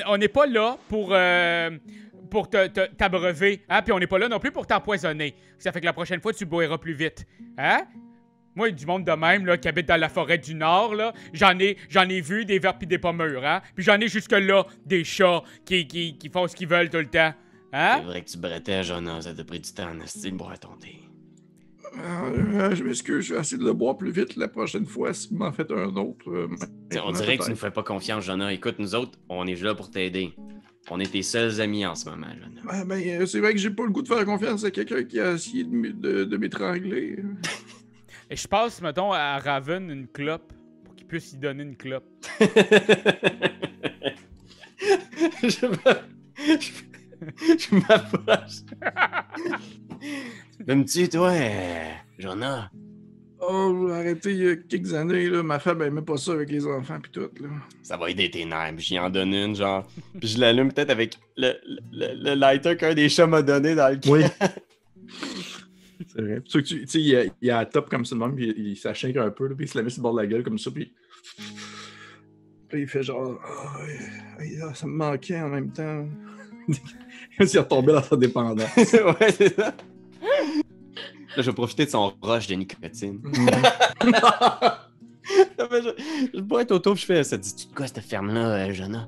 on 0.07 0.17
n'est 0.17 0.27
pas 0.27 0.47
là 0.47 0.77
pour, 0.89 1.09
euh, 1.11 1.69
pour 2.33 2.49
te- 2.49 2.67
te- 2.67 2.93
t'abreuver, 2.95 3.61
hein? 3.69 3.81
Puis 3.81 3.93
on 3.93 3.99
n'est 3.99 4.07
pas 4.07 4.17
là 4.19 4.27
non 4.27 4.39
plus 4.39 4.51
pour 4.51 4.67
t'empoisonner. 4.67 5.35
Ça 5.57 5.71
fait 5.71 5.79
que 5.79 5.85
la 5.85 5.93
prochaine 5.93 6.19
fois, 6.19 6.33
tu 6.33 6.45
boiras 6.45 6.77
plus 6.77 6.93
vite. 6.93 7.25
Hein? 7.57 7.83
Moi, 8.55 8.67
il 8.67 8.71
y 8.71 8.73
a 8.73 8.77
du 8.77 8.85
monde 8.85 9.05
de 9.05 9.11
même, 9.13 9.45
là, 9.45 9.57
qui 9.57 9.67
habite 9.67 9.87
dans 9.87 9.99
la 9.99 10.09
forêt 10.09 10.37
du 10.37 10.53
Nord, 10.53 10.93
là. 10.95 11.13
J'en 11.31 11.57
ai, 11.59 11.77
j'en 11.89 12.07
ai 12.09 12.21
vu 12.21 12.43
des 12.45 12.59
vers 12.59 12.77
pis 12.77 12.85
des 12.87 12.97
pommures, 12.99 13.45
hein? 13.45 13.61
Puis 13.75 13.83
j'en 13.85 13.99
ai 13.99 14.07
jusque-là 14.07 14.65
des 14.85 15.03
chats 15.03 15.41
qui, 15.65 15.87
qui, 15.87 16.17
qui 16.17 16.29
font 16.29 16.47
ce 16.47 16.55
qu'ils 16.55 16.67
veulent 16.67 16.89
tout 16.89 16.97
le 16.97 17.07
temps. 17.09 17.33
C'est 17.71 17.79
Hein? 17.79 18.01
vrai 18.01 18.21
que 18.21 18.29
tu 18.29 18.37
brettais, 18.37 18.83
Jonas, 18.83 19.21
ça 19.21 19.33
t'a 19.33 19.43
pris 19.43 19.59
du 19.59 19.73
temps 19.73 19.87
boire 20.33 20.59
ton 20.59 20.75
thé. 20.75 20.99
Euh, 21.97 22.73
je 22.75 22.83
m'excuse, 22.83 23.25
je 23.25 23.33
vais 23.35 23.39
essayer 23.39 23.57
de 23.57 23.65
le 23.65 23.73
boire 23.73 23.97
plus 23.97 24.11
vite 24.11 24.35
la 24.35 24.47
prochaine 24.47 24.85
fois 24.85 25.13
si 25.13 25.29
vous 25.29 25.37
m'en 25.37 25.51
faites 25.51 25.71
un 25.71 25.95
autre. 25.95 26.27
euh, 26.29 26.47
on 27.03 27.11
dirait 27.11 27.37
que 27.37 27.43
tu 27.45 27.49
nous 27.51 27.55
fais 27.55 27.69
pas 27.71 27.83
confiance, 27.83 28.23
Jonas. 28.25 28.51
Écoute, 28.51 28.75
nous 28.79 28.95
autres, 28.95 29.17
on 29.29 29.45
est 29.47 29.61
là 29.61 29.75
pour 29.75 29.91
t'aider. 29.91 30.33
On 30.89 30.99
est 30.99 31.11
tes 31.11 31.21
seuls 31.23 31.59
amis 31.61 31.85
en 31.85 31.95
ce 31.95 32.09
moment, 32.09 32.27
Jonas. 32.27 32.61
Ouais, 32.79 32.85
ben, 32.85 33.21
euh, 33.21 33.25
c'est 33.25 33.39
vrai 33.39 33.53
que 33.53 33.57
j'ai 33.59 33.69
pas 33.71 33.83
le 33.83 33.89
goût 33.89 34.01
de 34.01 34.07
faire 34.07 34.23
confiance 34.25 34.63
à 34.65 34.71
quelqu'un 34.71 35.03
qui 35.03 35.19
a 35.19 35.31
essayé 35.33 35.63
de, 35.63 35.73
m- 35.73 35.93
de- 35.99 36.23
de 36.25 36.37
m'étrangler. 36.37 37.17
Et 38.29 38.35
je 38.35 38.47
passe, 38.47 38.81
mettons, 38.81 39.11
à 39.11 39.37
Raven 39.39 39.89
une 39.89 40.07
clope 40.07 40.51
pour 40.83 40.95
qu'il 40.95 41.07
puisse 41.07 41.33
y 41.33 41.37
donner 41.37 41.63
une 41.63 41.75
clope. 41.77 42.03
je 45.43 45.65
me- 45.67 46.59
je- 46.59 46.71
je 47.57 47.75
m'approche. 47.75 48.61
M'aimes-tu, 50.67 51.09
toi, 51.09 51.29
euh, 51.31 51.91
Jonas? 52.19 52.69
Oh, 53.45 53.89
arrêtez 53.91 54.31
il 54.31 54.43
y 54.43 54.49
a 54.49 54.55
quelques 54.55 54.93
années, 54.93 55.29
là, 55.29 55.43
ma 55.43 55.59
femme 55.59 55.81
aimait 55.81 56.01
pas 56.01 56.17
ça 56.17 56.33
avec 56.33 56.49
les 56.49 56.65
enfants 56.65 56.99
pis 56.99 57.09
tout. 57.11 57.29
Là. 57.41 57.49
Ça 57.81 57.97
va 57.97 58.09
aider 58.09 58.29
tes 58.29 58.45
nerfs. 58.45 58.77
J'y 58.77 58.97
en 58.99 59.09
donne 59.09 59.33
une, 59.33 59.55
genre. 59.55 59.85
Puis 60.19 60.29
je 60.29 60.39
l'allume 60.39 60.71
peut-être 60.71 60.91
avec 60.91 61.17
le, 61.35 61.53
le, 61.91 62.13
le 62.23 62.35
lighter 62.35 62.77
qu'un 62.77 62.93
des 62.93 63.09
chats 63.09 63.27
m'a 63.27 63.41
donné 63.41 63.75
dans 63.75 63.89
le 63.89 63.97
camp. 63.97 64.11
Oui. 64.11 64.23
c'est 66.07 66.21
vrai. 66.21 66.41
Puis, 66.41 66.51
tu 66.51 66.59
sais, 66.59 66.63
tu 66.63 66.81
tu 66.81 66.87
sais, 66.87 66.99
il 66.99 67.07
y 67.07 67.15
a, 67.15 67.23
il 67.41 67.51
a 67.51 67.57
la 67.57 67.65
top 67.65 67.89
comme 67.89 68.05
ça 68.05 68.15
de 68.15 68.19
même, 68.19 68.35
puis 68.35 68.53
il, 68.55 68.67
il 68.69 68.77
s'achèque 68.77 69.17
un 69.17 69.29
peu, 69.29 69.47
là, 69.47 69.55
puis 69.55 69.65
il 69.65 69.69
se 69.69 69.77
la 69.77 69.83
met 69.83 69.89
sur 69.89 70.01
le 70.01 70.03
bord 70.03 70.13
de 70.13 70.21
la 70.21 70.27
gueule 70.27 70.43
comme 70.43 70.59
ça, 70.59 70.71
puis. 70.71 70.93
Puis 72.69 72.81
il 72.81 72.87
fait 72.87 73.03
genre. 73.03 73.39
Ah, 73.43 73.79
ah, 74.63 74.73
ça 74.73 74.87
me 74.87 74.93
manquait 74.93 75.39
en 75.39 75.49
même 75.49 75.71
temps. 75.71 76.07
Comme 77.37 77.47
s'il 77.47 77.59
retombait 77.59 77.93
dans 77.93 78.03
sa 78.03 78.15
dépendance. 78.15 78.75
ouais, 78.77 79.31
c'est 79.31 79.55
ça. 79.55 79.75
Là, 81.35 81.41
je 81.43 81.49
vais 81.49 81.53
profiter 81.55 81.85
de 81.85 81.89
son 81.89 82.13
rush 82.21 82.47
de 82.47 82.55
nicotine. 82.55 83.19
Non, 85.57 85.67
mais 85.71 85.81
je, 85.81 86.29
je 86.35 86.41
bois 86.41 86.63
être 86.63 86.77
puis 86.79 86.95
je 86.97 87.05
fais 87.05 87.23
ça. 87.23 87.37
Dis-tu 87.37 87.67
de 87.67 87.73
quoi 87.73 87.87
cette 87.87 88.01
ferme-là, 88.01 88.67
euh, 88.67 88.73
Jonas? 88.73 89.07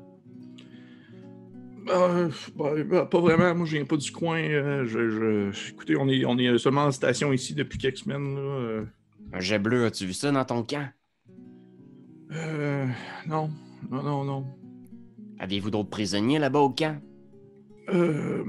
Euh, 1.89 2.29
bah, 2.55 2.71
bah, 2.85 3.05
pas 3.05 3.19
vraiment, 3.19 3.53
moi 3.53 3.65
je 3.65 3.75
viens 3.75 3.85
pas 3.85 3.97
du 3.97 4.11
coin. 4.13 4.39
euh, 4.39 4.85
je, 4.85 5.51
je- 5.51 5.71
Écoutez, 5.71 5.97
on 5.97 6.07
est, 6.07 6.23
on 6.23 6.37
est 6.37 6.57
seulement 6.57 6.85
en 6.85 6.91
station 6.91 7.33
ici 7.33 7.53
depuis 7.53 7.77
quelques 7.77 7.97
semaines. 7.97 8.33
Là. 8.35 8.41
euh. 8.41 8.85
Un 9.33 9.39
jet 9.41 9.59
bleu, 9.59 9.85
as-tu 9.85 10.05
vu 10.05 10.13
ça 10.13 10.31
dans 10.31 10.45
ton 10.45 10.63
camp? 10.63 10.87
Euh, 12.31 12.87
non, 13.27 13.49
non, 13.91 14.01
non, 14.03 14.23
non. 14.23 14.45
Aviez-vous 15.39 15.69
d'autres 15.69 15.89
prisonniers 15.89 16.39
là-bas 16.39 16.59
au 16.59 16.69
camp? 16.69 16.97
Euh, 17.89 18.43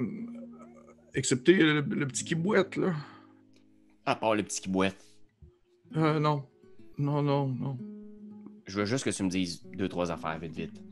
excepté 1.15 1.55
le, 1.55 1.81
le 1.81 2.07
petit 2.07 2.25
qui 2.25 2.37
boite, 2.37 2.77
là. 2.77 2.95
À 4.07 4.15
part 4.15 4.35
le 4.35 4.43
petit 4.43 4.61
qui 4.61 4.69
boite. 4.69 4.97
Euh, 5.97 6.19
non. 6.19 6.45
Non, 6.99 7.23
non, 7.23 7.49
non. 7.49 7.77
Je 8.67 8.79
veux 8.81 8.87
juste 8.87 9.05
que 9.05 9.11
tu 9.11 9.23
me 9.23 9.29
dises 9.29 9.63
deux, 9.77 9.89
trois 9.89 10.11
affaires 10.11 10.39
vite, 10.39 10.55
vite. 10.55 10.83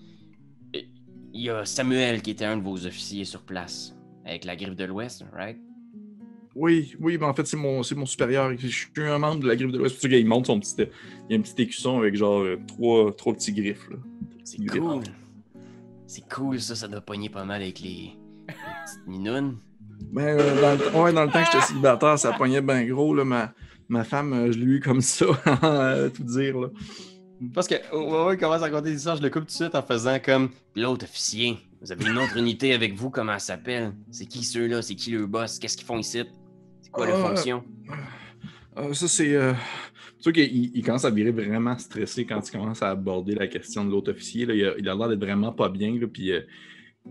Et 0.75 0.89
Il 1.33 1.43
y 1.43 1.51
a 1.51 1.65
Samuel 1.65 2.23
qui 2.23 2.31
était 2.33 2.45
un 2.45 2.57
de 2.57 2.63
vos 2.63 2.87
officiers 2.87 3.25
sur 3.25 3.43
place, 3.43 3.97
avec 4.25 4.45
la 4.45 4.57
griffe 4.57 4.77
de 4.77 4.85
l'Ouest, 4.85 5.25
right? 5.33 5.59
Oui, 6.57 6.95
oui, 7.01 7.19
mais 7.19 7.27
en 7.27 7.35
fait, 7.35 7.47
c'est 7.47 7.57
mon, 7.57 7.83
c'est 7.83 7.97
mon 7.97 8.07
supérieur. 8.07 8.57
Je 8.57 8.69
suis 8.69 8.89
un 8.99 9.19
membre 9.19 9.41
de 9.41 9.49
la 9.49 9.57
griffe 9.57 9.73
de 9.73 9.79
l'Ouest. 9.79 10.01
Ça 10.01 10.09
qu'il 10.09 10.27
monte 10.27 10.47
son 10.47 10.61
petit. 10.61 10.75
Il 10.79 11.33
y 11.33 11.35
a 11.35 11.39
un 11.39 11.43
petit 11.43 11.63
écusson 11.63 11.99
avec 11.99 12.15
genre 12.15 12.43
euh, 12.43 12.61
trois, 12.69 13.13
trois 13.17 13.33
petits 13.33 13.53
griffes. 13.53 13.89
C'est 14.45 14.65
cool. 14.67 15.03
C'est 16.07 16.29
cool, 16.29 16.61
ça, 16.61 16.77
ça 16.77 16.87
doit 16.87 17.01
pogner 17.01 17.29
pas 17.29 17.45
mal 17.45 17.63
avec 17.63 17.81
les, 17.81 18.13
les 18.49 18.55
petites 18.85 19.07
minounes. 19.09 19.57
Ben, 20.13 20.39
euh, 20.39 20.61
dans, 20.61 20.73
le, 20.73 20.91
temps- 20.91 21.03
ouais, 21.03 21.13
dans 21.13 21.25
le 21.25 21.31
temps 21.31 21.41
que 21.41 21.51
j'étais 21.53 21.65
célibataire, 21.65 22.19
ça 22.19 22.33
pognait 22.33 22.61
bien 22.61 22.85
gros, 22.87 23.15
là. 23.15 23.25
Ma, 23.25 23.53
ma 23.89 24.05
femme, 24.05 24.33
euh, 24.33 24.53
je 24.53 24.59
l'ai 24.59 24.67
eu 24.67 24.81
comme 24.81 25.01
ça, 25.01 25.27
à 25.45 26.09
tout 26.15 26.23
dire, 26.25 26.59
là. 26.59 26.69
Parce 27.53 27.67
que, 27.67 27.75
ouais, 27.75 28.27
ouais, 28.27 28.35
il 28.35 28.39
commence 28.39 28.63
à 28.63 28.67
raconter 28.67 28.91
des 28.91 28.97
histoires, 28.97 29.17
je 29.17 29.23
le 29.23 29.29
coupe 29.29 29.43
tout 29.43 29.49
de 29.49 29.53
suite 29.53 29.75
en 29.75 29.83
faisant 29.83 30.19
comme 30.25 30.51
l'autre 30.77 31.05
officier. 31.05 31.59
Vous 31.81 31.93
avez 31.93 32.07
une 32.07 32.17
autre 32.17 32.37
unité 32.39 32.73
avec 32.73 32.95
vous, 32.95 33.11
comment 33.11 33.35
elle 33.35 33.41
s'appelle? 33.41 33.93
C'est 34.11 34.27
qui 34.27 34.45
ceux-là? 34.45 34.81
C'est 34.81 34.95
qui 34.95 35.11
le 35.11 35.27
boss? 35.27 35.59
Qu'est-ce 35.59 35.77
qu'ils 35.77 35.87
font 35.87 35.99
ici? 35.99 36.23
C'est 36.81 36.91
quoi 36.91 37.07
leur 37.07 37.19
Ah, 37.23 37.29
fonction? 37.29 37.63
Euh, 38.79 38.95
ça, 38.95 39.09
c'est. 39.09 39.35
Euh... 39.35 39.53
Tu 40.19 40.31
vois 40.31 40.33
qu'il 40.33 40.71
il 40.75 40.83
commence 40.83 41.05
à 41.05 41.11
virer 41.11 41.33
vraiment 41.33 41.77
stressé 41.77 42.25
quand 42.25 42.41
il 42.49 42.51
commence 42.51 42.83
à 42.83 42.89
aborder 42.91 43.35
la 43.35 43.47
question 43.47 43.85
de 43.85 43.91
l'autre 43.91 44.13
officier. 44.13 44.47
Là. 44.47 44.55
Il, 44.55 44.89
a, 44.89 44.95
l'air 44.95 45.09
d'être 45.09 45.21
vraiment 45.21 45.53
pas 45.53 45.69
bien. 45.69 45.99
Là, 46.01 46.07
puis, 46.07 46.33
euh, 46.33 46.41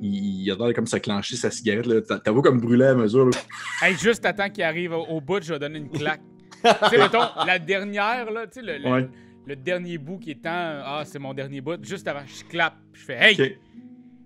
il, 0.02 0.42
il 0.44 0.52
a 0.52 0.56
l'air 0.56 0.68
de 0.68 0.74
comme 0.74 0.88
se 0.88 0.98
clencher 0.98 1.36
sa 1.36 1.52
cigarette. 1.52 1.86
là. 1.86 2.02
T'as 2.02 2.20
t'as 2.20 2.32
vu 2.32 2.42
comme 2.42 2.60
brûler 2.60 2.86
à 2.86 2.96
mesure. 2.96 3.26
là. 3.30 3.38
Hey, 3.82 3.96
juste 3.98 4.26
attends 4.26 4.50
qu'il 4.50 4.64
arrive 4.64 4.94
au, 4.94 5.06
au 5.06 5.22
bout, 5.22 5.42
je 5.44 5.54
vais 5.54 5.60
donner 5.60 5.80
une 5.80 5.90
claque. 5.90 6.22
tu 6.64 6.90
sais, 6.90 6.98
mettons, 6.98 7.24
la 7.46 7.60
dernière, 7.60 8.32
là, 8.32 8.48
tu 8.48 8.60
sais, 8.60 8.62
le, 8.66 8.78
le- 8.78 8.90
Ouais. 8.90 9.10
le 9.46 9.56
dernier 9.56 9.98
bout 9.98 10.18
qui 10.20 10.32
est 10.32 10.46
en. 10.46 10.82
Ah, 10.86 11.04
c'est 11.06 11.20
mon 11.20 11.34
dernier 11.34 11.62
bout. 11.62 11.84
Juste 11.84 12.08
avant, 12.08 12.24
je 12.26 12.44
clappe. 12.46 12.76
Je 12.94 13.04
fais 13.04 13.18
Hey! 13.32 13.34
Ok. 13.42 13.58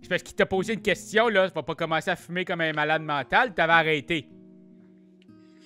C'est 0.04 0.10
parce 0.10 0.24
qu'il 0.24 0.36
t'a 0.36 0.46
posé 0.46 0.74
une 0.74 0.82
question, 0.82 1.28
là. 1.28 1.50
Tu 1.50 1.56
vas 1.56 1.64
pas 1.64 1.76
commencer 1.76 2.12
à 2.12 2.16
fumer 2.16 2.46
comme 2.46 2.62
un 2.62 2.72
malade 2.72 3.02
mental. 3.02 3.54
T'avais 3.54 3.74
arrêté. 3.74 4.30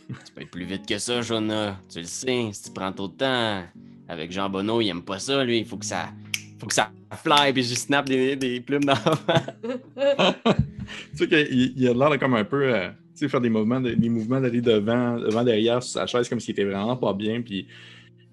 Tu 0.08 0.32
peux 0.34 0.42
être 0.42 0.52
plus 0.52 0.66
vite 0.66 0.88
que 0.88 0.98
ça, 0.98 1.22
Jonah. 1.22 1.78
Tu 1.92 2.00
le 2.00 2.06
sais, 2.06 2.50
si 2.54 2.64
tu 2.64 2.72
prends 2.72 2.92
trop 2.92 3.08
de 3.08 3.14
temps 3.16 3.64
avec 4.08 4.32
Jean 4.32 4.50
Bonneau, 4.50 4.82
il 4.82 4.90
aime 4.90 5.04
pas 5.04 5.20
ça, 5.20 5.44
lui. 5.44 5.60
Il 5.60 5.66
faut 5.66 5.78
que 5.78 5.86
ça. 5.86 6.08
Faut 6.62 6.68
que 6.68 6.74
ça 6.76 6.92
fly, 7.24 7.52
puis 7.54 7.64
je 7.64 7.74
snap 7.74 8.06
des, 8.08 8.36
des 8.36 8.62
plumes 8.62 8.84
dans 8.84 8.94
Tu 11.12 11.18
sais 11.18 11.28
qu'il 11.28 11.74
il 11.76 11.88
a 11.88 11.94
l'air 11.94 12.12
de 12.12 12.18
comme 12.18 12.36
un 12.36 12.44
peu. 12.44 12.72
euh, 12.74 12.90
tu 12.90 13.26
sais, 13.26 13.28
faire 13.30 13.42
des 13.42 13.50
mouvements, 13.50 13.82
de- 13.82 13.96
des 13.96 14.10
mouvements 14.10 14.40
d'aller 14.40 14.62
devant, 14.62 15.18
devant, 15.18 15.44
derrière 15.44 15.82
sur 15.82 15.94
sa 16.00 16.06
chaise, 16.06 16.30
comme 16.30 16.40
s'il 16.40 16.52
était 16.52 16.64
vraiment 16.66 16.96
pas 16.98 17.14
bien. 17.14 17.42
Puis 17.42 17.66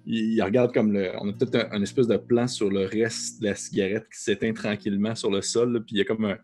il, 0.05 0.33
il 0.35 0.41
regarde 0.43 0.71
comme 0.73 0.91
le. 0.93 1.11
On 1.19 1.27
a 1.29 1.33
peut-être 1.33 1.55
un, 1.73 1.77
un 1.79 1.81
espèce 1.81 2.05
de 2.07 2.17
plan 2.17 2.47
sur 2.47 2.69
le 2.69 2.85
reste 2.85 3.41
de 3.41 3.47
la 3.47 3.55
cigarette 3.55 4.05
qui 4.13 4.19
s'éteint 4.21 4.53
tranquillement 4.53 5.15
sur 5.15 5.31
le 5.31 5.41
sol. 5.41 5.73
là, 5.73 5.79
puis 5.79 5.95
il 5.95 5.97
y 5.97 6.01
a 6.01 6.05
comme 6.05 6.25
un. 6.25 6.37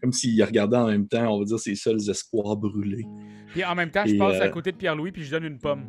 Comme 0.00 0.12
s'il 0.12 0.42
regardait 0.44 0.76
en 0.76 0.88
même 0.88 1.06
temps, 1.06 1.32
on 1.34 1.38
va 1.38 1.44
dire, 1.44 1.58
ses 1.60 1.74
seuls 1.76 2.00
espoirs 2.10 2.56
brûlés. 2.56 3.06
Puis 3.52 3.64
en 3.64 3.74
même 3.76 3.90
temps, 3.90 4.04
je 4.06 4.16
passe 4.16 4.40
à 4.40 4.44
euh, 4.46 4.48
côté 4.50 4.72
de 4.72 4.76
Pierre-Louis 4.76 5.12
puis 5.12 5.22
je 5.24 5.30
donne 5.30 5.44
une 5.44 5.58
pomme. 5.58 5.84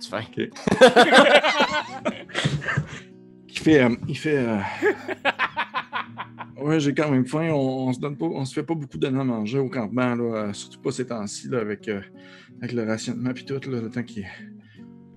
Tu 0.00 0.08
fais. 0.10 0.50
Il 3.58 3.64
fait. 3.64 3.82
euh, 3.82 3.96
il 4.06 4.16
fait 4.16 4.36
euh, 4.38 4.58
Ouais, 6.60 6.80
j'ai 6.80 6.92
quand 6.94 7.10
même 7.10 7.26
faim. 7.26 7.50
On, 7.52 7.88
on 7.88 7.92
se 7.92 8.00
donne 8.00 8.16
pas, 8.16 8.26
on 8.26 8.44
se 8.44 8.52
fait 8.52 8.62
pas 8.64 8.74
beaucoup 8.74 8.98
donner 8.98 9.20
à 9.20 9.24
manger 9.24 9.58
au 9.58 9.68
campement, 9.68 10.14
là, 10.14 10.48
euh, 10.48 10.52
surtout 10.52 10.80
pas 10.80 10.90
ces 10.90 11.06
temps-ci, 11.06 11.48
avec, 11.54 11.86
euh, 11.88 12.00
avec 12.60 12.72
le 12.72 12.84
rationnement 12.84 13.32
puis 13.32 13.44
tout, 13.44 13.60
là, 13.70 13.80
le 13.80 13.90
temps 13.90 14.02
qu'ils 14.02 14.26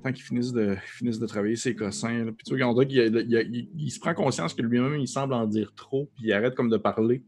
qu'ils 0.04 0.24
finissent 0.24 0.54
de, 0.54 0.76
finissent 0.86 1.20
de 1.20 1.28
travailler 1.28 1.56
ses 1.56 1.76
cossins. 1.76 2.26
Puis 2.36 2.46
tu 2.46 2.56
vois, 2.58 2.66
on 2.68 2.74
dirait 2.74 2.88
qu'il 2.88 2.98
il- 3.00 3.26
il- 3.30 3.56
il- 3.56 3.70
il 3.86 3.90
se 3.92 4.00
prend 4.00 4.14
conscience 4.16 4.54
que 4.56 4.62
lui-même, 4.64 4.96
il 4.96 5.08
semble 5.08 5.34
en 5.34 5.46
dire 5.46 5.74
trop, 5.76 6.10
puis 6.16 6.26
il 6.28 6.34
arrête 6.34 6.56
comme 6.56 6.70
de 6.70 6.78
parler. 6.78 7.24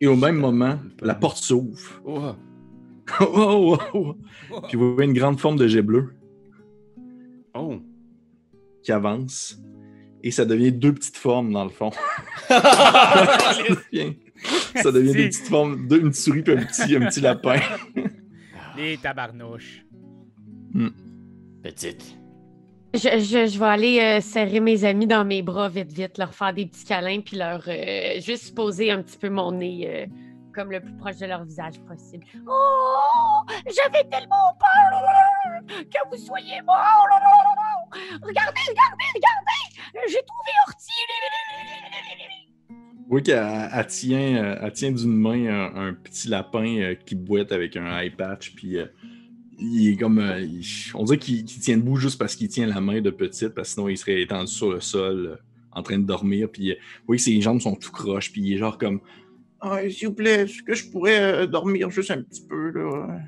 Et 0.00 0.06
au 0.06 0.16
même 0.16 0.36
moment, 0.36 0.78
la 1.02 1.14
porte 1.14 1.38
s'ouvre. 1.38 2.02
Oh, 3.20 3.26
oh, 3.36 3.76
oh, 3.92 4.16
oh. 4.50 4.60
Puis 4.66 4.78
vous 4.78 4.94
voyez 4.94 5.10
une 5.10 5.16
grande 5.16 5.38
forme 5.38 5.56
de 5.56 5.68
jet 5.68 5.82
bleu 5.82 6.14
oh. 7.54 7.76
qui 8.82 8.92
avance. 8.92 9.62
Et 10.26 10.30
ça 10.30 10.46
devient 10.46 10.72
deux 10.72 10.94
petites 10.94 11.18
formes, 11.18 11.52
dans 11.52 11.64
le 11.64 11.70
fond. 11.70 11.90
ça 12.48 13.62
devient, 13.92 14.14
ça 14.82 14.90
devient 14.90 15.12
des 15.12 15.28
petites 15.28 15.48
formes, 15.48 15.86
deux, 15.86 16.00
une 16.00 16.14
souris 16.14 16.42
et 16.46 16.52
un 16.52 16.64
petit, 16.64 16.96
un 16.96 17.06
petit 17.08 17.20
lapin. 17.20 17.60
Les 18.78 18.96
tabarnouches. 18.96 19.84
Petite. 21.62 22.16
Je, 22.94 23.00
je- 23.00 23.46
je 23.52 23.58
vais 23.58 23.64
aller 23.66 24.00
euh, 24.00 24.20
serrer 24.20 24.60
mes 24.60 24.84
amis 24.84 25.06
dans 25.06 25.24
mes 25.24 25.42
bras 25.42 25.68
vite, 25.68 25.92
vite, 25.92 26.16
leur 26.16 26.32
faire 26.34 26.54
des 26.54 26.66
petits 26.66 26.84
câlins, 26.84 27.20
puis 27.20 27.36
leur 27.36 27.62
euh, 27.68 28.20
juste 28.20 28.54
poser 28.54 28.90
un 28.90 29.02
petit 29.02 29.18
peu 29.18 29.28
mon 29.28 29.52
nez 29.52 29.84
euh, 29.86 30.06
comme 30.54 30.70
le 30.70 30.80
plus 30.80 30.96
proche 30.96 31.16
de 31.18 31.26
leur 31.26 31.44
visage 31.44 31.80
possible. 31.80 32.24
Oh, 32.46 33.42
j'avais 33.66 34.04
tellement 34.04 34.56
peur 34.58 35.60
que 35.68 36.08
vous 36.10 36.16
soyez 36.16 36.62
mort. 36.62 37.06
Regardez, 38.22 38.60
regardez, 38.68 39.10
regardez. 39.14 40.08
J'ai 40.08 40.22
trouvé 40.22 40.50
Horty. 40.66 40.92
Oui, 43.10 43.22
qu'elle 43.22 43.70
elle 43.72 43.86
tient, 43.86 44.36
euh, 44.36 44.58
elle 44.62 44.72
tient 44.72 44.92
d'une 44.92 45.14
main 45.14 45.46
un, 45.46 45.88
un 45.88 45.94
petit 45.94 46.28
lapin 46.28 46.78
euh, 46.78 46.94
qui 46.94 47.14
boite 47.14 47.52
avec 47.52 47.76
un 47.76 47.98
eye 47.98 48.10
patch, 48.10 48.54
puis 48.54 48.78
euh, 48.78 48.86
il 49.58 49.92
est 49.92 49.96
comme. 49.96 50.18
euh, 50.18 50.46
on 50.94 51.04
dirait 51.04 51.18
qu'il 51.18 51.44
tient 51.44 51.76
debout 51.76 51.96
juste 51.96 52.18
parce 52.18 52.34
qu'il 52.34 52.48
tient 52.48 52.66
la 52.66 52.80
main 52.80 53.00
de 53.00 53.10
petite, 53.10 53.50
parce 53.50 53.68
que 53.68 53.74
sinon 53.74 53.88
il 53.88 53.98
serait 53.98 54.22
étendu 54.22 54.50
sur 54.50 54.70
le 54.70 54.80
sol 54.80 55.26
euh, 55.26 55.36
en 55.72 55.82
train 55.82 55.98
de 55.98 56.04
dormir, 56.04 56.48
puis 56.50 56.72
euh, 56.72 56.76
oui, 57.06 57.18
ses 57.18 57.40
jambes 57.42 57.60
sont 57.60 57.74
tout 57.76 57.92
croches, 57.92 58.32
puis 58.32 58.40
il 58.40 58.54
est 58.54 58.58
genre 58.58 58.78
comme. 58.78 59.00
Ah, 59.66 59.80
s'il 59.88 60.08
vous 60.08 60.14
plaît, 60.14 60.42
est-ce 60.42 60.62
que 60.62 60.74
je 60.74 60.90
pourrais 60.90 61.20
euh, 61.22 61.46
dormir 61.46 61.90
juste 61.90 62.10
un 62.10 62.20
petit 62.22 62.46
peu, 62.46 62.70
là? 62.70 63.18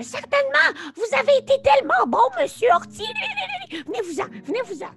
Certainement, 0.00 0.80
vous 0.96 1.16
avez 1.16 1.38
été 1.40 1.54
tellement 1.62 2.06
bon, 2.08 2.18
monsieur 2.40 2.68
Horty. 2.74 3.04
Venez-vous-en, 3.86 4.24
venez-vous-en. 4.44 4.90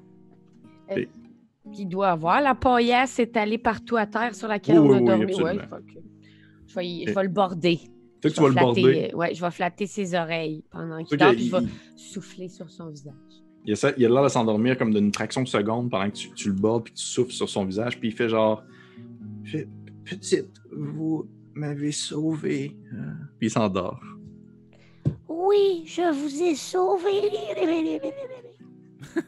Puis 1.72 1.82
il 1.82 1.86
doit 1.88 2.10
avoir 2.10 2.42
la 2.42 2.56
paillasse 2.56 3.20
étalée 3.20 3.60
partout 3.60 3.98
à 3.98 4.08
terre 4.08 4.34
sur 4.34 4.48
laquelle 4.48 4.80
Oui, 4.80 4.90
on 4.90 4.94
a 4.96 5.00
oui, 5.00 5.06
dormi. 5.06 5.42
Ouais, 5.44 5.58
que 5.58 6.00
je, 6.68 6.76
vais, 6.76 6.88
y- 6.88 7.08
je 7.08 7.14
vais 7.14 7.24
le 7.24 7.30
border. 7.30 7.80
Tu 8.22 8.30
Je 8.30 8.36
vas 8.36 8.42
vais 8.42 8.50
le 8.50 8.56
border. 8.56 8.82
flatter, 8.82 9.14
euh, 9.14 9.18
ouais, 9.18 9.34
je 9.36 9.42
vais 9.46 9.52
flatter 9.52 9.88
ses 9.88 10.16
oreilles 10.16 10.64
pendant 10.72 11.04
qu'il 11.04 11.18
dort, 11.18 11.32
puis 11.32 11.48
je 11.48 11.56
vais 11.56 11.66
souffler 11.96 12.50
sur 12.50 12.70
son 12.70 12.90
visage. 12.90 13.14
Il 13.66 13.74
a, 14.06 14.10
l'air 14.10 14.24
de 14.24 14.28
s'endormir 14.30 14.78
comme 14.78 14.94
d'une 14.94 15.14
fraction 15.14 15.44
de 15.44 15.48
seconde 15.48 15.92
pendant 15.92 16.10
que 16.10 16.16
tu, 16.16 16.32
tu 16.34 16.48
le 16.50 16.56
bordes 16.56 16.84
puis 16.86 16.94
que 16.94 16.98
tu 17.00 17.06
souffles 17.06 17.32
sur 17.32 17.48
son 17.48 17.64
visage. 17.66 18.00
Puis 18.00 18.10
il 18.10 18.16
fait 18.16 18.28
genre 18.28 18.64
Petite, 20.06 20.62
vous 20.72 21.30
m'avez 21.54 21.92
sauvé. 21.92 22.78
hein? 22.94 23.18
Puis 23.38 23.48
il 23.48 23.52
s'endort. 23.52 24.02
Oui, 25.28 25.84
je 25.86 26.12
vous 26.12 26.42
ai 26.44 26.56
sauvé. 26.56 27.22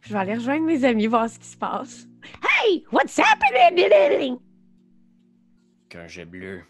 Je 0.00 0.12
vais 0.12 0.18
aller 0.20 0.34
rejoindre 0.34 0.64
mes 0.64 0.84
amis, 0.84 1.06
voir 1.06 1.28
ce 1.28 1.38
qui 1.38 1.46
se 1.48 1.56
passe. 1.56 2.06
Hey, 2.42 2.84
what's 2.92 3.18
happening? 3.18 4.38
Qu'un 5.88 6.06
jet 6.06 6.24
bleu. 6.24 6.62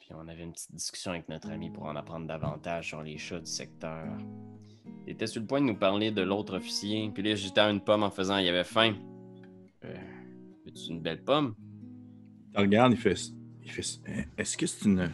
Puis 0.00 0.10
on 0.14 0.26
avait 0.28 0.42
une 0.44 0.52
petite 0.52 0.74
discussion 0.74 1.10
avec 1.12 1.28
notre 1.28 1.50
ami 1.50 1.70
pour 1.70 1.84
en 1.84 1.96
apprendre 1.96 2.26
davantage 2.26 2.88
sur 2.88 3.02
les 3.02 3.18
chats 3.18 3.40
du 3.40 3.50
secteur. 3.50 4.06
Il 5.06 5.12
était 5.12 5.26
sur 5.26 5.40
le 5.40 5.46
point 5.46 5.60
de 5.60 5.66
nous 5.66 5.76
parler 5.76 6.10
de 6.10 6.22
l'autre 6.22 6.56
officier, 6.56 7.10
puis 7.14 7.22
là, 7.22 7.34
j'étais 7.36 7.60
à 7.60 7.70
une 7.70 7.80
pomme 7.80 8.02
en 8.02 8.10
faisant 8.10 8.38
il 8.38 8.48
avait 8.48 8.64
faim. 8.64 8.94
Euh, 9.84 9.94
veux-tu 10.64 10.90
une 10.90 11.00
belle 11.00 11.22
pomme? 11.22 11.54
Il 12.54 12.60
regarde, 12.60 12.92
il 12.92 12.98
fait, 12.98 13.14
il 13.62 13.70
fait 13.70 14.00
Est-ce 14.36 14.56
que 14.56 14.66
c'est 14.66 14.84
une. 14.84 15.10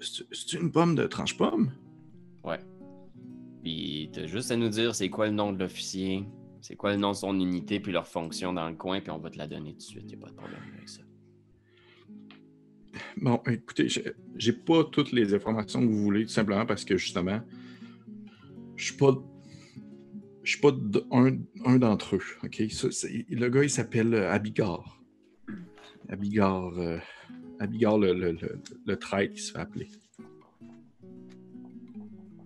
C'est 0.00 0.24
c'est 0.32 0.54
une 0.54 0.72
pomme 0.72 0.96
de 0.96 1.06
tranche-pomme? 1.06 1.70
Ouais. 2.42 2.58
Puis 3.62 4.10
t'as 4.12 4.26
juste 4.26 4.50
à 4.50 4.56
nous 4.56 4.68
dire 4.68 4.96
c'est 4.96 5.10
quoi 5.10 5.26
le 5.26 5.32
nom 5.32 5.52
de 5.52 5.60
l'officier, 5.60 6.24
c'est 6.60 6.74
quoi 6.74 6.92
le 6.92 6.98
nom 6.98 7.12
de 7.12 7.16
son 7.16 7.38
unité, 7.38 7.78
puis 7.78 7.92
leur 7.92 8.08
fonction 8.08 8.52
dans 8.52 8.68
le 8.68 8.74
coin, 8.74 9.00
puis 9.00 9.12
on 9.12 9.18
va 9.18 9.30
te 9.30 9.38
la 9.38 9.46
donner 9.46 9.72
tout 9.72 9.78
de 9.78 9.82
suite, 9.82 10.10
y 10.10 10.14
a 10.14 10.18
pas 10.18 10.30
de 10.30 10.34
problème 10.34 10.60
avec 10.76 10.88
ça. 10.88 11.02
Bon, 13.16 13.40
écoutez, 13.46 13.86
j'ai 14.36 14.52
pas 14.52 14.82
toutes 14.84 15.12
les 15.12 15.34
informations 15.34 15.80
que 15.80 15.86
vous 15.86 16.02
voulez, 16.02 16.24
tout 16.24 16.32
simplement 16.32 16.66
parce 16.66 16.84
que 16.84 16.96
justement, 16.96 17.40
je 18.76 18.84
suis 18.84 18.96
pas. 18.96 19.14
Je 20.44 20.50
suis 20.50 20.60
pas 20.60 20.72
un, 21.12 21.36
un 21.64 21.78
d'entre 21.78 22.16
eux, 22.16 22.22
ok? 22.42 22.64
Ça, 22.70 22.90
c'est- 22.90 23.24
le 23.28 23.48
gars, 23.48 23.62
il 23.62 23.70
s'appelle 23.70 24.12
euh, 24.14 24.32
Abigard. 24.32 25.00
Abigard. 26.08 26.76
euh, 26.78 26.98
Abigard, 27.60 27.96
le, 27.98 28.12
le, 28.12 28.32
le, 28.32 28.58
le 28.84 28.96
traître, 28.96 29.34
qui 29.34 29.40
se 29.40 29.52
fait 29.52 29.58
appeler. 29.58 29.88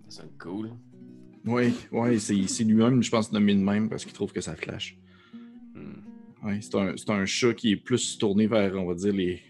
Ça 0.09 0.21
sonne 0.21 0.29
cool. 0.39 0.71
Oui, 1.45 1.73
ouais, 1.91 2.19
c'est 2.19 2.63
lui-même, 2.63 3.01
je 3.01 3.09
pense, 3.09 3.31
nommé 3.31 3.55
de 3.55 3.61
même 3.61 3.89
parce 3.89 4.05
qu'il 4.05 4.13
trouve 4.13 4.31
que 4.31 4.41
ça 4.41 4.55
flash. 4.55 4.95
Hmm. 5.73 6.45
Ouais, 6.45 6.59
c'est 6.61 6.75
un, 6.75 6.93
un 7.07 7.25
chat 7.25 7.53
qui 7.55 7.71
est 7.71 7.77
plus 7.77 8.17
tourné 8.19 8.45
vers, 8.45 8.75
on 8.75 8.85
va 8.85 8.93
dire, 8.93 9.13
les, 9.13 9.41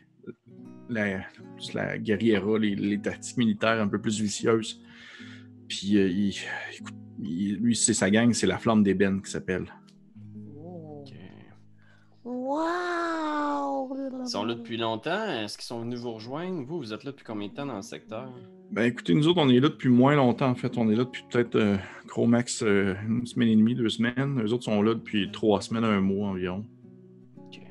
la, 0.90 1.26
la 1.74 1.98
guerriera, 1.98 2.58
les, 2.60 2.76
les 2.76 3.02
tactiques 3.02 3.38
militaires 3.38 3.82
un 3.82 3.90
peu 3.90 4.00
plus 4.00 4.22
vicieuses. 4.22 4.82
Puis, 5.68 5.98
euh, 5.98 6.08
il, 6.08 6.34
écoute, 6.78 6.96
il- 7.24 7.56
lui, 7.58 7.76
c'est 7.76 7.94
sa 7.94 8.10
gang, 8.10 8.32
c'est 8.34 8.48
la 8.48 8.58
flamme 8.58 8.84
d'ébène 8.84 9.22
qui 9.22 9.32
s'appelle. 9.32 9.66
Ok. 10.56 11.14
Wow! 12.24 13.96
Ils 14.24 14.30
sont 14.30 14.44
là 14.46 14.56
depuis 14.56 14.78
longtemps. 14.78 15.26
Est-ce 15.30 15.58
qu'ils 15.58 15.66
sont 15.66 15.82
venus 15.82 16.00
vous 16.00 16.14
rejoindre? 16.14 16.64
Vous, 16.66 16.78
vous 16.78 16.94
êtes 16.94 17.04
là 17.04 17.12
depuis 17.12 17.24
combien 17.26 17.48
de 17.48 17.54
temps 17.54 17.66
dans 17.66 17.76
le 17.78 17.82
secteur? 17.82 18.30
Ben 18.72 18.84
écoutez, 18.84 19.14
nous 19.14 19.28
autres, 19.28 19.40
on 19.42 19.48
est 19.50 19.60
là 19.62 19.70
depuis 19.70 19.88
moins 19.90 20.16
longtemps, 20.16 20.50
en 20.50 20.56
fait. 20.56 20.78
On 20.78 20.90
est 20.90 20.96
là 20.96 21.06
depuis 21.06 21.24
peut-être 21.30 21.56
euh, 21.56 21.78
gros 22.06 22.28
max 22.28 22.62
euh, 22.64 22.96
une 23.08 23.26
semaine 23.26 23.48
et 23.50 23.56
demie, 23.56 23.76
deux 23.76 23.88
semaines. 23.90 24.42
Eux 24.44 24.52
autres 24.52 24.66
sont 24.66 24.82
là 24.82 24.94
depuis 24.94 25.32
trois 25.32 25.62
semaines, 25.62 25.86
un 25.86 26.02
mois 26.02 26.30
environ. 26.30 26.66
Ok. 27.38 27.62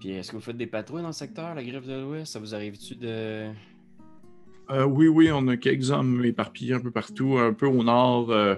Puis 0.00 0.10
est-ce 0.10 0.30
que 0.32 0.36
vous 0.36 0.42
faites 0.42 0.56
des 0.56 0.66
patrouilles 0.66 1.02
dans 1.02 1.08
le 1.08 1.12
secteur, 1.12 1.54
la 1.54 1.62
griffe 1.62 1.86
de 1.86 2.00
l'Ouest? 2.00 2.32
Ça 2.32 2.40
vous 2.40 2.54
arrive-tu 2.54 2.96
de. 2.96 3.50
Euh, 4.70 4.84
oui, 4.84 5.08
oui, 5.08 5.30
on 5.32 5.46
a 5.48 5.56
quelques 5.56 5.90
hommes 5.90 6.24
éparpillés 6.24 6.74
un 6.74 6.80
peu 6.80 6.90
partout, 6.90 7.38
un 7.38 7.52
peu 7.54 7.66
au 7.66 7.82
nord, 7.82 8.30
euh, 8.30 8.54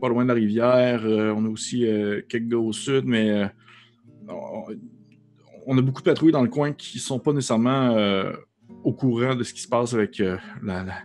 pas 0.00 0.08
loin 0.08 0.24
de 0.24 0.28
la 0.28 0.34
rivière. 0.34 1.02
Euh, 1.04 1.32
on 1.34 1.44
a 1.46 1.48
aussi 1.48 1.86
euh, 1.86 2.20
quelques 2.28 2.48
gars 2.48 2.58
au 2.58 2.72
sud, 2.72 3.04
mais 3.06 3.30
euh, 3.30 3.46
on, 5.66 5.78
a 5.78 5.82
beaucoup 5.82 6.02
de 6.02 6.04
patrouilles 6.10 6.32
dans 6.32 6.42
le 6.42 6.48
coin 6.50 6.72
qui 6.72 6.98
sont 6.98 7.18
pas 7.18 7.32
nécessairement 7.32 7.96
euh, 7.96 8.32
au 8.84 8.92
courant 8.92 9.34
de 9.34 9.42
ce 9.42 9.54
qui 9.54 9.62
se 9.62 9.68
passe 9.68 9.94
avec, 9.94 10.20
euh, 10.20 10.36
la, 10.62 10.84
la- 10.84 11.02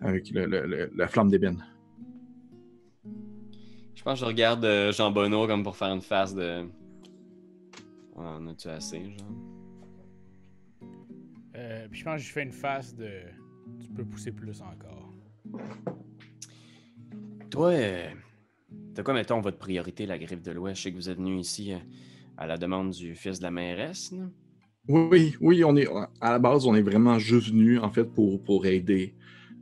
avec 0.00 0.30
le- 0.30 0.44
le- 0.46 0.66
le- 0.66 0.90
la 0.94 1.08
flamme 1.08 1.30
d'ébène. 1.30 1.64
Je 3.94 4.02
pense 4.02 4.14
que 4.18 4.20
je 4.20 4.24
regarde 4.26 4.66
Jean 4.92 5.10
Bonneau 5.12 5.46
comme 5.46 5.62
pour 5.62 5.76
faire 5.76 5.92
une 5.94 6.00
face 6.02 6.34
de. 6.34 6.64
On 8.16 8.22
en 8.22 8.46
a-tu 8.48 8.68
assez, 8.68 8.98
genre? 9.02 9.30
Euh, 11.54 11.86
puis 11.90 12.00
je 12.00 12.04
pense 12.04 12.16
que 12.20 12.26
je 12.26 12.32
fais 12.32 12.42
une 12.42 12.52
face 12.52 12.94
de. 12.96 13.08
Tu 13.80 13.88
peux 13.88 14.04
pousser 14.04 14.32
plus 14.32 14.60
encore. 14.60 15.12
Toi, 17.50 17.70
euh, 17.70 18.10
t'as 18.94 19.02
quoi, 19.02 19.14
mettons, 19.14 19.40
votre 19.40 19.58
priorité, 19.58 20.06
la 20.06 20.18
griffe 20.18 20.42
de 20.42 20.52
l'Ouest? 20.52 20.78
Je 20.78 20.82
sais 20.82 20.90
que 20.90 20.96
vous 20.96 21.10
êtes 21.10 21.18
venu 21.18 21.38
ici 21.38 21.72
euh, 21.72 21.78
à 22.36 22.46
la 22.46 22.56
demande 22.56 22.90
du 22.90 23.14
fils 23.14 23.38
de 23.38 23.44
la 23.44 23.50
mairesse, 23.50 24.12
là. 24.12 24.24
Oui, 24.88 25.36
oui, 25.40 25.62
on 25.62 25.76
est 25.76 25.86
à 26.20 26.32
la 26.32 26.38
base, 26.40 26.66
on 26.66 26.74
est 26.74 26.82
vraiment 26.82 27.16
juste 27.16 27.50
venu 27.50 27.78
en 27.78 27.90
fait 27.92 28.04
pour, 28.04 28.42
pour 28.42 28.66
aider 28.66 29.14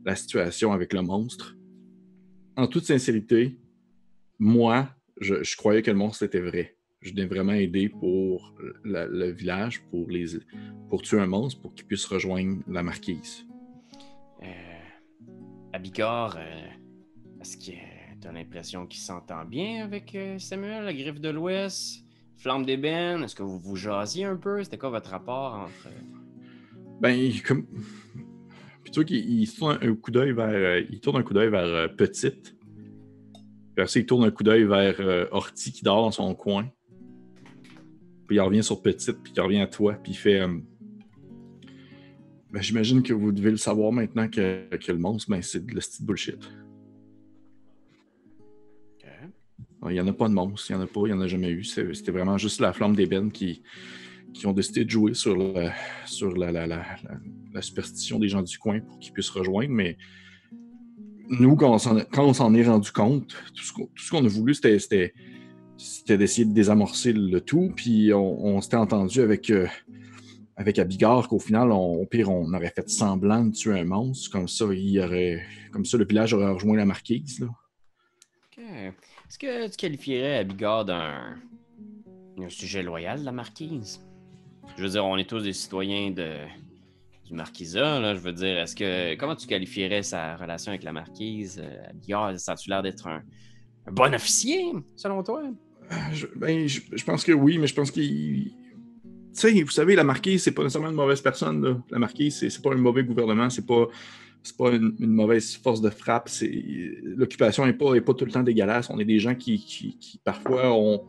la 0.03 0.17
situation 0.17 0.73
avec 0.73 0.95
le 0.95 1.03
monstre. 1.03 1.59
En 2.57 2.67
toute 2.67 2.85
sincérité, 2.85 3.59
moi, 4.39 4.89
je, 5.21 5.43
je 5.43 5.57
croyais 5.57 5.83
que 5.83 5.91
le 5.91 5.99
monstre 5.99 6.23
était 6.23 6.41
vrai. 6.41 6.79
Je 7.03 7.11
venais 7.11 7.27
vraiment 7.27 7.53
aider 7.53 7.91
pour 7.91 8.55
la- 8.83 9.07
le 9.07 9.31
village, 9.31 9.83
pour, 9.91 10.09
les, 10.09 10.39
pour 10.89 11.03
tuer 11.03 11.21
un 11.21 11.27
monstre, 11.27 11.61
pour 11.61 11.75
qu'il 11.75 11.85
puisse 11.85 12.07
rejoindre 12.07 12.63
la 12.67 12.83
marquise. 12.83 13.47
Euh, 14.43 14.47
Abigor, 15.73 16.37
euh, 16.37 16.67
est-ce 17.41 17.57
que 17.57 17.77
t'as 18.21 18.33
l'impression 18.33 18.87
qu'il 18.87 19.01
s'entend 19.01 19.45
bien 19.45 19.85
avec 19.85 20.15
euh, 20.15 20.39
Samuel, 20.39 20.85
la 20.85 20.93
griffe 20.93 21.21
de 21.21 21.29
l'Ouest? 21.29 22.05
Flamme 22.37 22.65
d'ébène, 22.65 23.23
est-ce 23.23 23.35
que 23.35 23.43
vous 23.43 23.59
vous 23.59 23.77
jasiez 23.77 24.25
un 24.25 24.37
peu? 24.37 24.63
C'était 24.65 24.79
quoi 24.79 24.89
votre 24.91 25.11
rapport 25.11 25.55
entre. 25.55 25.89
Ben, 27.01 27.31
comme. 27.47 27.67
Puis 28.83 28.93
tu 28.93 29.01
vois 29.01 29.05
qu'il 29.05 29.53
tourne 29.53 29.79
un 29.83 29.95
coup 29.95 30.11
d'œil 30.11 30.33
vers. 30.33 30.79
il 30.91 31.01
tourne 31.01 31.19
un 31.19 31.23
coup 31.23 31.35
d'œil 31.35 31.51
vers 31.51 31.95
Petite. 31.97 32.57
Puis 33.75 33.83
après 33.83 34.01
il 34.01 34.07
tourne 34.07 34.25
un 34.25 34.31
coup 34.31 34.43
d'œil 34.43 34.65
vers 34.65 34.97
euh, 35.01 35.27
qui 35.55 35.83
dort 35.83 36.03
dans 36.03 36.11
son 36.11 36.35
coin. 36.35 36.71
Puis 38.27 38.37
il 38.37 38.41
revient 38.41 38.63
sur 38.63 38.81
Petite, 38.81 39.23
puis 39.23 39.35
il 39.37 39.41
revient 39.41 39.61
à 39.61 39.67
toi, 39.67 39.95
puis 40.03 40.13
il 40.13 40.17
fait. 40.17 40.41
Ben, 42.53 42.61
j'imagine 42.61 43.03
que 43.03 43.13
vous 43.13 43.31
devez 43.33 43.51
le 43.53 43.57
savoir 43.57 43.93
maintenant 43.93 44.29
que, 44.29 44.69
que 44.77 44.93
le 44.93 44.99
monstre, 44.99 45.31
ben, 45.31 45.41
c'est 45.43 45.65
de 45.65 45.75
la 45.75 45.81
petite 45.81 46.03
bullshit. 46.03 46.51
Il 49.89 49.93
n'y 49.93 50.01
en 50.01 50.07
a 50.09 50.13
pas 50.13 50.29
de 50.29 50.35
monstre, 50.35 50.71
il 50.71 50.77
n'y 50.77 50.83
en 50.83 50.85
a 50.85 50.87
pas, 50.87 51.01
il 51.07 51.07
n'y 51.07 51.13
en 51.15 51.21
a 51.23 51.27
jamais 51.27 51.49
eu. 51.49 51.65
C'était 51.65 52.13
vraiment 52.13 52.37
juste 52.37 52.61
la 52.61 52.75
flamme 52.75 52.95
d'ébène 52.95 53.33
qui, 53.33 53.63
qui 54.35 54.47
ont 54.47 54.53
décidé 54.53 54.85
de 54.85 54.91
jouer 54.91 55.15
sur, 55.15 55.35
le- 55.35 55.71
sur 56.05 56.37
la, 56.37 56.53
la- 56.53 56.67
la- 56.67 57.63
superstition 57.63 58.19
des 58.19 58.29
gens 58.29 58.43
du 58.43 58.59
coin 58.59 58.81
pour 58.81 58.99
qu'ils 58.99 59.13
puissent 59.13 59.31
rejoindre. 59.31 59.71
Mais 59.73 59.97
nous, 61.31 61.57
quand 61.57 61.73
on 61.73 61.79
s'en, 62.35 62.55
est 62.55 62.67
rendu 62.67 62.93
compte, 62.93 63.35
tout 63.55 63.65
ce 63.97 64.11
qu'on, 64.11 64.25
a 64.25 64.29
voulu, 64.29 64.53
c'était, 64.55 65.15
d'essayer 66.09 66.45
de 66.45 66.53
désamorcer 66.53 67.15
le 67.15 67.41
tout. 67.41 67.73
Puis 67.75 68.13
on, 68.13 68.45
on 68.45 68.61
s'était 68.61 68.77
entendu 68.77 69.21
avec, 69.23 69.49
euh, 69.49 69.67
avec 70.61 70.79
Abigard 70.79 71.27
qu'au 71.27 71.39
final, 71.39 71.73
on, 71.73 71.95
au 71.95 72.05
pire, 72.05 72.29
on 72.29 72.53
aurait 72.53 72.69
fait 72.69 72.87
semblant 72.91 73.47
de 73.47 73.53
tuer 73.53 73.81
un 73.81 73.85
monstre. 73.85 74.31
Comme 74.31 74.47
ça, 74.47 74.67
il 74.71 75.01
aurait, 75.01 75.43
comme 75.73 75.87
ça 75.87 75.97
le 75.97 76.05
village 76.05 76.35
aurait 76.35 76.53
rejoint 76.53 76.77
la 76.77 76.85
marquise. 76.85 77.41
Là. 77.41 77.47
Ok. 77.47 78.63
Est-ce 78.63 79.39
que 79.39 79.69
tu 79.69 79.77
qualifierais 79.79 80.37
Abigor 80.37 80.85
d'un 80.85 81.37
un 82.39 82.49
sujet 82.51 82.83
loyal 82.83 83.21
de 83.21 83.25
la 83.25 83.33
marquise? 83.33 84.01
Je 84.77 84.83
veux 84.83 84.91
dire, 84.91 85.05
on 85.05 85.17
est 85.17 85.29
tous 85.29 85.41
des 85.41 85.55
citoyens 85.55 86.11
de 86.11 86.37
du 87.25 87.33
marquisat, 87.33 87.99
là. 87.99 88.15
Je 88.15 88.21
veux 88.21 88.33
dire, 88.33 88.59
est-ce 88.59 88.77
que 88.77 89.15
comment 89.15 89.37
tu 89.37 89.47
qualifierais 89.47 90.03
sa 90.03 90.37
relation 90.37 90.73
avec 90.73 90.83
la 90.83 90.93
marquise? 90.93 91.59
Euh, 91.59 91.89
Abigor, 91.89 92.39
ça 92.39 92.53
a-tu 92.53 92.69
l'air 92.69 92.83
d'être 92.83 93.07
un, 93.07 93.23
un 93.87 93.93
bon 93.93 94.15
officier, 94.15 94.73
selon 94.95 95.23
toi? 95.23 95.43
Je, 96.13 96.27
ben, 96.37 96.69
je, 96.69 96.83
je 96.93 97.05
pense 97.05 97.25
que 97.25 97.33
oui, 97.33 97.57
mais 97.57 97.67
je 97.67 97.75
pense 97.75 97.91
qu'il. 97.91 98.53
Sais, 99.33 99.63
vous 99.63 99.71
savez, 99.71 99.95
la 99.95 100.05
marquise, 100.05 100.43
c'est 100.43 100.53
pas 100.53 100.63
nécessairement 100.63 100.91
une 100.91 100.97
mauvaise 100.97 101.21
personne. 101.21 101.83
La 101.91 101.99
marquise, 101.99 102.39
c'est 102.49 102.63
pas 102.63 102.73
un 102.73 102.77
mauvais 102.77 103.05
gouvernement, 103.05 103.49
c'est 103.49 103.67
pas, 103.67 103.87
pas 104.59 104.73
une, 104.73 104.95
mauvaise 104.99 105.57
force 105.57 105.81
de 105.81 105.91
frappe. 105.91 106.29
L'occupation 107.03 107.65
n'est 107.65 107.73
pas, 107.73 107.95
est 107.95 108.01
pas 108.01 108.15
tout 108.15 108.25
le 108.25 108.33
temps 108.33 108.43
dégueulasse. 108.43 108.91
On 108.91 108.99
est 108.99 109.05
des 109.05 109.19
gens 109.19 109.35
qui, 109.35 109.59
qui, 109.59 110.21
parfois, 110.25 110.73
on, 110.73 111.05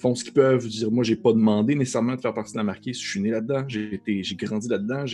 font 0.00 0.14
ce 0.14 0.24
qu'ils 0.24 0.32
peuvent. 0.32 0.66
Dire, 0.66 0.90
moi, 0.90 1.04
j'ai 1.04 1.16
pas 1.16 1.32
demandé 1.32 1.74
nécessairement 1.74 2.16
de 2.16 2.20
faire 2.20 2.34
partie 2.34 2.52
de 2.52 2.58
la 2.58 2.64
marquise. 2.64 3.00
Je 3.00 3.08
suis 3.08 3.20
né 3.20 3.30
là-dedans, 3.30 3.64
j'ai 3.68 4.36
grandi 4.36 4.68
là-dedans, 4.68 5.04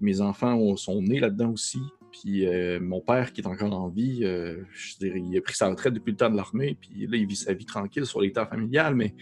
mes 0.00 0.20
enfants 0.20 0.54
ont- 0.54 0.76
sont 0.76 1.02
nés 1.02 1.20
là-dedans 1.20 1.52
aussi. 1.52 1.80
Puis 2.12 2.46
euh, 2.46 2.78
mon 2.80 3.00
père, 3.00 3.32
qui 3.32 3.40
est 3.40 3.46
encore 3.46 3.74
en 3.74 3.88
vie, 3.88 4.20
euh, 4.22 4.62
je 4.72 4.96
dire, 4.98 5.16
il 5.16 5.36
a 5.36 5.40
pris 5.40 5.54
sa 5.54 5.68
retraite 5.68 5.92
depuis 5.92 6.12
le 6.12 6.16
temps 6.16 6.30
de 6.30 6.36
l'armée, 6.36 6.76
puis 6.80 7.06
là, 7.06 7.16
il 7.16 7.26
vit 7.26 7.36
sa 7.36 7.52
vie 7.52 7.66
tranquille 7.66 8.06
sur 8.06 8.20
les 8.20 8.32
terres 8.32 8.48
familiales, 8.48 8.94
mais, 8.94 9.14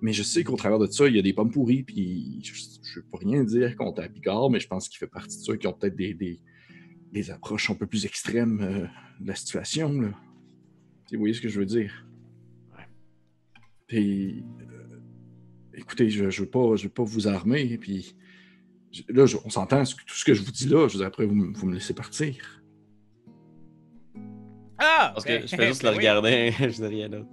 mais 0.00 0.12
je 0.12 0.22
sais 0.22 0.44
qu'au 0.44 0.56
travers 0.56 0.78
de 0.78 0.86
ça, 0.86 1.08
il 1.08 1.16
y 1.16 1.18
a 1.18 1.22
des 1.22 1.32
pommes 1.32 1.50
pourries, 1.50 1.82
puis 1.82 2.40
je 2.42 2.52
ne 2.52 2.94
veux 2.96 3.06
pas 3.10 3.18
rien 3.18 3.42
dire 3.44 3.76
contre 3.76 4.02
Abigard, 4.02 4.50
mais 4.50 4.60
je 4.60 4.68
pense 4.68 4.88
qu'il 4.88 4.98
fait 4.98 5.06
partie 5.08 5.36
de 5.38 5.42
ceux 5.42 5.56
qui 5.56 5.66
ont 5.66 5.72
peut-être 5.72 5.96
des, 5.96 6.14
des, 6.14 6.40
des 7.12 7.30
approches 7.30 7.70
un 7.70 7.74
peu 7.74 7.86
plus 7.86 8.04
extrêmes 8.04 8.60
euh, 8.62 8.86
de 9.20 9.28
la 9.28 9.34
situation. 9.34 9.92
Là. 10.00 10.08
Vous 11.12 11.18
voyez 11.18 11.34
ce 11.34 11.40
que 11.40 11.48
je 11.48 11.58
veux 11.58 11.66
dire? 11.66 12.06
Ouais. 12.76 12.84
Puis, 13.86 14.44
euh, 14.60 14.98
écoutez, 15.74 16.10
je 16.10 16.24
ne 16.26 16.30
veux, 16.30 16.46
pas- 16.46 16.76
je 16.76 16.84
veux 16.84 16.88
pas 16.92 17.02
vous 17.04 17.26
armer, 17.26 17.78
puis 17.78 18.14
je- 18.92 19.02
là, 19.08 19.26
je- 19.26 19.36
on 19.44 19.50
s'entend, 19.50 19.82
tout 19.84 20.14
ce 20.14 20.24
que 20.24 20.34
je 20.34 20.42
vous 20.42 20.52
dis 20.52 20.68
là, 20.68 20.86
je 20.86 20.92
veux 20.94 20.98
dire, 20.98 21.06
après, 21.08 21.26
vous, 21.26 21.34
me- 21.34 21.52
vous 21.56 21.66
me 21.66 21.74
laissez 21.74 21.94
partir. 21.94 22.62
Ah! 24.78 25.10
Parce 25.14 25.24
ben- 25.26 25.40
que 25.42 25.46
je 25.48 25.56
fais 25.56 25.66
juste 25.68 25.82
le 25.82 25.90
ben 25.90 25.96
regarder, 25.96 26.52
je 26.60 26.68
dis 26.68 26.86
rien 26.86 27.08
d'autre. 27.08 27.26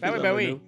Ben 0.00 0.12
oui, 0.14 0.20
ben 0.22 0.34
oui. 0.34 0.58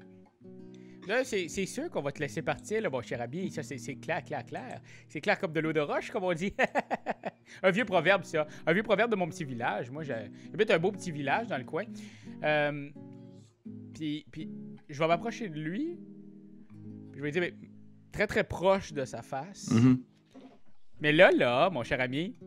Là, 1.06 1.22
c'est 1.24 1.48
sûr 1.66 1.90
qu'on 1.90 2.00
va 2.02 2.12
te 2.12 2.20
laisser 2.20 2.40
partir, 2.42 2.80
là, 2.80 2.88
mon 2.90 3.02
cher 3.02 3.20
ami. 3.20 3.50
Ça, 3.50 3.62
c'est 3.62 3.76
clair, 3.96 4.24
clair, 4.24 4.44
clair. 4.44 4.80
C'est 5.08 5.20
clair 5.20 5.38
comme 5.38 5.52
de 5.52 5.60
l'eau 5.60 5.72
de 5.72 5.80
roche, 5.80 6.10
comme 6.10 6.24
on 6.24 6.32
dit. 6.34 6.54
un 7.62 7.70
vieux 7.70 7.84
proverbe, 7.84 8.24
ça. 8.24 8.46
Un 8.66 8.72
vieux 8.72 8.82
proverbe 8.82 9.10
de 9.10 9.16
mon 9.16 9.28
petit 9.28 9.44
village. 9.44 9.90
Moi, 9.90 10.02
j'ai- 10.02 10.30
j'habite 10.50 10.70
un 10.70 10.78
beau 10.78 10.92
petit 10.92 11.10
village 11.12 11.48
dans 11.48 11.58
le 11.58 11.64
coin. 11.64 11.84
Euh, 12.42 12.88
puis, 13.92 14.24
puis, 14.30 14.50
je 14.88 14.98
vais 14.98 15.06
m'approcher 15.08 15.48
de 15.48 15.58
lui. 15.60 15.98
Puis 17.12 17.18
je 17.18 17.20
vais 17.20 17.24
lui 17.26 17.32
dire, 17.32 17.42
mais, 17.42 17.54
très, 18.10 18.26
très 18.26 18.44
proche 18.44 18.92
de 18.92 19.04
sa 19.04 19.22
face. 19.22 19.70
Mhm. 19.70 20.02
Mais 21.00 21.12
là, 21.12 21.30
là, 21.32 21.68
mon 21.70 21.82
cher 21.82 22.00
ami, 22.00 22.38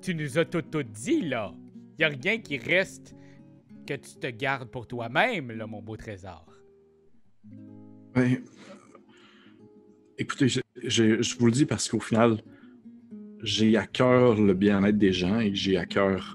tu 0.00 0.14
nous 0.14 0.38
as 0.38 0.44
tout, 0.46 0.62
tout 0.62 0.82
dit, 0.82 1.20
là. 1.22 1.52
Y 1.98 2.04
a 2.04 2.08
rien 2.08 2.38
qui 2.38 2.56
reste 2.56 3.14
que 3.86 3.94
tu 3.94 4.16
te 4.16 4.26
gardes 4.28 4.70
pour 4.70 4.86
toi-même, 4.86 5.50
là, 5.52 5.66
mon 5.66 5.82
beau 5.82 5.96
trésor. 5.96 6.45
Ben, 8.16 8.38
écoutez, 10.16 10.48
je, 10.48 11.38
vous 11.38 11.46
le 11.46 11.52
dis 11.52 11.66
parce 11.66 11.86
qu'au 11.86 12.00
final, 12.00 12.40
j'ai 13.42 13.76
à 13.76 13.86
cœur 13.86 14.40
le 14.40 14.54
bien-être 14.54 14.96
des 14.96 15.12
gens 15.12 15.38
et 15.38 15.54
j'ai 15.54 15.76
à 15.76 15.84
cœur 15.84 16.34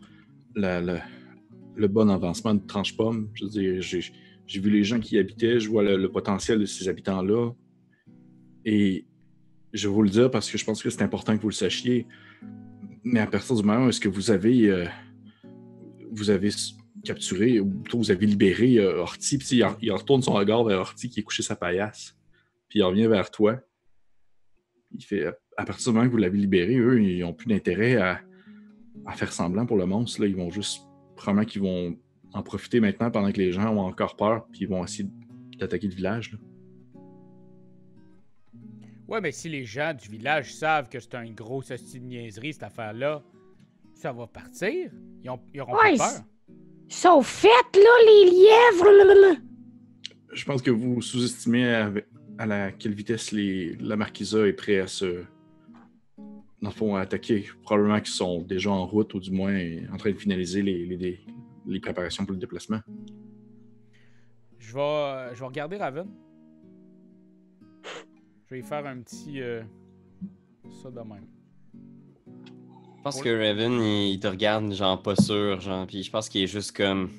le 0.54 1.88
bon 1.88 2.08
avancement 2.12 2.54
de 2.54 2.64
Tranche-Pomme. 2.68 3.32
Je 3.34 3.46
veux 3.46 3.50
dire, 3.50 3.82
j'ai 3.82 4.60
vu 4.60 4.70
les 4.70 4.84
gens 4.84 5.00
qui 5.00 5.16
y 5.16 5.18
habitaient, 5.18 5.60
je 5.60 5.70
vois 5.70 5.82
le, 5.82 6.08
potentiel 6.12 6.60
de 6.60 6.66
ces 6.66 6.88
habitants-là. 6.88 7.50
Et 8.64 9.08
je 9.74 9.88
vais 9.88 9.94
vous 9.96 10.04
le 10.04 10.10
dire 10.12 10.30
parce 10.30 10.52
que 10.52 10.60
je 10.60 10.66
pense 10.66 10.84
que 10.84 10.92
c'est 10.92 11.02
important 11.02 11.36
que 11.36 11.42
vous 11.42 11.50
le 11.50 11.56
sachiez. 11.56 12.06
Mais 13.04 13.22
à 13.22 13.26
partir 13.26 13.56
du 13.56 13.64
moment 13.64 13.88
où 13.88 13.90
est-ce 13.90 14.00
que 14.00 14.10
vous 14.10 14.30
avez, 14.30 14.70
euh, 14.70 14.86
vous 16.12 16.30
avez 16.30 16.52
capturé, 17.04 17.60
ou 17.60 17.70
plutôt 17.70 17.98
vous 17.98 18.12
avez 18.12 18.26
libéré 18.26 18.78
euh, 18.78 19.02
Horty, 19.02 19.38
puis 19.38 19.48
il, 19.58 19.68
il 19.82 19.92
retourne 19.92 20.22
son 20.22 20.34
regard 20.34 20.64
vers 20.64 20.80
Horty 20.80 21.10
qui 21.10 21.20
est 21.20 21.24
couché 21.24 21.44
sa 21.44 21.56
paillasse, 21.56 22.16
puis 22.70 22.80
il 22.80 22.84
revient 22.84 23.08
vers 23.08 23.32
toi. 23.32 23.60
Il 24.94 25.04
fait, 25.04 25.26
à 25.58 25.66
partir 25.66 25.92
du 25.92 25.96
moment 25.96 26.08
que 26.08 26.12
vous 26.12 26.18
l'avez 26.18 26.38
libéré, 26.38 26.76
eux, 26.76 27.02
ils 27.02 27.22
n'ont 27.22 27.34
plus 27.34 27.48
d'intérêt 27.48 27.96
à, 27.96 28.22
à 29.06 29.14
faire 29.14 29.32
semblant 29.32 29.66
pour 29.66 29.78
le 29.78 29.86
monstre. 29.86 30.22
Là. 30.22 30.28
Ils 30.28 30.36
vont 30.36 30.52
juste, 30.52 30.82
probablement 31.16 31.46
qu'ils 31.46 31.62
vont 31.62 31.98
en 32.34 32.44
profiter 32.44 32.80
maintenant 32.80 33.10
pendant 33.12 33.32
que 33.32 33.38
les 33.38 33.52
gens 33.52 33.74
ont 33.76 33.82
encore 33.82 34.16
peur, 34.16 34.46
puis 34.52 34.62
ils 34.62 34.68
vont 34.68 34.84
essayer 34.84 35.10
d'attaquer 35.58 35.88
le 35.88 35.96
village. 35.96 36.32
là. 36.34 36.38
Ouais, 39.08 39.20
mais 39.20 39.32
si 39.32 39.50
les 39.50 39.66
gens 39.66 39.94
du 39.94 40.08
village 40.08 40.54
savent 40.54 40.88
que 40.88 41.00
c'est 41.00 41.16
un 41.16 41.30
gros 41.32 41.60
hostie 41.70 42.00
de 42.00 42.06
niaiserie, 42.06 42.54
cette 42.54 42.64
affaire-là, 42.64 43.22
ça 43.94 44.14
va 44.14 44.26
partir. 44.26 44.90
Ils, 45.22 45.30
ont, 45.30 45.40
ils 45.54 45.60
auront 45.60 45.74
Ouais, 45.74 45.98
pas 45.98 46.14
peur. 46.14 46.22
Sont 46.92 47.22
faites, 47.22 47.76
là, 47.76 47.90
les 48.06 48.26
lièvres. 48.32 49.38
Je 50.34 50.46
pense 50.46 50.62
que 50.62 50.70
vous 50.72 51.02
sous-estimez 51.02 51.74
à, 51.74 51.92
à 52.38 52.46
la, 52.46 52.72
quelle 52.74 52.94
vitesse 52.94 53.32
les, 53.32 53.76
la 53.78 53.96
marquisa 53.96 54.46
est 54.46 54.54
prêt 54.54 54.80
à 54.80 54.88
se. 54.88 55.24
Dans 56.62 56.70
le 56.70 56.76
fond, 56.76 56.96
à 56.96 57.02
attaquer. 57.02 57.48
Probablement 57.64 57.98
qu'ils 58.00 58.14
sont 58.14 58.42
déjà 58.42 58.70
en 58.70 58.86
route, 58.86 59.14
ou 59.14 59.20
du 59.20 59.32
moins 59.32 59.58
en 59.92 59.98
train 59.98 60.12
de 60.12 60.18
finaliser 60.18 60.62
les, 60.62 60.86
les, 60.86 61.22
les 61.66 61.80
préparations 61.80 62.26
pour 62.26 62.34
le 62.34 62.40
déplacement. 62.40 62.82
Je 64.60 64.74
vais, 64.74 64.80
euh, 64.82 65.34
je 65.34 65.40
vais 65.40 65.46
regarder 65.46 65.78
Raven. 65.78 66.08
Je 68.46 68.54
vais 68.56 68.60
y 68.60 68.64
faire 68.64 68.86
un 68.86 69.00
petit. 69.02 69.42
euh, 69.42 69.64
ça 70.84 70.92
de 70.92 71.00
même. 71.00 71.26
Je 73.02 73.04
pense 73.04 73.20
que 73.24 73.30
Raven, 73.30 73.82
il, 73.82 74.20
te 74.20 74.28
regarde, 74.28 74.72
genre 74.74 75.02
pas 75.02 75.16
sûr, 75.16 75.60
genre, 75.60 75.88
puis 75.88 76.04
je 76.04 76.12
pense 76.12 76.30
qu'il 76.30 76.44
est 76.44 76.48
juste 76.48 76.78
comme. 76.78 77.10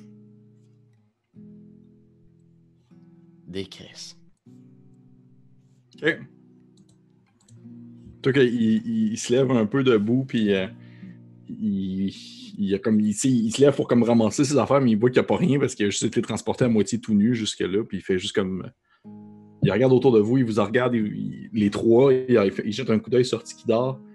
Des 3.45 3.65
crises. 3.65 4.17
OK. 6.01 6.19
Toi, 8.21 8.31
il, 8.37 8.43
il- 8.87 9.11
il 9.11 9.17
se 9.17 9.33
lève 9.33 9.51
un 9.51 9.65
peu 9.65 9.83
debout, 9.83 10.23
puis 10.25 10.53
euh, 10.53 10.67
il, 11.49 12.07
il, 12.57 12.73
a 12.73 12.79
comme, 12.79 13.01
il, 13.01 13.13
se 13.13 13.59
lève 13.59 13.75
pour 13.75 13.89
comme 13.89 14.03
ramasser 14.03 14.45
ses 14.45 14.57
affaires, 14.57 14.79
mais 14.79 14.91
il 14.91 14.97
voit 14.97 15.09
qu'il 15.09 15.19
n'y 15.19 15.25
a 15.25 15.27
pas 15.27 15.35
rien 15.35 15.59
parce 15.59 15.75
qu'il 15.75 15.85
a 15.85 15.89
juste 15.89 16.03
été 16.03 16.21
transporté 16.21 16.63
à 16.63 16.69
moitié 16.69 16.97
tout 17.01 17.13
nu 17.13 17.35
jusque-là, 17.35 17.83
puis 17.83 17.97
il 17.97 18.01
fait 18.01 18.17
juste 18.17 18.33
comme. 18.33 18.71
il 19.63 19.69
regarde 19.69 19.91
autour 19.91 20.13
de 20.13 20.21
vous, 20.21 20.37
il 20.37 20.45
vous 20.45 20.63
regarde, 20.63 20.95
il- 20.95 21.07
il- 21.07 21.49
les 21.51 21.69
trois, 21.69 22.13
il, 22.13 22.23
il 22.29 22.51
fait- 22.53 22.63
il 22.65 22.71
jette 22.71 22.89
un 22.89 22.99
coup 22.99 23.09
d'œil 23.09 23.25
sur 23.25 23.43
Tiki 23.43 23.67
d'or. 23.67 23.99
Il 23.99 24.12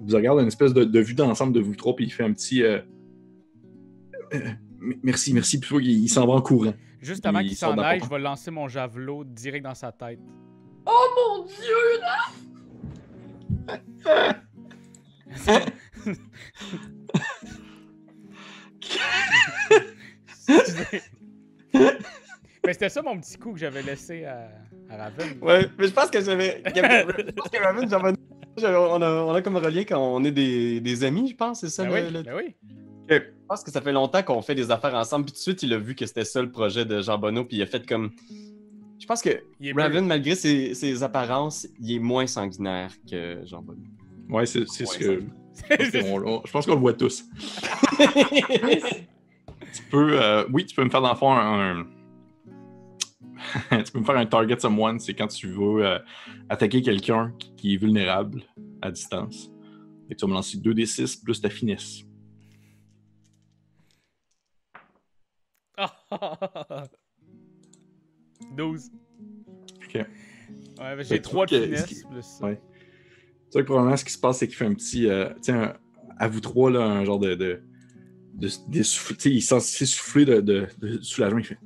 vous 0.00 0.14
regarde 0.16 0.40
une 0.40 0.46
espèce 0.48 0.72
de, 0.74 0.84
de 0.84 1.00
vue 1.00 1.14
d'ensemble 1.14 1.52
de 1.52 1.60
vous 1.60 1.74
trois, 1.74 1.94
puis 1.94 2.06
il 2.06 2.10
fait 2.10 2.24
un 2.24 2.32
petit. 2.32 2.62
euh, 2.62 2.80
euh, 4.34 4.38
merci, 5.02 5.32
merci, 5.34 5.60
puis 5.60 5.76
il, 5.82 6.04
il 6.04 6.08
s'en 6.08 6.26
va 6.26 6.34
en 6.34 6.42
courant. 6.42 6.74
Juste 7.00 7.24
avant 7.26 7.40
qu'il 7.40 7.56
s'en 7.56 7.76
aille, 7.78 8.00
je 8.02 8.08
vais 8.08 8.18
lancer 8.18 8.50
mon 8.50 8.68
javelot 8.68 9.24
direct 9.24 9.64
dans 9.64 9.74
sa 9.74 9.90
tête. 9.92 10.18
Oh 10.86 11.38
mon 11.38 11.44
dieu! 11.46 11.54
Excusez. 20.48 21.02
Mais 22.66 22.72
c'était 22.74 22.88
ça 22.90 23.00
mon 23.02 23.18
petit 23.18 23.38
coup 23.38 23.52
que 23.52 23.58
j'avais 23.58 23.82
laissé 23.82 24.24
à, 24.26 24.50
à 24.90 24.96
Raven. 24.96 25.38
Ouais, 25.40 25.66
mais 25.78 25.86
je 25.88 25.92
pense 25.94 26.10
que 26.10 26.20
j'avais. 26.20 26.62
Je 26.66 27.32
pense 27.32 27.48
que 27.48 27.62
Raven, 27.62 27.88
j'avais- 27.88 28.12
on, 28.58 29.02
a, 29.02 29.10
on 29.24 29.32
a 29.34 29.42
comme 29.42 29.56
relié 29.56 29.84
quand 29.84 29.98
on 29.98 30.22
est 30.24 30.30
des, 30.32 30.80
des 30.80 31.04
amis, 31.04 31.28
je 31.30 31.36
pense, 31.36 31.60
c'est 31.60 31.68
ça 31.68 31.84
Ben 31.84 31.90
le- 31.90 32.06
oui, 32.06 32.12
le- 32.12 32.22
ben 32.22 32.34
oui. 32.36 32.54
Je 33.08 33.18
pense 33.48 33.64
que 33.64 33.70
ça 33.72 33.80
fait 33.80 33.92
longtemps 33.92 34.22
qu'on 34.22 34.40
fait 34.42 34.54
des 34.54 34.70
affaires 34.70 34.94
ensemble, 34.94 35.24
puis 35.24 35.32
tout 35.32 35.38
de 35.38 35.42
suite, 35.42 35.62
il 35.64 35.72
a 35.74 35.78
vu 35.78 35.94
que 35.96 36.06
c'était 36.06 36.24
ça 36.24 36.40
le 36.40 36.50
projet 36.50 36.84
de 36.84 37.00
Jean 37.02 37.18
Bonneau, 37.18 37.44
puis 37.44 37.56
il 37.56 37.62
a 37.62 37.66
fait 37.66 37.84
comme. 37.86 38.10
Je 39.00 39.06
pense 39.06 39.22
que 39.22 39.30
Raven, 39.74 40.06
malgré 40.06 40.34
ses, 40.36 40.74
ses 40.74 41.02
apparences, 41.02 41.66
il 41.80 41.96
est 41.96 41.98
moins 41.98 42.26
sanguinaire 42.28 42.92
que 43.10 43.38
Jean 43.46 43.62
Bonneau. 43.62 43.80
Ouais, 44.28 44.46
c'est 44.46 44.68
c'est 44.68 44.86
ce 44.86 44.96
que. 44.96 45.22
je 45.68 45.90
pense 45.90 46.02
qu'on- 46.04 46.26
on- 46.28 46.42
je 46.44 46.52
pense 46.52 46.66
qu'on 46.66 46.74
le 46.74 46.80
voit 46.80 46.92
tous. 46.92 47.24
Tu 49.72 49.82
peux, 49.90 50.20
euh, 50.20 50.44
oui, 50.52 50.66
tu 50.66 50.74
peux 50.74 50.82
me 50.84 50.90
faire 50.90 51.00
dans 51.00 51.10
le 51.12 51.16
fond 51.16 51.30
un. 51.32 51.80
un- 51.80 51.86
tu 53.84 53.92
peux 53.92 54.00
me 54.00 54.04
faire 54.04 54.16
un 54.16 54.26
target 54.26 54.58
someone, 54.60 54.98
c'est 55.00 55.14
quand 55.14 55.28
tu 55.28 55.48
veux 55.48 55.84
euh, 55.86 55.98
attaquer 56.48 56.82
quelqu'un 56.82 57.32
qui- 57.38 57.74
est 57.74 57.76
vulnérable 57.76 58.42
à 58.82 58.90
distance. 58.90 59.50
Et 60.10 60.14
tu 60.16 60.22
vas 60.24 60.28
me 60.28 60.34
lancer 60.34 60.58
2d6 60.58 61.22
plus 61.22 61.40
ta 61.40 61.50
finesse. 61.50 62.00
Ah! 66.10 66.84
12. 68.56 68.90
Ok. 69.84 69.94
Ouais, 69.94 70.06
j'ai 71.04 71.18
que 71.18 71.22
3 71.22 71.46
de 71.46 71.60
finesse 71.64 71.86
qui- 71.86 72.02
plus 72.04 72.22
ça. 72.22 72.44
Ouais. 72.44 72.56
Tu 72.56 73.52
vois 73.52 73.62
que 73.62 73.66
probablement 73.66 73.96
ce 73.96 74.04
qui 74.04 74.12
se 74.12 74.18
passe, 74.18 74.38
c'est 74.38 74.46
qu'il 74.48 74.56
fait 74.56 74.66
un 74.66 74.74
petit. 74.74 75.08
euh, 75.08 75.28
sais, 75.42 75.52
un- 75.52 75.76
à 76.18 76.28
vous 76.28 76.40
trois, 76.40 76.70
là, 76.70 76.82
un 76.84 77.04
genre 77.04 77.18
de. 77.18 77.34
de, 77.34 77.62
sais, 79.22 79.30
il 79.30 79.40
sent 79.42 79.60
s'essouffler 79.60 80.24
de, 80.24 80.40
de, 80.40 80.66
de 80.80 81.00
soulagement. 81.02 81.38
Il 81.38 81.44
fait 81.44 81.58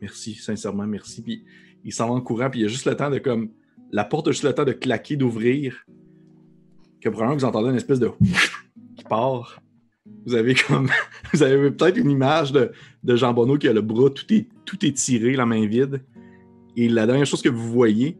Merci, 0.00 0.34
sincèrement, 0.34 0.86
merci. 0.86 1.22
Puis 1.22 1.44
il 1.84 1.92
s'en 1.92 2.08
va 2.08 2.14
en 2.14 2.20
courant, 2.20 2.50
puis 2.50 2.60
il 2.60 2.62
y 2.64 2.66
a 2.66 2.68
juste 2.68 2.86
le 2.86 2.96
temps 2.96 3.10
de 3.10 3.18
comme. 3.18 3.50
La 3.92 4.04
porte 4.04 4.28
a 4.28 4.32
juste 4.32 4.44
le 4.44 4.52
temps 4.52 4.64
de 4.64 4.72
claquer, 4.72 5.16
d'ouvrir. 5.16 5.84
Que 7.00 7.08
probablement 7.08 7.36
vous 7.36 7.44
entendez 7.44 7.70
une 7.70 7.76
espèce 7.76 8.00
de. 8.00 8.10
qui 8.96 9.04
part. 9.04 9.60
Vous 10.26 10.34
avez 10.34 10.54
comme. 10.54 10.90
vous 11.32 11.42
avez 11.42 11.70
peut-être 11.70 11.96
une 11.96 12.10
image 12.10 12.52
de, 12.52 12.72
de 13.04 13.16
Jean 13.16 13.32
Bonneau 13.32 13.58
qui 13.58 13.68
a 13.68 13.72
le 13.72 13.82
bras 13.82 14.10
tout, 14.10 14.32
est, 14.32 14.48
tout 14.64 14.84
étiré, 14.84 15.36
la 15.36 15.46
main 15.46 15.66
vide. 15.66 16.02
Et 16.76 16.88
la 16.88 17.06
dernière 17.06 17.26
chose 17.26 17.40
que 17.40 17.48
vous 17.48 17.70
voyez, 17.70 18.18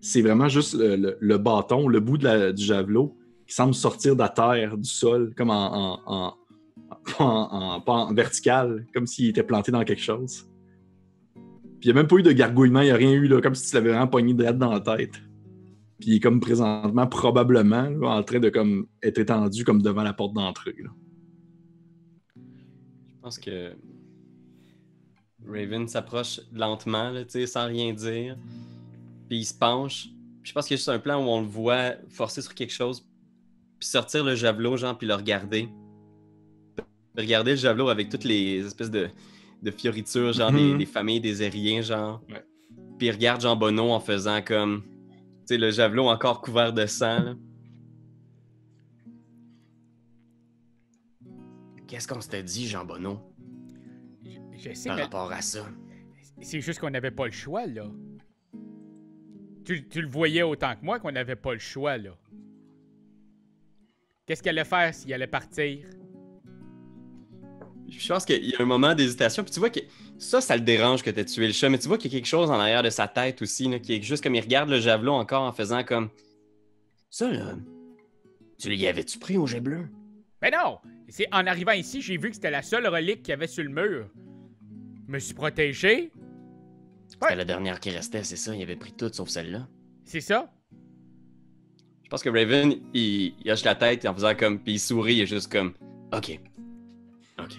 c'est 0.00 0.22
vraiment 0.22 0.48
juste 0.48 0.74
le, 0.78 1.36
bâton, 1.36 1.88
le 1.88 2.00
bout 2.00 2.16
de 2.16 2.52
du 2.52 2.64
javelot 2.64 3.14
qui 3.46 3.54
semble 3.54 3.74
sortir 3.74 4.14
de 4.14 4.20
la 4.20 4.28
terre, 4.28 4.76
du 4.76 4.88
sol, 4.88 5.34
comme 5.36 5.50
en, 5.50 6.34
en 7.18 8.12
vertical, 8.14 8.86
comme 8.94 9.06
s'il 9.06 9.30
était 9.30 9.42
planté 9.42 9.72
dans 9.72 9.84
quelque 9.84 10.02
chose. 10.02 10.47
Puis 11.80 11.88
il 11.88 11.92
n'y 11.92 11.98
a 11.98 12.02
même 12.02 12.08
pas 12.08 12.16
eu 12.16 12.22
de 12.22 12.32
gargouillement, 12.32 12.80
il 12.80 12.86
n'y 12.86 12.90
a 12.90 12.96
rien 12.96 13.12
eu, 13.12 13.28
là, 13.28 13.40
comme 13.40 13.54
si 13.54 13.68
tu 13.68 13.74
l'avais 13.76 13.90
vraiment 13.90 14.08
pogné 14.08 14.34
droit 14.34 14.52
dans 14.52 14.72
la 14.72 14.80
tête. 14.80 15.12
Puis 16.00 16.10
il 16.10 16.14
est 16.16 16.20
comme 16.20 16.40
présentement, 16.40 17.06
probablement, 17.06 17.88
en 18.02 18.22
train 18.24 18.40
de 18.40 18.48
comme 18.48 18.86
être 19.02 19.18
étendu 19.18 19.64
comme 19.64 19.80
devant 19.80 20.02
la 20.02 20.12
porte 20.12 20.32
d'entrée. 20.34 20.74
Je 22.36 23.20
pense 23.22 23.38
que 23.38 23.74
Raven 25.46 25.86
s'approche 25.86 26.40
lentement, 26.52 27.12
sans 27.46 27.66
rien 27.66 27.92
dire. 27.92 28.36
Puis 29.28 29.38
il 29.38 29.44
se 29.44 29.54
penche. 29.54 30.08
Puis 30.42 30.50
je 30.50 30.52
pense 30.52 30.66
qu'il 30.66 30.74
y 30.74 30.76
a 30.76 30.78
juste 30.78 30.88
un 30.88 30.98
plan 30.98 31.24
où 31.24 31.28
on 31.28 31.40
le 31.40 31.46
voit 31.46 31.92
forcer 32.08 32.42
sur 32.42 32.54
quelque 32.54 32.72
chose, 32.72 33.06
puis 33.78 33.88
sortir 33.88 34.24
le 34.24 34.34
javelot, 34.34 34.76
genre, 34.76 34.98
puis 34.98 35.06
le 35.06 35.14
regarder. 35.14 35.68
Regarder 37.16 37.52
le 37.52 37.56
javelot 37.56 37.88
avec 37.88 38.08
toutes 38.08 38.24
les 38.24 38.66
espèces 38.66 38.90
de, 38.90 39.08
de 39.62 39.70
fioritures, 39.70 40.32
genre 40.32 40.52
des, 40.52 40.72
Mhm. 40.72 40.78
des 40.78 40.86
familles 40.86 41.20
des 41.20 41.42
aériens, 41.42 41.82
genre. 41.82 42.22
Ouais. 42.28 42.44
Puis 42.98 43.08
il 43.08 43.10
regarde 43.12 43.40
Jean 43.40 43.56
Bonneau 43.56 43.90
en 43.90 44.00
faisant 44.00 44.40
comme. 44.42 44.82
Tu 45.46 45.54
sais, 45.54 45.58
le 45.58 45.70
javelot 45.70 46.08
encore 46.08 46.40
couvert 46.40 46.72
de 46.72 46.86
sang, 46.86 47.18
là. 47.20 47.34
Qu'est-ce 51.86 52.06
qu'on 52.06 52.20
s'était 52.20 52.42
dit, 52.42 52.66
Jean 52.68 52.84
Bonneau, 52.84 53.18
Je- 54.24 54.38
Je 54.70 54.74
sais, 54.74 54.88
par 54.88 54.96
mais 54.96 55.02
rapport 55.04 55.32
à 55.32 55.40
ça? 55.40 55.66
c'est 56.40 56.60
juste 56.60 56.80
qu'on 56.80 56.90
n'avait 56.90 57.10
pas 57.10 57.26
le 57.26 57.32
choix, 57.32 57.66
là. 57.66 57.86
Tu, 59.64 59.86
tu 59.88 60.00
le 60.02 60.08
voyais 60.08 60.42
autant 60.42 60.74
que 60.76 60.84
moi 60.84 60.98
qu'on 60.98 61.12
n'avait 61.12 61.36
pas 61.36 61.52
le 61.52 61.58
choix, 61.58 61.96
là. 61.96 62.10
Qu'est-ce 64.26 64.42
qu'il 64.42 64.50
allait 64.50 64.64
faire 64.64 64.92
s'il 64.94 65.12
allait 65.14 65.26
partir? 65.26 65.86
Je 67.88 68.08
pense 68.08 68.24
qu'il 68.24 68.44
y 68.44 68.54
a 68.54 68.60
un 68.62 68.66
moment 68.66 68.94
d'hésitation, 68.94 69.42
puis 69.42 69.52
tu 69.52 69.60
vois 69.60 69.70
que 69.70 69.80
ça, 70.18 70.40
ça 70.40 70.56
le 70.56 70.62
dérange 70.62 71.02
que 71.02 71.10
tu 71.10 71.24
tué 71.24 71.46
le 71.46 71.52
chat, 71.52 71.68
mais 71.70 71.78
tu 71.78 71.88
vois 71.88 71.96
qu'il 71.96 72.12
y 72.12 72.14
a 72.16 72.18
quelque 72.18 72.26
chose 72.28 72.50
en 72.50 72.54
arrière 72.60 72.82
de 72.82 72.90
sa 72.90 73.08
tête 73.08 73.40
aussi, 73.42 73.68
là, 73.68 73.78
qui 73.78 73.94
est 73.94 74.02
juste 74.02 74.22
comme 74.22 74.34
il 74.34 74.40
regarde 74.40 74.68
le 74.68 74.78
javelot 74.80 75.14
encore 75.14 75.42
en 75.42 75.52
faisant 75.52 75.82
comme. 75.84 76.10
Ça, 77.10 77.30
là. 77.30 77.54
Tu 78.58 78.68
l'y 78.68 78.86
avais-tu 78.86 79.18
pris 79.18 79.38
au 79.38 79.46
jet 79.46 79.60
bleu? 79.60 79.86
Mais 80.42 80.50
non! 80.50 80.78
C'est 81.08 81.26
en 81.32 81.46
arrivant 81.46 81.72
ici, 81.72 82.02
j'ai 82.02 82.18
vu 82.18 82.28
que 82.28 82.34
c'était 82.34 82.50
la 82.50 82.62
seule 82.62 82.86
relique 82.86 83.22
qu'il 83.22 83.30
y 83.30 83.32
avait 83.32 83.46
sur 83.46 83.64
le 83.64 83.70
mur. 83.70 84.08
Je 85.06 85.12
me 85.12 85.18
suis 85.18 85.34
protégé, 85.34 86.10
C'était 87.08 87.24
Ouais. 87.24 87.36
la 87.36 87.44
dernière 87.46 87.80
qui 87.80 87.88
restait, 87.90 88.22
c'est 88.22 88.36
ça, 88.36 88.54
il 88.54 88.62
avait 88.62 88.76
pris 88.76 88.92
tout 88.92 89.10
sauf 89.12 89.28
celle-là. 89.30 89.66
c'est 90.04 90.20
ça? 90.20 90.52
Je 92.04 92.10
pense 92.10 92.22
que 92.22 92.28
Raven, 92.28 92.74
il, 92.94 93.34
il 93.44 93.50
hoche 93.50 93.64
la 93.64 93.74
tête 93.74 94.04
en 94.06 94.12
faisant 94.14 94.34
comme. 94.34 94.58
Puis 94.58 94.74
il 94.74 94.78
sourit, 94.80 95.14
il 95.16 95.20
est 95.22 95.26
juste 95.26 95.50
comme. 95.52 95.72
Ok. 96.12 96.38
Ok. 97.38 97.58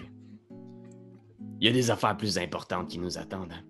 Il 1.60 1.66
y 1.66 1.68
a 1.68 1.72
des 1.72 1.90
affaires 1.90 2.16
plus 2.16 2.38
importantes 2.38 2.88
qui 2.88 2.98
nous 2.98 3.18
attendent. 3.18 3.52
hein. 3.52 3.62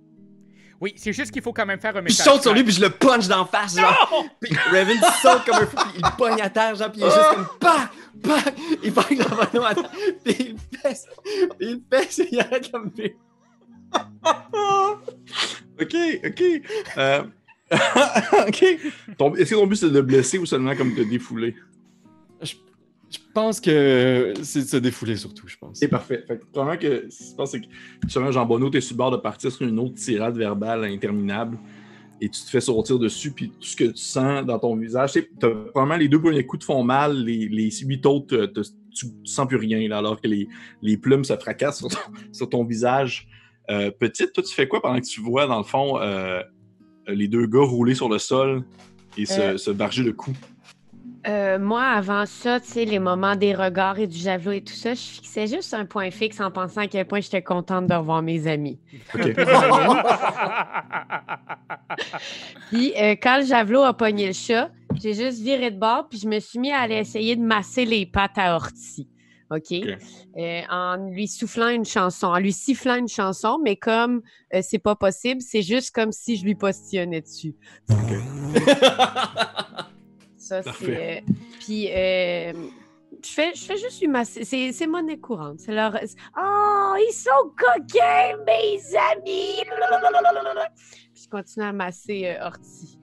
Oui, 0.81 0.95
c'est 0.97 1.13
juste 1.13 1.31
qu'il 1.31 1.43
faut 1.43 1.53
quand 1.53 1.67
même 1.67 1.79
faire 1.81 1.95
un 1.97 2.03
Puis 2.03 2.15
je 2.15 2.19
message. 2.21 2.33
saute 2.35 2.43
sur 2.43 2.55
lui, 2.55 2.65
puis 2.65 2.73
je 2.73 2.81
le 2.81 2.89
punch 2.89 3.29
d'en 3.29 3.45
face, 3.45 3.77
genre. 3.77 4.25
Puis 4.41 4.55
Raven 4.71 4.97
saute 5.21 5.45
comme 5.45 5.57
un 5.57 5.67
fou, 5.67 5.77
puis 5.77 5.93
il 5.97 6.03
le 6.03 6.17
pogne 6.17 6.41
à 6.41 6.49
terre, 6.49 6.75
genre, 6.75 6.91
puis 6.91 7.03
il 7.03 7.07
est 7.07 7.11
juste 7.11 7.35
comme 7.35 7.47
PAC! 7.61 7.91
PAC! 8.23 8.55
Il 8.83 8.93
pogne 8.93 9.19
le 9.19 9.63
à 9.63 9.75
terre, 9.75 9.91
puis 10.25 10.37
il 10.39 10.57
pèse, 10.81 11.07
puis 11.59 11.69
il 11.69 11.73
le 11.75 11.81
pèse, 11.81 12.21
et 12.21 12.29
il 12.33 12.41
arrête 12.41 12.71
comme 12.73 12.91
lui. 12.97 13.13
Ok, 15.81 15.95
ok. 16.25 16.43
Euh, 16.99 17.23
ok. 18.49 18.63
Est-ce 18.63 19.51
que 19.51 19.55
ton 19.55 19.67
but 19.67 19.77
c'est 19.77 19.89
de 19.89 19.95
le 19.95 20.03
blesser 20.03 20.39
ou 20.39 20.47
seulement 20.47 20.75
comme 20.77 20.95
de 20.95 21.05
défouler? 21.05 21.55
Je 23.31 23.35
pense 23.35 23.61
que 23.61 24.35
c'est 24.43 24.63
de 24.63 24.67
se 24.67 24.77
défouler 24.77 25.15
surtout, 25.17 25.47
je 25.47 25.57
pense. 25.57 25.79
C'est 25.79 25.87
parfait. 25.89 26.25
Fait 26.27 26.39
que, 26.39 26.45
probablement 26.47 26.81
que 26.81 27.09
ce 27.11 27.17
qui 27.19 27.25
se 27.25 27.35
passe, 27.37 27.53
c'est 27.53 27.61
que 27.61 27.67
sûrement 28.09 28.33
Jean 28.33 28.45
Bonneau, 28.45 28.71
t'es 28.71 28.81
sur 28.81 28.95
le 28.95 28.99
bord 28.99 29.13
de 29.13 29.19
partir 29.19 29.53
sur 29.53 29.67
une 29.69 29.79
autre 29.79 29.95
tirade 29.95 30.37
verbale 30.37 30.85
interminable 30.85 31.57
et 32.21 32.29
tu 32.29 32.41
te 32.43 32.51
fais 32.51 32.61
sortir 32.61 32.99
dessus, 32.99 33.31
puis 33.31 33.51
tout 33.51 33.63
ce 33.63 33.77
que 33.77 33.85
tu 33.85 33.97
sens 33.97 34.45
dans 34.45 34.59
ton 34.59 34.75
visage, 34.77 35.13
c'est 35.13 35.31
t'as 35.39 35.49
probablement 35.49 35.97
les 35.97 36.09
deux 36.09 36.21
premiers 36.21 36.45
coups 36.45 36.61
te 36.61 36.65
font 36.67 36.83
mal, 36.83 37.25
les, 37.25 37.49
les 37.49 37.71
huit 37.71 38.05
autres, 38.05 38.47
te- 38.47 38.61
tu, 38.61 39.07
tu 39.25 39.31
sens 39.31 39.47
plus 39.47 39.57
rien, 39.57 39.89
là, 39.89 39.99
alors 39.99 40.21
que 40.21 40.27
les, 40.27 40.49
les 40.83 40.97
plumes 40.97 41.23
se 41.25 41.35
fracassent 41.37 41.79
sur 41.79 41.89
ton, 41.89 41.99
sur 42.33 42.49
ton 42.51 42.65
visage. 42.65 43.29
Euh, 43.71 43.91
petite, 43.93 44.33
toi, 44.33 44.43
tu 44.43 44.53
fais 44.53 44.67
quoi 44.67 44.83
pendant 44.83 45.01
que 45.01 45.07
tu 45.07 45.21
vois, 45.21 45.47
dans 45.47 45.59
le 45.59 45.65
fond, 45.65 45.99
euh, 46.01 46.43
les 47.07 47.29
deux 47.29 47.47
gars 47.47 47.61
rouler 47.63 47.95
sur 47.95 48.09
le 48.09 48.19
sol 48.19 48.65
et 49.17 49.25
se, 49.25 49.41
Euh. 49.41 49.57
se 49.57 49.71
barger 49.71 50.03
le 50.03 50.13
cou? 50.13 50.33
Euh, 51.27 51.59
moi, 51.59 51.83
avant 51.83 52.25
ça, 52.25 52.61
tu 52.61 52.69
sais, 52.69 52.85
les 52.87 52.99
moments 52.99 53.37
des 53.37 53.55
regards 53.55 53.99
et 53.99 54.07
du 54.07 54.17
javelot 54.17 54.53
et 54.53 54.63
tout 54.63 54.73
ça, 54.73 54.95
je 54.95 55.01
fixais 55.01 55.47
juste 55.47 55.75
un 55.75 55.85
point 55.85 56.11
fixe 56.11 56.41
en 56.41 56.51
pensant 56.51 56.81
à 56.83 56.87
quel 56.87 57.07
point 57.07 57.21
j'étais 57.21 57.43
contente 57.43 57.87
de 57.87 57.95
revoir 57.95 58.23
mes 58.23 58.47
amis. 58.47 58.79
Ok. 59.15 59.35
Puis 62.71 62.95
euh, 62.97 63.17
quand 63.23 63.41
le 63.41 63.45
javelot 63.45 63.83
a 63.83 63.93
pogné 63.93 64.29
le 64.29 64.33
chat, 64.33 64.71
j'ai 65.03 65.13
juste 65.15 65.41
viré 65.43 65.71
de 65.71 65.79
bord, 65.79 66.09
puis 66.09 66.19
je 66.19 66.27
me 66.27 66.41
suis 66.41 66.59
mis 66.59 66.73
à 66.73 66.81
aller 66.81 66.97
essayer 66.97 67.37
de 67.37 67.43
masser 67.43 67.85
les 67.85 68.07
pattes 68.07 68.39
à 68.39 68.55
Ortie. 68.57 69.09
OK? 69.51 69.73
Euh, 69.73 70.63
en 70.71 71.11
lui 71.11 71.27
soufflant 71.27 71.69
une 71.69 71.85
chanson, 71.85 72.29
en 72.29 72.39
lui 72.39 72.53
sifflant 72.53 72.97
une 72.97 73.09
chanson, 73.09 73.59
mais 73.63 73.77
comme 73.77 74.23
euh, 74.55 74.61
c'est 74.63 74.79
pas 74.79 74.95
possible, 74.95 75.43
c'est 75.43 75.63
juste 75.63 75.93
comme 75.95 76.13
si 76.13 76.37
je 76.37 76.45
lui 76.45 76.55
postillonnais 76.55 77.21
dessus. 77.21 77.55
Ça, 80.51 80.63
Parfait. 80.63 81.23
c'est. 81.27 81.33
euh, 81.33 81.35
Puis, 81.61 81.89
euh, 81.93 82.53
je 83.25 83.29
fais, 83.29 83.55
je 83.55 83.65
fais 83.65 83.77
juste 83.77 84.01
lui 84.01 84.09
masser. 84.09 84.45
C'est, 84.45 84.73
c'est 84.73 84.87
monnaie 84.87 85.19
courante. 85.19 85.61
C'est 85.61 85.73
leur. 85.73 85.97
Oh, 86.37 86.95
ils 86.99 87.13
sont 87.13 87.53
coquins, 87.57 88.37
mes 88.47 88.81
amis! 89.13 89.63
Puis 91.15 91.25
je 91.25 91.29
continue 91.29 91.65
à 91.67 91.73
masser 91.73 92.27
euh, 92.27 92.47
Orti. 92.47 93.00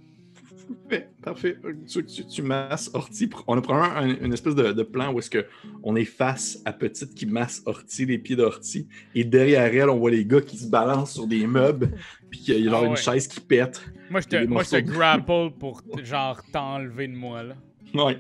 Parfait, 0.68 1.10
parfait. 1.24 1.58
Tu, 1.88 2.06
tu, 2.06 2.26
tu 2.28 2.42
masses 2.42 2.90
Orti. 2.94 3.30
On 3.48 3.58
a 3.58 3.62
probablement 3.62 3.96
un- 3.96 4.26
une 4.26 4.34
espèce 4.34 4.56
de, 4.56 4.72
de 4.74 4.84
plan 4.84 5.14
où 5.14 5.20
est-ce 5.20 5.30
que 5.30 5.46
on 5.84 5.96
est 5.96 6.06
face 6.06 6.60
à 6.66 6.74
Petite 6.74 7.14
qui 7.16 7.26
masse 7.26 7.62
Orti, 7.66 8.06
les 8.06 8.18
pieds 8.18 8.36
d'Orti, 8.36 8.88
et 9.16 9.24
derrière 9.24 9.74
elle, 9.74 9.90
on 9.90 9.98
voit 9.98 10.12
les 10.12 10.26
gars 10.26 10.42
qui 10.42 10.58
se 10.58 10.70
balancent 10.70 11.14
sur 11.14 11.28
des 11.28 11.46
meubles, 11.48 11.92
puis 12.30 12.40
qu'il 12.42 12.60
y 12.64 12.68
a 12.68 12.72
genre 12.72 12.84
Ah 12.86 12.88
une 12.90 12.96
chaise 12.98 13.28
qui 13.28 13.40
pète. 13.40 13.82
Moi, 14.10 14.22
je 14.22 14.28
te, 14.28 14.46
moi, 14.46 14.64
je 14.64 14.70
te 14.72 14.76
grapple 14.82 15.52
pour, 15.60 15.82
genre, 16.04 16.42
t'enlever 16.52 17.08
de 17.08 17.16
moi, 17.16 17.44
là. 17.44 17.56
Ouais. 17.94 18.20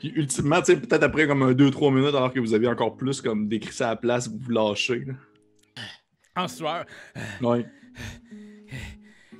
Puis 0.00 0.12
ultimement, 0.14 0.60
tu 0.60 0.66
sais, 0.74 0.76
peut-être 0.80 1.02
après 1.02 1.26
comme 1.26 1.42
un 1.42 1.52
2-3 1.52 1.92
minutes, 1.94 2.14
alors 2.14 2.32
que 2.32 2.40
vous 2.40 2.54
avez 2.54 2.68
encore 2.68 2.96
plus 2.96 3.20
comme 3.20 3.48
décrit 3.48 3.72
ça 3.72 3.88
à 3.88 3.90
la 3.90 3.96
place, 3.96 4.28
vous 4.28 4.38
vous 4.38 4.50
lâchez. 4.50 5.04
là. 5.06 5.14
En 6.36 6.48
sueur. 6.48 6.84
Ouais. 7.40 7.64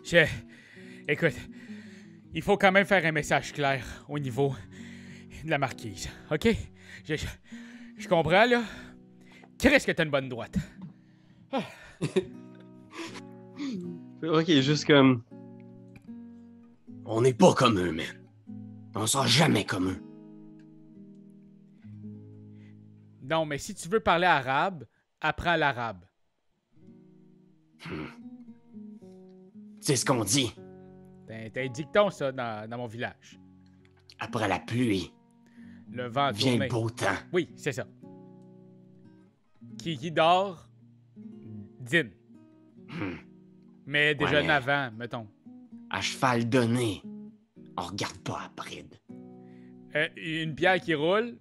Je... 0.04 0.24
Écoute, 1.08 1.34
il 2.36 2.42
faut 2.42 2.58
quand 2.58 2.70
même 2.70 2.84
faire 2.84 3.02
un 3.06 3.12
message 3.12 3.54
clair 3.54 3.82
au 4.10 4.18
niveau 4.18 4.54
de 5.42 5.48
la 5.48 5.56
marquise, 5.56 6.10
OK? 6.30 6.48
Je, 7.06 7.16
je, 7.16 7.26
je 7.96 8.08
comprends, 8.08 8.44
là. 8.44 8.62
Qu'est-ce 9.58 9.86
que 9.86 9.92
t'as 9.92 10.04
une 10.04 10.10
bonne 10.10 10.28
droite? 10.28 10.56
Ok, 14.22 14.46
juste 14.46 14.86
comme. 14.86 15.22
On 17.04 17.20
n'est 17.20 17.34
pas 17.34 17.54
comme 17.54 17.78
eux, 17.78 17.92
man. 17.92 18.04
On 18.94 19.06
sera 19.06 19.26
jamais 19.26 19.64
comme 19.64 19.90
eux. 19.90 20.02
Non, 23.22 23.46
mais 23.46 23.58
si 23.58 23.74
tu 23.74 23.88
veux 23.88 24.00
parler 24.00 24.26
arabe, 24.26 24.84
apprends 25.20 25.56
l'arabe. 25.56 26.04
C'est 29.80 29.96
ce 29.96 30.04
qu'on 30.04 30.24
dit. 30.24 30.54
T'as 31.26 31.50
t'as 31.50 31.62
un 31.64 31.68
dicton, 31.68 32.10
ça, 32.10 32.32
dans, 32.32 32.68
dans 32.68 32.78
mon 32.78 32.86
village. 32.86 33.38
Après 34.18 34.48
la 34.48 34.58
pluie, 34.60 35.12
Le 35.90 36.06
vent 36.08 36.30
vient 36.30 36.52
tourné. 36.52 36.66
le 36.66 36.70
beau 36.70 36.90
temps. 36.90 37.16
Oui, 37.32 37.50
c'est 37.56 37.72
ça. 37.72 37.86
Qui, 39.78 39.96
qui 39.98 40.10
dort, 40.10 40.68
dîne. 41.80 42.10
Hmm. 42.88 43.16
Mais 43.86 44.14
déjà 44.14 44.42
mais- 44.42 44.50
avant, 44.50 44.90
mettons. 44.96 45.26
À 45.90 46.00
cheval 46.00 46.48
donné, 46.48 47.02
on 47.76 47.82
regarde 47.82 48.18
pas 48.18 48.40
à 48.46 48.50
bride. 48.56 48.94
Euh, 49.94 50.08
une 50.16 50.54
pierre 50.54 50.80
qui 50.80 50.94
roule 50.94 51.38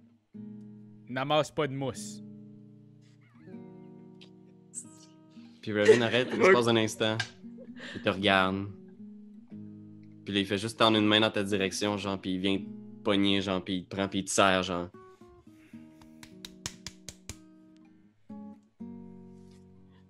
n'amasse 1.08 1.50
pas 1.50 1.66
de 1.66 1.72
mousse. 1.74 2.22
Puis 5.62 5.72
Raven 5.72 6.02
arrête 6.02 6.32
l'espace 6.36 6.64
d'un 6.66 6.76
instant. 6.76 7.18
Il 7.94 8.02
te 8.02 8.08
regarde. 8.08 8.66
Puis 10.26 10.34
là, 10.34 10.40
il 10.40 10.46
fait 10.46 10.58
juste 10.58 10.76
tendre 10.76 10.98
une 10.98 11.06
main 11.06 11.20
dans 11.20 11.30
ta 11.30 11.44
direction, 11.44 11.96
genre, 11.96 12.20
puis 12.20 12.34
il 12.34 12.40
vient 12.40 12.58
te 12.58 12.64
pogner, 13.04 13.40
genre, 13.40 13.62
puis 13.62 13.76
il 13.76 13.84
te 13.84 13.94
prend, 13.94 14.08
puis 14.08 14.18
il 14.18 14.24
te 14.24 14.30
serre, 14.30 14.64
genre. 14.64 14.88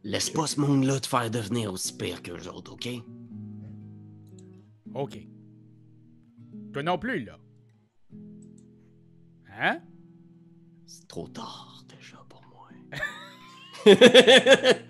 Laisse 0.03 0.31
pas 0.31 0.47
ce 0.47 0.59
monde-là 0.59 1.01
te 1.01 1.07
faire 1.07 1.31
devenir 1.31 1.71
aussi 1.71 1.95
pire 1.95 2.23
qu'eux 2.23 2.49
autres, 2.49 2.73
OK? 2.73 2.89
OK. 4.95 5.19
Toi 6.73 6.83
non 6.83 6.97
plus, 6.97 7.23
là. 7.23 7.39
Hein? 9.61 9.83
C'est 10.87 11.07
trop 11.09 11.29
tard, 11.29 11.85
déjà, 11.91 12.25
pour 12.27 12.43
moi. 12.49 12.71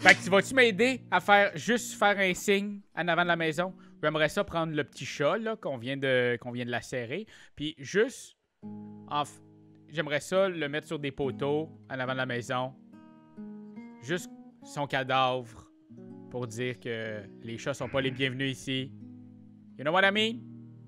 Fait 0.00 0.14
que 0.14 0.22
tu 0.22 0.30
vas-tu 0.30 0.54
m'aider 0.54 1.00
à 1.10 1.20
faire 1.20 1.50
juste 1.56 1.94
faire 1.98 2.16
un 2.18 2.32
signe 2.32 2.80
en 2.96 3.08
avant 3.08 3.22
de 3.22 3.28
la 3.28 3.36
maison? 3.36 3.74
J'aimerais 4.00 4.28
ça 4.28 4.44
prendre 4.44 4.72
le 4.72 4.84
petit 4.84 5.04
chat 5.04 5.36
là 5.38 5.56
qu'on 5.56 5.76
vient 5.76 5.96
de 5.96 6.38
qu'on 6.40 6.52
vient 6.52 6.64
de 6.64 6.70
la 6.70 6.80
serrer, 6.80 7.26
puis 7.56 7.74
juste 7.78 8.36
en 8.62 9.22
f- 9.24 9.40
j'aimerais 9.88 10.20
ça 10.20 10.48
le 10.48 10.68
mettre 10.68 10.86
sur 10.86 11.00
des 11.00 11.10
poteaux 11.10 11.68
en 11.90 11.98
avant 11.98 12.12
de 12.12 12.18
la 12.18 12.26
maison. 12.26 12.72
Juste 14.02 14.30
son 14.62 14.86
cadavre 14.86 15.68
pour 16.30 16.46
dire 16.46 16.78
que 16.78 17.22
les 17.42 17.58
chats 17.58 17.74
sont 17.74 17.88
pas 17.88 18.00
les 18.00 18.12
bienvenus 18.12 18.52
ici. 18.52 18.92
You 19.78 19.84
know 19.84 19.92
what 19.92 20.06
I 20.08 20.12
mean? 20.12 20.40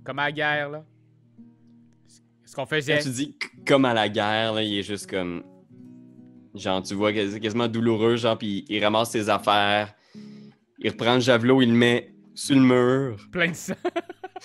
Comme 0.05 0.21
à 0.21 0.27
la 0.27 0.33
guerre 0.33 0.71
là. 0.71 0.85
Ce 2.45 2.55
qu'on 2.55 2.67
faisait. 2.67 2.99
Quand 2.99 3.03
tu 3.03 3.11
dis 3.11 3.37
comme 3.67 3.85
à 3.85 3.95
la 3.95 4.09
guerre, 4.09 4.53
là, 4.53 4.63
il 4.63 4.79
est 4.79 4.83
juste 4.85 5.11
comme. 5.11 5.43
Genre, 6.55 6.83
tu 6.83 6.95
vois 6.95 7.13
c'est 7.13 7.41
quasiment 7.41 7.69
douloureux, 7.69 8.17
genre, 8.17 8.37
puis 8.37 8.65
il 8.69 8.83
ramasse 8.83 9.11
ses 9.11 9.29
affaires, 9.29 9.95
il 10.79 10.91
reprend 10.91 11.15
le 11.15 11.21
javelot, 11.21 11.63
il 11.63 11.71
le 11.71 11.77
met 11.77 12.15
sur 12.35 12.57
le 12.57 12.63
mur, 12.63 13.17
Plein 13.33 13.51
de 13.51 13.55
sang. 13.55 13.75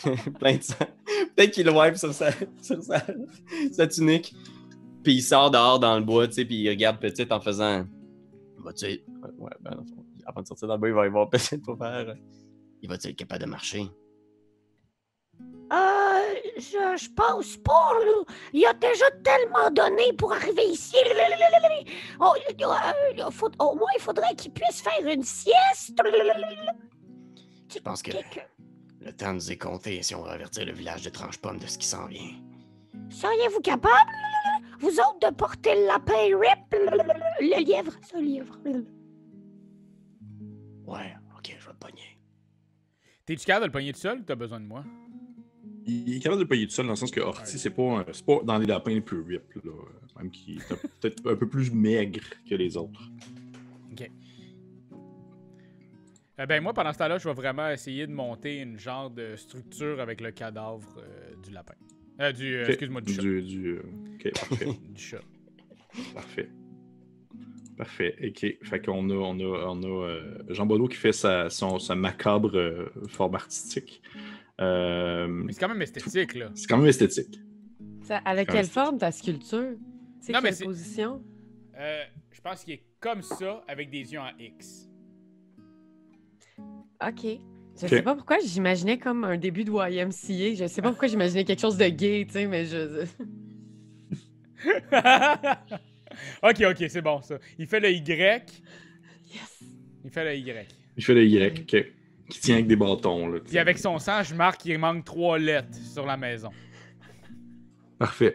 plein 0.40 0.58
de 0.58 0.62
sang. 0.62 0.76
Peut-être 1.36 1.52
qu'il 1.52 1.66
le 1.66 1.72
wipe 1.72 1.96
sur 1.96 2.14
sa, 2.14 2.32
sur 2.62 2.84
sa, 2.84 3.04
sa 3.72 3.88
tunique, 3.88 4.36
puis 5.04 5.16
il 5.16 5.22
sort 5.22 5.50
dehors 5.50 5.80
dans 5.80 5.98
le 5.98 6.04
bois, 6.04 6.28
tu 6.28 6.34
sais, 6.34 6.46
puis 6.46 6.58
il 6.58 6.70
regarde 6.70 7.00
Petite 7.00 7.32
en 7.32 7.40
faisant. 7.40 7.86
Être. 8.68 9.04
Ouais, 9.38 9.52
ben, 9.62 9.84
avant 10.26 10.42
de 10.42 10.48
sortir 10.48 10.68
dans 10.68 10.74
le 10.74 10.80
bois, 10.80 10.90
il 10.90 10.96
va 10.96 11.06
y 11.06 11.10
voir 11.10 11.30
Petite 11.30 11.64
pour 11.64 11.78
faire. 11.78 12.16
Il 12.82 12.90
va-tu 12.90 13.10
être 13.10 13.16
capable 13.16 13.44
de 13.44 13.50
marcher? 13.50 13.88
Euh, 15.74 16.36
je, 16.58 16.96
je 17.04 17.10
pense 17.16 17.58
pas, 17.58 17.92
là. 18.06 18.24
Il 18.54 18.66
a 18.66 18.74
déjà 18.74 19.10
tellement 19.24 19.70
donné 19.72 20.14
pour 20.14 20.32
arriver 20.34 20.64
ici. 20.66 20.96
Oh, 22.20 22.34
euh, 22.62 23.32
faut- 23.32 23.50
au 23.60 23.76
moins, 23.76 23.90
il 23.96 24.02
faudrait 24.02 24.36
qu'il 24.36 24.52
puisse 24.52 24.82
faire 24.82 25.06
une 25.12 25.24
sieste. 25.24 26.00
Je 27.74 27.80
pense 27.80 28.04
que 28.04 28.12
le 29.02 29.12
temps 29.14 29.34
nous 29.34 29.52
est 29.52 29.58
compté 29.58 30.02
si 30.04 30.14
on 30.16 30.22
veut 30.24 30.32
avertir 30.32 30.66
le 30.66 30.74
village 30.74 31.02
de 31.02 31.10
Tranche-Pomme 31.10 31.58
de 31.58 31.66
ce 31.68 31.78
qui 31.78 31.88
s'en 31.88 32.06
vient. 32.06 32.32
Seriez-vous 33.10 33.62
capable, 33.62 34.12
vous 34.80 35.00
autres, 35.00 35.30
de 35.30 35.34
porter 35.36 35.76
le 35.76 35.88
lapin 35.88 36.14
rip, 36.38 36.74
le 36.74 37.64
lièvre, 37.64 37.94
ce 38.10 38.18
lièvre? 38.18 38.58
Ouais, 40.86 41.16
ok, 41.38 41.56
je 41.60 41.66
vais 41.66 41.74
te 41.74 41.78
pogner. 41.80 42.20
T'es-tu 43.26 43.46
capable 43.46 43.64
de 43.64 43.68
le 43.68 43.72
pogner 43.74 43.94
tout 43.94 44.00
seul 44.00 44.20
ou 44.20 44.24
t'as 44.24 44.36
besoin 44.36 44.60
de 44.60 44.66
moi? 44.66 44.84
Il 45.88 46.16
est 46.16 46.20
capable 46.20 46.40
de 46.40 46.44
le 46.44 46.50
payer 46.50 46.66
tout 46.66 46.74
seul 46.74 46.86
dans 46.86 46.94
le 46.94 46.96
sens 46.98 47.12
que 47.12 47.20
Horty, 47.22 47.60
c'est 47.60 47.70
pas, 47.70 48.04
pas 48.26 48.40
dans 48.44 48.58
les 48.58 48.66
lapins 48.66 48.92
les 48.92 49.02
plus 49.02 49.22
rip, 49.22 49.54
là. 49.64 49.72
Même 50.18 50.32
qui 50.32 50.54
est 50.56 50.68
peut-être 51.02 51.30
un 51.30 51.36
peu 51.36 51.48
plus 51.48 51.72
maigre 51.72 52.22
que 52.50 52.56
les 52.56 52.76
autres. 52.78 53.02
Eh 56.38 56.46
ben 56.46 56.62
moi, 56.62 56.74
pendant 56.74 56.92
ce 56.92 56.98
temps-là, 56.98 57.18
je 57.18 57.28
vais 57.30 57.34
vraiment 57.34 57.70
essayer 57.70 58.08
de 58.08 58.12
monter 58.12 58.60
une 58.60 58.78
genre 58.78 59.10
de 59.10 59.36
structure 59.38 60.02
avec 60.02 60.20
le 60.20 60.32
cadavre 60.32 60.98
euh, 60.98 61.34
du 61.42 61.52
lapin. 61.52 61.76
Euh, 62.20 62.34
du, 62.34 62.56
euh, 62.56 62.64
Ok. 62.64 62.70
excuse-moi, 62.70 63.02
du 63.02 63.14
chat. 63.14 63.22
Du, 63.22 63.42
du, 63.42 63.68
euh, 63.70 63.82
ok, 64.16 64.32
parfait. 64.34 64.66
Du 64.90 65.02
chat. 65.02 65.22
Parfait. 66.14 66.50
Parfait. 67.78 68.16
OK. 68.22 68.58
Fait 68.64 68.86
qu'on 68.86 69.10
a, 69.10 69.14
on 69.14 69.40
a, 69.40 69.66
on 69.68 69.82
a 69.84 69.88
euh, 70.08 70.44
Jean 70.50 70.66
Bodo 70.66 70.88
qui 70.88 70.98
fait 70.98 71.14
sa, 71.14 71.50
son, 71.50 71.80
sa 71.80 71.96
macabre 71.96 72.52
euh, 72.58 72.92
forme 73.08 73.36
artistique. 73.36 74.02
Euh, 74.62 75.28
Mais 75.28 75.54
c'est 75.54 75.60
quand 75.60 75.68
même 75.70 75.82
esthétique, 75.82 76.36
là. 76.36 76.50
c'est 76.56 76.68
quand 76.68 76.78
même 76.78 76.88
esthétique. 76.88 77.40
Ça- 78.04 78.18
avec 78.26 78.50
quelle 78.50 78.66
forme 78.68 78.98
ta 78.98 79.12
sculpture? 79.12 79.74
C'est 80.22 80.32
mais 80.34 80.50
quelle 80.52 80.66
position? 80.68 81.24
Euh, 81.78 82.04
je 82.32 82.40
pense 82.42 82.64
qu'il 82.64 82.76
est 82.76 82.84
comme 83.00 83.22
ça, 83.22 83.64
avec 83.68 83.90
des 83.90 84.14
yeux 84.14 84.20
en 84.20 84.30
X. 84.40 84.90
OK. 87.06 87.24
Je 87.78 87.84
Ok. 87.84 87.90
sais 87.90 88.02
pas 88.02 88.16
pourquoi 88.16 88.38
j'imaginais 88.40 88.98
comme 88.98 89.26
un 89.26 89.36
début 89.38 89.66
de 89.66 89.72
YMCA. 89.72 90.56
Je 90.56 90.68
sais 90.68 90.82
pas 90.82 90.90
pourquoi 90.90 91.10
j'imaginais 91.10 91.44
quelque 91.44 91.60
chose 91.60 91.78
de 91.78 91.88
gay, 91.88 92.24
tu 92.26 92.32
sais, 92.34 92.48
mais 92.48 92.66
je... 92.66 93.06
ok, 96.42 96.62
ok, 96.72 96.86
c'est 96.90 97.02
bon, 97.02 97.22
ça. 97.22 97.38
Il 97.60 97.68
fait 97.68 97.80
le 97.82 97.92
Y. 97.92 98.64
Yes! 99.34 99.64
Il 100.06 100.10
fait 100.12 100.24
le 100.24 100.36
Y. 100.38 100.68
Il 100.98 101.04
fait 101.04 101.14
le 101.14 101.26
Y, 101.26 101.60
OK. 101.62 101.86
Qui 102.30 102.40
tient 102.40 102.56
avec 102.56 102.68
des 102.68 102.76
bâtons. 102.76 103.28
Là, 103.28 103.40
Puis 103.40 103.58
avec 103.58 103.78
son 103.78 104.00
sang, 104.00 104.24
je 104.24 104.34
marque 104.34 104.62
qu'il 104.62 104.78
manque 104.80 105.06
trois 105.06 105.38
lettres 105.38 105.76
sur 105.76 106.06
la 106.06 106.18
maison. 106.18 106.50
Parfait. 108.00 108.34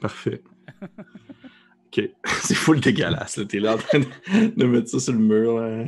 Parfait. 0.00 0.42
OK. 1.86 2.10
C'est 2.42 2.54
full 2.54 2.80
dégueulasse. 2.80 3.40
T'es 3.48 3.58
là 3.58 3.74
en 3.74 3.78
train 3.78 4.00
de, 4.00 4.64
mettre 4.64 4.88
ça 4.88 5.00
sur 5.00 5.12
le 5.12 5.18
mur. 5.18 5.58
là. 5.60 5.84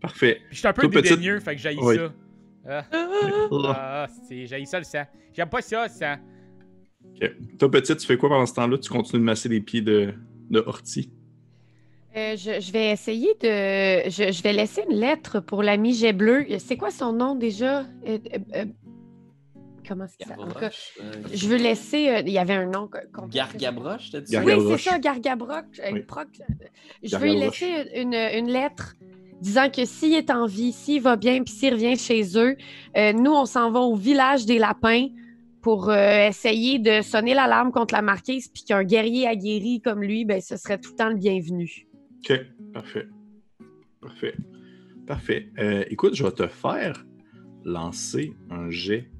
Parfait. 0.00 0.40
Puis 0.46 0.54
je 0.54 0.58
suis 0.58 0.68
un 0.68 0.72
peu 0.72 0.82
Toi, 0.82 0.90
petite- 0.90 1.10
dédaigneux, 1.10 1.40
fait 1.40 1.56
que 1.56 1.80
Oui. 1.84 1.96
ça. 1.96 2.12
Ah, 2.68 2.86
ah, 2.92 4.06
ça 4.66 4.78
le 4.78 4.84
sang. 4.84 5.04
J'aime 5.32 5.48
pas 5.48 5.62
ça, 5.62 5.84
le 5.84 5.90
sang. 5.90 6.14
OK. 7.04 7.30
Toi, 7.58 7.70
petite, 7.70 7.98
tu 7.98 8.06
fais 8.06 8.16
quoi 8.16 8.28
pendant 8.28 8.46
ce 8.46 8.54
temps-là? 8.54 8.78
Tu 8.78 8.88
continues 8.88 9.20
de 9.20 9.24
masser 9.24 9.48
les 9.48 9.60
pieds 9.60 9.82
de, 9.82 10.14
de? 10.50 10.64
Euh, 12.14 12.36
je, 12.36 12.60
je 12.60 12.72
vais 12.72 12.90
essayer 12.90 13.30
de... 13.40 14.10
Je, 14.10 14.32
je 14.32 14.42
vais 14.42 14.52
laisser 14.52 14.82
une 14.90 14.96
lettre 14.96 15.40
pour 15.40 15.62
l'ami 15.62 15.94
Jet 15.94 16.12
Bleu. 16.12 16.44
C'est 16.58 16.76
quoi 16.76 16.90
son 16.90 17.12
nom 17.12 17.34
déjà? 17.34 17.80
Euh, 17.80 17.84
euh, 18.06 18.38
euh, 18.54 18.64
comment 19.88 20.04
est-ce 20.04 20.18
que 20.18 20.28
ça... 20.28 20.34
en 20.38 20.46
tout 20.46 20.58
cas, 20.58 20.70
euh, 21.00 21.12
Je 21.32 21.48
veux 21.48 21.56
laisser... 21.56 22.08
euh, 22.10 22.22
il 22.26 22.32
y 22.32 22.38
avait 22.38 22.52
un 22.54 22.66
nom... 22.66 22.90
Gargabroche, 23.30 24.10
t'as 24.10 24.20
dit? 24.20 24.36
Oui, 24.36 24.42
c'est 24.44 24.46
Gargabroche. 24.46 24.84
ça, 24.84 24.98
Gargabroch. 24.98 25.64
euh, 25.80 25.90
Oui. 25.92 26.00
Proc. 26.02 26.28
Je 27.02 27.16
veux 27.16 27.26
Gargabroche. 27.28 27.60
laisser 27.60 27.90
une, 28.00 28.14
une 28.14 28.48
lettre 28.52 28.94
disant 29.40 29.70
que 29.70 29.84
s'il 29.86 30.12
est 30.14 30.30
en 30.30 30.44
vie, 30.46 30.72
s'il 30.72 31.00
va 31.00 31.16
bien, 31.16 31.42
puis 31.42 31.52
s'il 31.54 31.72
revient 31.72 31.96
chez 31.96 32.36
eux, 32.38 32.56
euh, 32.96 33.12
nous, 33.14 33.32
on 33.32 33.46
s'en 33.46 33.70
va 33.70 33.80
au 33.80 33.96
village 33.96 34.44
des 34.44 34.58
lapins 34.58 35.08
pour 35.62 35.88
euh, 35.88 36.28
essayer 36.28 36.78
de 36.78 37.00
sonner 37.02 37.32
l'alarme 37.34 37.72
contre 37.72 37.94
la 37.94 38.02
marquise, 38.02 38.48
puis 38.48 38.64
qu'un 38.64 38.84
guerrier 38.84 39.26
aguerri 39.26 39.80
comme 39.82 40.02
lui, 40.02 40.24
ben, 40.24 40.40
ce 40.42 40.56
serait 40.56 40.78
tout 40.78 40.90
le 40.90 40.96
temps 40.96 41.08
le 41.08 41.16
bienvenu. 41.16 41.86
OK, 42.24 42.40
parfait. 42.72 43.08
Parfait. 44.00 44.34
Parfait. 45.06 45.48
Euh, 45.58 45.84
écoute, 45.90 46.14
je 46.14 46.22
vais 46.22 46.30
te 46.30 46.46
faire 46.46 47.04
lancer 47.64 48.32
un 48.48 48.70
jet 48.70 49.10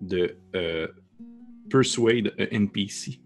de 0.00 0.36
euh, 0.54 0.86
Persuade 1.68 2.32
a 2.38 2.44
NPC. 2.54 3.20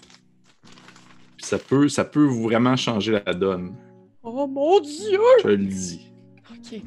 Puis 1.37 1.47
ça 1.47 1.59
peut, 1.59 1.89
ça 1.89 2.05
peut 2.07 2.27
vraiment 2.27 2.77
changer 2.77 3.13
la 3.13 3.35
donne. 3.35 3.77
Oh 4.23 4.47
mon 4.47 4.81
Dieu! 4.81 5.21
Je 5.39 5.43
te 5.43 5.49
le 5.49 5.57
dis. 5.59 6.11
OK. 6.51 6.81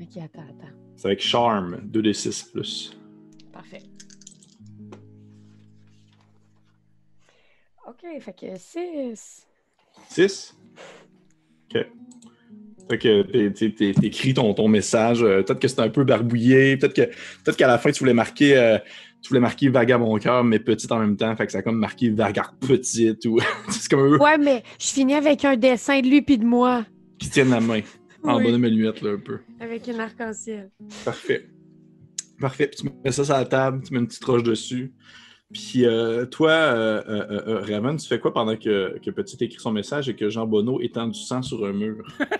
OK, 0.00 0.16
attends, 0.16 0.42
attends. 0.42 0.74
C'est 0.96 1.06
avec 1.06 1.20
Charme, 1.20 1.76
2d6 1.92 2.50
plus. 2.50 2.98
Parfait. 3.52 3.82
OK, 7.86 8.20
fait 8.20 8.32
que 8.32 8.56
6. 8.56 9.46
6? 10.08 10.59
OK. 11.74 11.86
Fait 12.90 12.98
que 12.98 13.22
t'é- 13.22 13.52
t'é- 13.52 13.72
t'é- 13.74 13.94
t'écris 13.94 14.34
ton, 14.34 14.52
ton 14.52 14.66
message. 14.68 15.22
euh, 15.22 15.42
peut-être 15.42 15.60
que 15.60 15.68
c'est 15.68 15.80
un 15.80 15.88
peu 15.90 16.02
barbouillé. 16.04 16.76
Peut-être 16.76 16.94
que 16.94 17.02
peut-être 17.44 17.56
qu'à 17.56 17.68
la 17.68 17.78
fin, 17.78 17.90
tu 17.92 18.00
voulais 18.00 18.14
marquer. 18.14 18.56
euh, 18.56 18.78
tu 19.22 19.28
voulais 19.28 19.40
marquer 19.40 19.68
Vagabond 19.68 20.18
cœur, 20.18 20.42
mais 20.42 20.58
petite 20.58 20.90
en 20.90 20.98
même 20.98 21.16
temps. 21.16 21.34
Fait 21.36 21.46
que 21.46 21.52
ça 21.52 21.58
a 21.58 21.62
comme 21.62 21.78
marqué 21.78 22.10
Vagard 22.10 22.54
petite 22.58 23.24
ou. 23.26 23.38
c'est 23.68 23.88
comme 23.90 24.16
Ouais, 24.20 24.38
mais 24.38 24.62
je 24.80 24.86
finis 24.86 25.14
avec 25.14 25.44
un 25.44 25.56
dessin 25.56 26.00
de 26.00 26.08
lui 26.08 26.22
puis 26.22 26.38
de 26.38 26.44
moi. 26.44 26.84
qui 27.18 27.28
tiennent 27.30 27.50
la 27.50 27.60
main. 27.60 27.80
En 28.24 28.38
Oui. 28.38 28.44
bonhomme 28.44 28.64
aluette, 28.64 29.00
là, 29.02 29.12
un 29.12 29.18
peu. 29.18 29.38
Avec 29.60 29.86
une 29.86 30.00
arc-en-ciel. 30.00 30.70
Parfait. 31.04 31.46
Parfait. 32.40 32.66
Puis 32.68 32.80
tu 32.82 32.90
mets 33.04 33.12
ça 33.12 33.24
sur 33.24 33.34
la 33.34 33.44
table, 33.44 33.82
tu 33.86 33.92
mets 33.94 34.00
une 34.00 34.06
petite 34.08 34.24
roche 34.24 34.42
dessus. 34.42 34.92
Puis 35.52 35.84
euh, 35.84 36.26
toi, 36.26 36.50
euh, 36.50 37.02
euh, 37.08 37.60
Raven, 37.60 37.96
tu 37.96 38.06
fais 38.06 38.20
quoi 38.20 38.32
pendant 38.32 38.56
que, 38.56 38.98
que 39.00 39.10
Petit 39.10 39.36
écrit 39.44 39.58
son 39.60 39.72
message 39.72 40.08
et 40.08 40.14
que 40.14 40.30
Jean 40.30 40.46
Bonneau 40.46 40.80
étend 40.80 41.08
du 41.08 41.18
sang 41.18 41.42
sur 41.42 41.64
un 41.66 41.72
mur? 41.72 42.04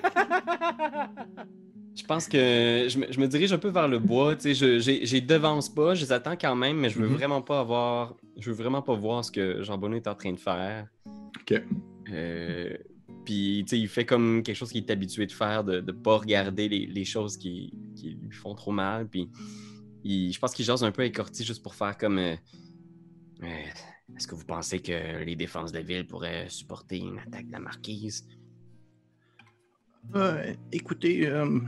Je 1.96 2.04
pense 2.06 2.28
que 2.28 2.86
je 2.88 2.98
me, 2.98 3.12
je 3.12 3.20
me 3.20 3.26
dirige 3.28 3.52
un 3.52 3.58
peu 3.58 3.68
vers 3.68 3.86
le 3.86 3.98
bois. 3.98 4.34
Tu 4.34 4.54
sais, 4.54 4.78
je 4.80 5.04
j'ai- 5.04 5.20
devance 5.20 5.68
pas, 5.68 5.94
je 5.94 6.04
les 6.04 6.12
attends 6.12 6.36
quand 6.36 6.56
même, 6.56 6.78
mais 6.78 6.88
je 6.88 6.98
veux 6.98 7.08
Mhm. 7.08 7.14
vraiment 7.14 7.42
pas 7.42 7.60
avoir. 7.60 8.14
Je 8.38 8.50
veux 8.50 8.56
vraiment 8.56 8.80
pas 8.82 8.94
voir 8.94 9.24
ce 9.24 9.30
que 9.30 9.62
Jean 9.62 9.76
Bonneau 9.76 9.96
est 9.96 10.06
en 10.08 10.14
train 10.14 10.32
de 10.32 10.38
faire. 10.38 10.86
OK. 11.40 11.60
Euh, 12.12 12.76
Puis, 13.24 13.64
tu 13.68 13.76
sais, 13.76 13.78
il 13.78 13.86
fait 13.88 14.06
comme 14.06 14.42
quelque 14.42 14.56
chose 14.56 14.70
qu'il 14.72 14.82
est 14.84 14.90
habitué 14.90 15.26
de 15.26 15.32
faire, 15.32 15.62
de 15.62 15.80
ne 15.80 15.92
pas 15.92 16.16
regarder 16.16 16.68
les, 16.68 16.86
les 16.86 17.04
choses 17.04 17.36
qui, 17.36 17.72
qui 17.94 18.16
lui 18.20 18.32
font 18.34 18.54
trop 18.54 18.72
mal. 18.72 19.06
Puis, 19.06 19.28
il- 20.02 20.32
je 20.32 20.38
pense 20.40 20.52
qu'il 20.54 20.64
jase 20.64 20.82
un 20.82 20.90
peu 20.90 21.02
avec 21.02 21.14
Corti 21.14 21.44
juste 21.44 21.62
pour 21.62 21.74
faire 21.74 21.96
comme. 21.98 22.18
euh, 22.18 22.34
Est-ce 23.42 24.26
que 24.26 24.34
vous 24.34 24.44
pensez 24.44 24.80
que 24.80 25.24
les 25.24 25.36
défenses 25.36 25.72
de 25.72 25.78
la 25.78 25.84
ville 25.84 26.06
pourraient 26.06 26.46
supporter 26.48 26.98
une 26.98 27.18
attaque 27.18 27.46
de 27.46 27.52
la 27.52 27.60
marquise? 27.60 28.26
Euh, 30.14 30.54
écoutez, 30.72 31.28
euh, 31.28 31.60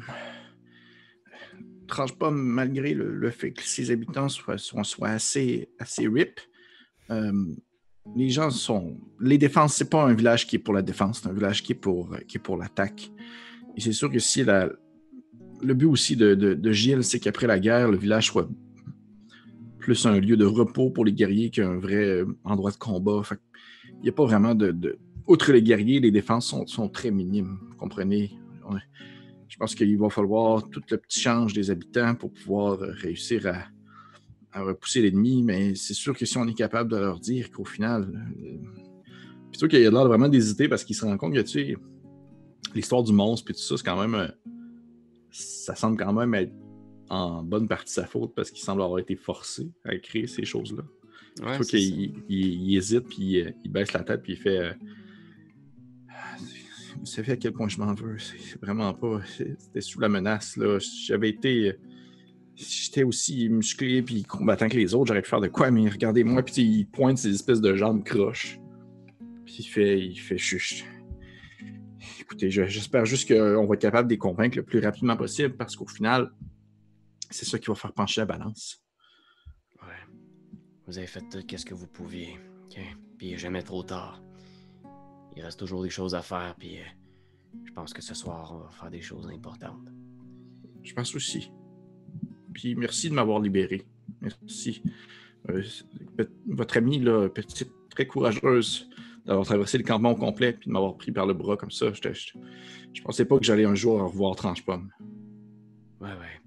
tranche 1.86 2.12
pas 2.18 2.30
malgré 2.30 2.94
le, 2.94 3.30
fait 3.30 3.52
que 3.52 3.62
ses 3.62 3.90
habitants 3.90 4.28
soient, 4.28 4.56
assez, 5.02 5.68
assez 5.78 6.08
rip. 6.08 6.40
euh, 7.10 7.32
les 8.16 8.30
gens 8.30 8.50
sont. 8.50 8.98
Les 9.20 9.38
défenses, 9.38 9.76
c'est 9.76 9.88
pas 9.88 10.02
un 10.02 10.14
village 10.14 10.46
qui 10.46 10.56
est 10.56 10.58
pour 10.58 10.74
la 10.74 10.82
défense, 10.82 11.20
c'est 11.22 11.28
un 11.28 11.32
village 11.32 11.62
qui 11.62 11.72
est 11.72 11.76
pour, 11.76 12.16
qui 12.26 12.38
est 12.38 12.40
pour 12.40 12.56
l'attaque. 12.56 13.12
Et 13.76 13.80
c'est 13.80 13.92
sûr 13.92 14.10
que 14.10 14.18
si 14.18 14.42
le 14.42 15.74
but 15.74 15.86
aussi 15.86 16.16
de 16.16 16.72
Gilles, 16.72 17.04
c'est 17.04 17.20
qu'après 17.20 17.46
la 17.46 17.60
guerre, 17.60 17.90
le 17.90 17.96
village 17.96 18.26
soit 18.26 18.48
plus 19.82 20.06
un 20.06 20.18
lieu 20.20 20.36
de 20.36 20.46
repos 20.46 20.90
pour 20.90 21.04
les 21.04 21.12
guerriers 21.12 21.50
qu'un 21.50 21.76
vrai 21.76 22.04
euh, 22.04 22.24
endroit 22.44 22.70
de 22.70 22.76
combat. 22.76 23.22
Il 23.98 24.02
n'y 24.04 24.08
a 24.08 24.12
pas 24.12 24.24
vraiment 24.24 24.54
de, 24.54 24.98
Outre 25.26 25.52
les 25.52 25.62
guerriers, 25.62 26.00
les 26.00 26.10
défenses 26.10 26.54
sont, 26.66 26.88
très 26.88 27.10
minimes. 27.10 27.58
Vous 27.68 27.76
comprenez? 27.76 28.32
Je 29.48 29.56
pense 29.58 29.74
qu'il 29.74 29.98
va 29.98 30.08
falloir 30.08 30.68
tout 30.70 30.82
le 30.90 30.96
petit 30.96 31.20
change 31.20 31.52
des 31.52 31.70
habitants 31.70 32.14
pour 32.14 32.32
pouvoir 32.32 32.82
euh, 32.82 32.92
réussir 32.92 33.46
à, 33.46 34.62
repousser 34.62 35.00
l'ennemi, 35.00 35.42
mais 35.42 35.74
c'est 35.74 35.94
sûr 35.94 36.16
que 36.16 36.26
si 36.26 36.36
on 36.36 36.46
est 36.46 36.54
capable 36.54 36.90
de 36.90 36.96
leur 36.96 37.18
dire 37.20 37.50
qu'au 37.50 37.64
final. 37.64 38.02
euh, 38.42 38.56
Puis 39.50 39.68
qu'il 39.68 39.80
y 39.80 39.86
a 39.86 39.90
l'air 39.90 40.06
vraiment 40.06 40.28
d'hésiter 40.28 40.68
parce 40.68 40.84
qu'il 40.84 40.96
se 40.96 41.04
rend 41.04 41.16
compte 41.16 41.34
que, 41.34 41.40
tu 41.40 41.48
sais, 41.48 41.76
l'histoire 42.74 43.02
du 43.02 43.12
monstre 43.12 43.46
puis 43.46 43.54
tout 43.54 43.60
ça, 43.60 43.76
c'est 43.76 43.84
quand 43.84 44.00
même. 44.00 44.14
euh, 44.14 44.28
ça 45.30 45.74
semble 45.74 45.96
quand 45.96 46.12
même 46.12 46.34
être 46.34 46.52
en 47.12 47.42
bonne 47.42 47.68
partie 47.68 47.92
sa 47.92 48.06
faute 48.06 48.34
parce 48.34 48.50
qu'il 48.50 48.62
semble 48.64 48.82
avoir 48.82 48.98
été 48.98 49.16
forcé 49.16 49.70
à 49.84 49.96
créer 49.98 50.26
ces 50.26 50.44
choses-là. 50.44 50.82
Ouais, 51.42 51.58
il, 51.74 52.14
il 52.28 52.76
hésite, 52.76 53.08
puis 53.08 53.40
euh, 53.40 53.50
il 53.64 53.70
baisse 53.70 53.92
la 53.92 54.02
tête, 54.02 54.22
puis 54.22 54.32
il 54.32 54.38
fait. 54.38 54.58
euh, 54.58 54.72
Vous 56.98 57.06
savez 57.06 57.32
à 57.32 57.36
quel 57.36 57.52
point 57.52 57.68
je 57.68 57.78
m'en 57.78 57.92
veux. 57.94 58.16
C'est 58.18 58.60
vraiment 58.60 58.92
pas. 58.94 59.20
C'était 59.26 59.80
sous 59.80 60.00
la 60.00 60.08
menace. 60.08 60.56
là. 60.56 60.78
J'avais 61.06 61.30
été. 61.30 61.68
euh, 61.70 61.72
si 62.56 62.84
J'étais 62.84 63.02
aussi 63.02 63.48
musclé 63.48 64.02
puis 64.02 64.22
combattant 64.24 64.68
que 64.68 64.76
les 64.76 64.94
autres, 64.94 65.06
j'aurais 65.08 65.22
pu 65.22 65.28
faire 65.30 65.40
de 65.40 65.48
quoi, 65.48 65.70
mais 65.70 65.88
regardez-moi, 65.88 66.42
puis 66.42 66.62
il 66.62 66.86
pointe 66.86 67.18
ses 67.18 67.34
espèces 67.34 67.60
de 67.60 67.74
jambes 67.74 68.04
croches. 68.04 68.58
Puis 69.46 69.56
il 69.60 69.64
fait. 69.64 70.00
Il 70.00 70.16
fait 70.18 70.38
chut. 70.38 70.84
Écoutez, 72.20 72.50
je- 72.50 72.64
j'espère 72.66 73.04
juste 73.04 73.28
qu'on 73.28 73.66
va 73.66 73.74
être 73.74 73.80
capable 73.80 74.08
de 74.08 74.14
les 74.14 74.18
convaincre 74.18 74.56
le 74.56 74.62
plus 74.62 74.80
rapidement 74.80 75.16
possible 75.16 75.54
parce 75.56 75.76
qu'au 75.76 75.86
final, 75.86 76.30
c'est 77.32 77.44
ça 77.46 77.58
qui 77.58 77.66
va 77.68 77.74
faire 77.74 77.92
pencher 77.92 78.20
la 78.20 78.26
balance. 78.26 78.82
Ouais. 79.82 80.16
Vous 80.86 80.98
avez 80.98 81.06
fait 81.06 81.22
tout 81.30 81.40
ce 81.56 81.64
que 81.64 81.74
vous 81.74 81.86
pouviez. 81.86 82.38
OK? 82.66 82.78
Puis 83.18 83.36
jamais 83.38 83.62
trop 83.62 83.82
tard. 83.82 84.22
Il 85.36 85.42
reste 85.42 85.58
toujours 85.58 85.82
des 85.82 85.90
choses 85.90 86.14
à 86.14 86.20
faire, 86.22 86.54
puis 86.58 86.78
euh, 86.78 86.84
je 87.64 87.72
pense 87.72 87.92
que 87.94 88.02
ce 88.02 88.14
soir, 88.14 88.52
on 88.54 88.58
va 88.58 88.70
faire 88.70 88.90
des 88.90 89.00
choses 89.00 89.28
importantes. 89.28 89.88
Je 90.82 90.92
pense 90.94 91.14
aussi. 91.14 91.50
Puis 92.52 92.74
merci 92.74 93.08
de 93.08 93.14
m'avoir 93.14 93.40
libéré. 93.40 93.86
Merci. 94.20 94.82
Euh, 95.48 95.62
votre 96.46 96.76
amie, 96.76 96.98
là, 97.00 97.28
petite, 97.28 97.70
très 97.90 98.06
courageuse, 98.06 98.88
d'avoir 99.24 99.46
traversé 99.46 99.78
le 99.78 99.84
campement 99.84 100.10
au 100.10 100.16
complet 100.16 100.52
puis 100.52 100.66
de 100.68 100.72
m'avoir 100.72 100.96
pris 100.96 101.12
par 101.12 101.26
le 101.26 101.32
bras 101.34 101.56
comme 101.56 101.70
ça. 101.70 101.92
J'étais- 101.92 102.12
Je, 102.14 102.32
je 102.92 103.02
pensais 103.02 103.24
pas 103.24 103.38
que 103.38 103.44
j'allais 103.44 103.64
un 103.64 103.74
jour 103.74 104.02
revoir 104.02 104.36
Tranche-Pomme. 104.36 104.90
Ouais, 106.00 106.10
ouais. 106.10 106.40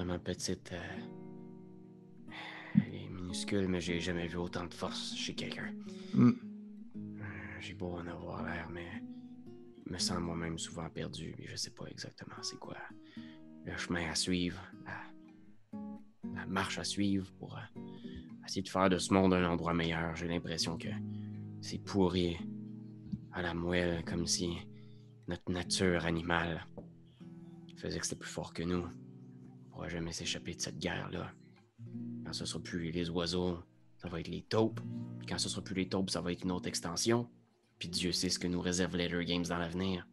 Vraiment 0.00 0.18
petite. 0.18 0.72
euh, 0.72 2.30
Elle 2.74 2.94
est 2.94 3.08
minuscule, 3.10 3.68
mais 3.68 3.82
j'ai 3.82 4.00
jamais 4.00 4.28
vu 4.28 4.38
autant 4.38 4.64
de 4.64 4.72
force 4.72 5.14
chez 5.14 5.34
quelqu'un. 5.34 5.74
Hmm. 6.14 6.30
Euh, 6.96 7.22
J'ai 7.60 7.74
beau 7.74 7.90
en 7.96 8.06
avoir 8.06 8.42
l'air, 8.42 8.70
mais 8.72 8.86
je 9.86 9.92
me 9.92 9.98
sens 9.98 10.18
moi-même 10.18 10.58
souvent 10.58 10.88
perdu, 10.88 11.34
et 11.38 11.46
je 11.46 11.54
sais 11.54 11.72
pas 11.72 11.84
exactement 11.88 12.36
c'est 12.40 12.58
quoi 12.58 12.78
le 13.66 13.76
chemin 13.76 14.08
à 14.10 14.14
suivre, 14.14 14.58
la, 14.86 15.78
la 16.34 16.46
marche 16.46 16.78
à 16.78 16.84
suivre 16.84 17.30
pour 17.38 17.58
euh, 17.58 17.80
essayer 18.46 18.62
de 18.62 18.70
faire 18.70 18.88
de 18.88 18.96
ce 18.96 19.12
monde 19.12 19.34
un 19.34 19.44
endroit 19.44 19.74
meilleur. 19.74 20.16
J'ai 20.16 20.28
l'impression 20.28 20.78
que 20.78 20.88
c'est 21.60 21.84
pourri 21.84 22.38
à 23.32 23.42
la 23.42 23.52
moelle, 23.52 24.02
comme 24.06 24.26
si 24.26 24.48
notre 25.28 25.52
nature 25.52 26.06
animale 26.06 26.64
faisait 27.76 27.98
que 27.98 28.06
c'était 28.06 28.18
plus 28.18 28.30
fort 28.30 28.54
que 28.54 28.62
nous. 28.62 28.86
On 29.80 29.84
pourra 29.84 29.96
jamais 29.96 30.12
s'échapper 30.12 30.52
de 30.54 30.60
cette 30.60 30.78
guerre-là. 30.78 31.32
Quand 32.26 32.34
ce 32.34 32.44
sera 32.44 32.62
plus 32.62 32.90
les 32.90 33.08
oiseaux, 33.08 33.56
ça 33.96 34.10
va 34.10 34.20
être 34.20 34.28
les 34.28 34.42
taupes. 34.42 34.78
Puis 35.18 35.26
quand 35.26 35.38
ce 35.38 35.48
sera 35.48 35.62
plus 35.64 35.74
les 35.74 35.88
taupes, 35.88 36.10
ça 36.10 36.20
va 36.20 36.32
être 36.32 36.44
une 36.44 36.50
autre 36.50 36.68
extension. 36.68 37.30
Puis 37.78 37.88
Dieu 37.88 38.12
sait 38.12 38.28
ce 38.28 38.38
que 38.38 38.46
nous 38.46 38.60
réserve 38.60 38.94
Later 38.94 39.24
Games 39.24 39.44
dans 39.44 39.56
l'avenir. 39.56 40.06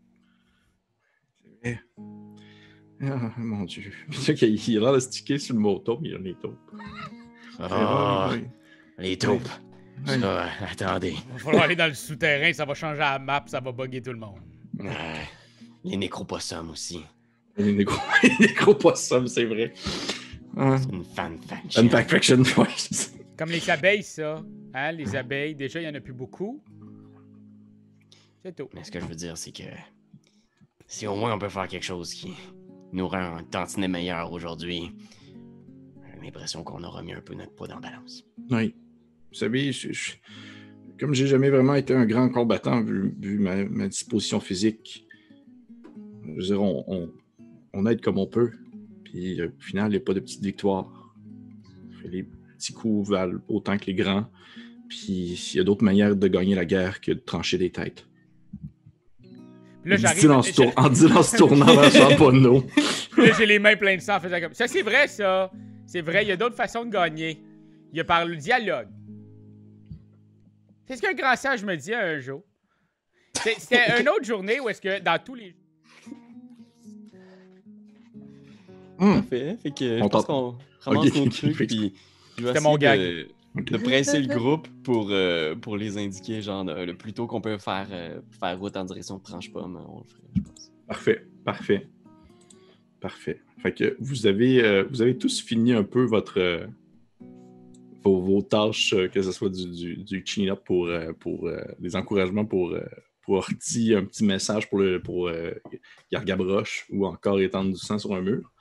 Ah, 1.66 3.34
mon 3.36 3.66
Dieu. 3.66 3.92
Il 4.42 4.78
a 4.78 4.80
l'air 4.80 4.94
de 4.94 5.00
sticker 5.00 5.38
sur 5.38 5.54
le 5.54 5.60
mot 5.60 5.80
taupe, 5.80 6.00
mais 6.02 6.08
il 6.08 6.12
y 6.14 6.16
a 6.16 6.18
les 6.20 6.36
taupes. 6.36 6.72
Ah, 7.60 8.30
Oui, 8.32 8.46
les 9.00 9.18
taupes. 9.18 9.50
oui. 10.08 10.22
Ça, 10.22 10.50
attendez. 10.62 11.16
Il 11.28 11.34
va 11.34 11.40
falloir 11.40 11.64
aller 11.64 11.76
dans 11.76 11.88
le 11.88 11.94
souterrain, 11.94 12.54
ça 12.54 12.64
va 12.64 12.74
changer 12.74 13.00
la 13.00 13.20
map, 13.20 13.44
ça 13.48 13.60
va 13.60 13.74
bugger 13.74 14.02
tout 14.02 14.14
le 14.14 14.20
monde. 14.20 14.40
Ouais. 14.80 15.28
les 15.84 15.98
nécropossums 15.98 16.70
aussi. 16.70 17.02
Les 17.58 17.74
nécro- 17.74 18.00
les 18.24 18.36
nécropossums, 18.48 19.28
c'est 19.28 19.46
vrai. 19.46 19.74
C'est 19.76 20.90
une 20.92 21.04
fan 21.90 22.08
fiction, 22.08 22.38
ouais. 22.58 22.68
Comme 23.38 23.50
les 23.52 23.70
abeilles, 23.70 24.04
ça. 24.04 24.44
Hein, 24.74 24.92
les 24.92 25.16
abeilles, 25.16 25.56
déjà, 25.56 25.80
il 25.80 25.84
n'y 25.84 25.90
en 25.90 25.96
a 25.96 26.00
plus 26.02 26.14
beaucoup. 26.14 26.64
C'est 28.44 28.56
tout. 28.56 28.70
Mais 28.74 28.84
ce 28.84 28.92
que 28.92 29.00
je 29.00 29.06
veux 29.06 29.16
dire, 29.16 29.38
c'est 29.38 29.52
que 29.52 29.64
si 30.88 31.06
au 31.08 31.16
moins 31.16 31.34
on 31.34 31.40
peut 31.40 31.50
faire 31.50 31.68
quelque 31.68 31.84
chose 31.86 32.14
qui 32.14 32.34
nous 32.94 33.08
rend 33.08 33.38
un 33.38 33.44
tantinet 33.44 33.88
meilleur 33.88 34.32
aujourd'hui, 34.32 34.92
l'impression 36.24 36.64
qu'on 36.64 36.84
aura 36.84 37.02
mis 37.04 37.14
un 37.14 37.22
peu 37.22 37.34
notre 37.36 37.54
poids 37.54 37.68
dans 37.68 37.76
la 37.76 37.82
balance. 37.82 38.24
Oui. 38.50 38.76
Vous 39.32 39.38
savez, 39.38 39.72
je, 39.72 39.92
je- 39.94 40.14
comme 41.00 41.14
j'ai 41.14 41.28
jamais 41.28 41.50
vraiment 41.50 41.76
été 41.76 41.94
un 41.94 42.06
grand 42.06 42.30
combattant, 42.30 42.82
vu, 42.82 43.14
vu 43.20 43.38
ma, 43.40 43.64
ma 43.66 43.88
disposition 43.88 44.40
physique, 44.40 45.06
je 46.26 46.32
veux 46.34 46.42
dire, 46.42 46.62
on, 46.62 46.84
on- 46.88 47.12
on 47.78 47.86
aide 47.86 48.02
comme 48.02 48.18
on 48.18 48.28
peut. 48.28 48.52
Puis 49.06 49.40
euh, 49.40 49.48
au 49.48 49.62
final, 49.62 49.88
il 49.88 49.92
n'y 49.92 49.98
a 49.98 50.00
pas 50.02 50.14
de 50.14 50.20
petite 50.20 50.44
victoire. 50.44 51.14
Fait 52.02 52.08
Les 52.10 52.24
petits 52.58 52.74
coups 52.74 53.10
valent 53.10 53.40
autant 53.48 53.78
que 53.78 53.86
les 53.86 53.94
grands. 53.94 54.26
Puis 54.90 55.52
il 55.54 55.58
y 55.58 55.60
a 55.60 55.64
d'autres 55.64 55.84
manières 55.84 56.16
de 56.16 56.28
gagner 56.28 56.56
la 56.56 56.66
guerre 56.66 57.02
que 57.02 57.12
de 57.12 57.20
trancher 57.20 57.58
des 57.58 57.70
têtes. 57.72 58.06
Puis 59.22 59.92
là, 59.92 59.96
Il 59.96 59.98
j'arrive. 60.00 60.20
dit 60.20 60.28
en 60.28 60.42
tour- 60.42 60.74
en 60.76 60.88
en 61.18 61.24
se 61.24 61.38
tournant 61.38 61.66
vers 61.66 61.92
Champonneau. 62.10 62.64
Là, 63.18 63.32
j'ai 63.38 63.46
les 63.46 63.60
mains 63.60 63.76
pleines 63.76 63.98
de 63.98 64.02
sang 64.04 64.18
en 64.18 64.20
faisant 64.20 64.40
comme. 64.42 64.54
Ça, 64.54 64.68
c'est 64.68 64.82
vrai, 64.82 65.08
ça. 65.08 65.52
C'est 65.86 66.02
vrai, 66.02 66.26
il 66.26 66.28
y 66.28 66.32
a 66.32 66.36
d'autres 66.38 66.56
façons 66.56 66.84
de 66.86 66.90
gagner. 66.92 67.42
Il 67.94 67.98
y 67.98 68.02
a 68.02 68.04
par 68.04 68.26
le 68.26 68.36
dialogue. 68.36 68.88
C'est 70.88 70.98
ce 70.98 71.02
qu'un 71.02 71.14
grand 71.14 71.36
sage 71.36 71.64
me 71.64 71.76
dit 71.76 71.94
un 71.94 72.20
jour. 72.20 72.44
C'était 73.34 73.86
une 74.02 74.10
autre 74.10 74.24
journée 74.26 74.60
où 74.60 74.68
est-ce 74.70 74.82
que 74.82 75.00
dans 75.02 75.18
tous 75.24 75.36
les. 75.36 75.56
Hum. 79.00 79.22
Parfait. 79.22 79.58
Fait 79.62 79.72
que 79.72 80.02
On 80.02 80.06
je 80.06 80.10
pense 80.10 80.26
qu'on 80.26 80.56
ramasse 80.82 81.08
Ok, 81.08 81.16
nos 81.16 81.30
trucs, 81.30 81.68
puis 81.68 81.94
je 82.38 82.46
vais 82.46 82.60
mon 82.60 82.78
essayer 82.78 83.28
de, 83.56 83.62
de 83.64 83.78
presser 83.78 84.22
le 84.22 84.28
groupe 84.36 84.68
pour, 84.84 85.08
euh, 85.12 85.56
pour 85.56 85.78
les 85.78 85.98
indiquer, 85.98 86.42
genre, 86.42 86.68
euh, 86.68 86.86
le 86.86 86.96
plus 86.96 87.14
tôt 87.14 87.28
qu'on 87.28 87.42
peut 87.42 87.58
faire, 87.58 87.88
euh, 87.92 88.20
faire 88.40 88.60
route 88.60 88.76
en 88.78 88.86
direction 88.86 89.18
de 89.18 89.24
Tranche-Pomme, 89.24 89.80
on 89.88 90.00
le 90.00 90.04
ferait, 90.06 90.22
je 90.36 90.42
pense. 90.42 90.72
Parfait, 90.88 91.26
parfait. 91.44 91.88
Parfait. 93.00 93.42
Fait 93.62 93.74
que 93.74 93.96
vous 94.00 94.26
avez, 94.26 94.64
euh, 94.64 94.84
vous 94.90 95.02
avez 95.02 95.18
tous 95.18 95.42
fini 95.42 95.74
un 95.74 95.84
peu 95.84 96.04
votre, 96.04 96.40
euh, 96.40 96.66
vos, 98.04 98.20
vos 98.22 98.42
tâches, 98.42 98.94
euh, 98.94 99.08
que 99.08 99.22
ce 99.22 99.32
soit 99.32 99.50
du, 99.50 99.68
du, 99.68 99.98
du 99.98 100.24
clean-up 100.24 100.62
pour, 100.66 100.88
euh, 100.88 101.14
pour 101.14 101.48
euh, 101.48 101.62
des 101.80 101.96
encouragements 101.96 102.46
pour, 102.46 102.72
euh, 102.72 102.84
pour 103.24 103.36
Horty, 103.36 103.94
un 103.94 104.06
petit 104.06 104.24
message 104.24 104.70
pour, 104.70 104.80
le, 104.80 105.02
pour 105.02 105.28
euh, 105.28 105.52
Gargabroche 106.12 106.86
ou 106.90 107.06
encore 107.06 107.40
étendre 107.40 107.72
du 107.72 107.78
sang 107.80 108.00
sur 108.00 108.14
un 108.14 108.22
mur. 108.22 108.52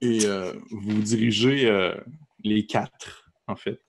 Et 0.00 0.26
euh, 0.26 0.52
vous 0.70 1.00
dirigez 1.00 1.68
euh, 1.68 1.94
les 2.44 2.66
quatre, 2.66 3.30
en 3.46 3.56
fait, 3.56 3.80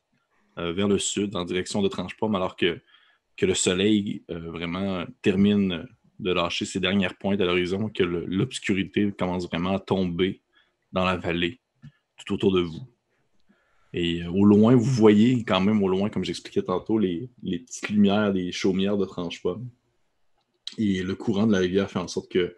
euh, 0.58 0.72
vers 0.72 0.88
le 0.88 1.00
sud, 1.00 1.36
en 1.36 1.44
direction 1.44 1.82
de 1.82 1.88
Tranche-Pomme, 1.88 2.36
alors 2.36 2.56
que, 2.56 2.80
que 3.36 3.46
le 3.46 3.54
soleil 3.54 4.24
vraiment 4.30 5.06
termine 5.22 5.88
de 6.20 6.32
lâcher 6.32 6.66
ses 6.66 6.80
dernières 6.80 7.18
pointes 7.18 7.42
à 7.42 7.46
l'horizon, 7.46 7.90
que 7.90 8.04
l'obscurité 8.04 9.12
commence 9.12 9.48
vraiment 9.48 9.76
à 9.76 9.80
tomber 9.80 10.42
dans 10.92 11.06
la 11.06 11.18
vallée, 11.18 11.60
tout 12.26 12.34
autour 12.34 12.52
de 12.54 12.62
vous. 12.62 12.88
Et 13.94 14.26
au 14.26 14.44
loin, 14.44 14.76
vous 14.76 14.84
voyez 14.84 15.44
quand 15.44 15.62
même 15.62 15.84
au 15.84 15.88
loin, 15.88 16.10
comme 16.10 16.24
j'expliquais 16.24 16.64
tantôt, 16.64 16.98
les, 16.98 17.30
les 17.44 17.60
petites 17.60 17.90
lumières 17.90 18.34
des 18.34 18.52
chaumières 18.52 18.98
de 18.98 19.06
Tranche-Pomme. 19.06 19.70
Et 20.78 21.04
le 21.04 21.16
courant 21.16 21.48
de 21.48 21.52
la 21.52 21.60
rivière 21.60 21.90
fait 21.90 22.00
en 22.00 22.08
sorte 22.08 22.32
que 22.32 22.56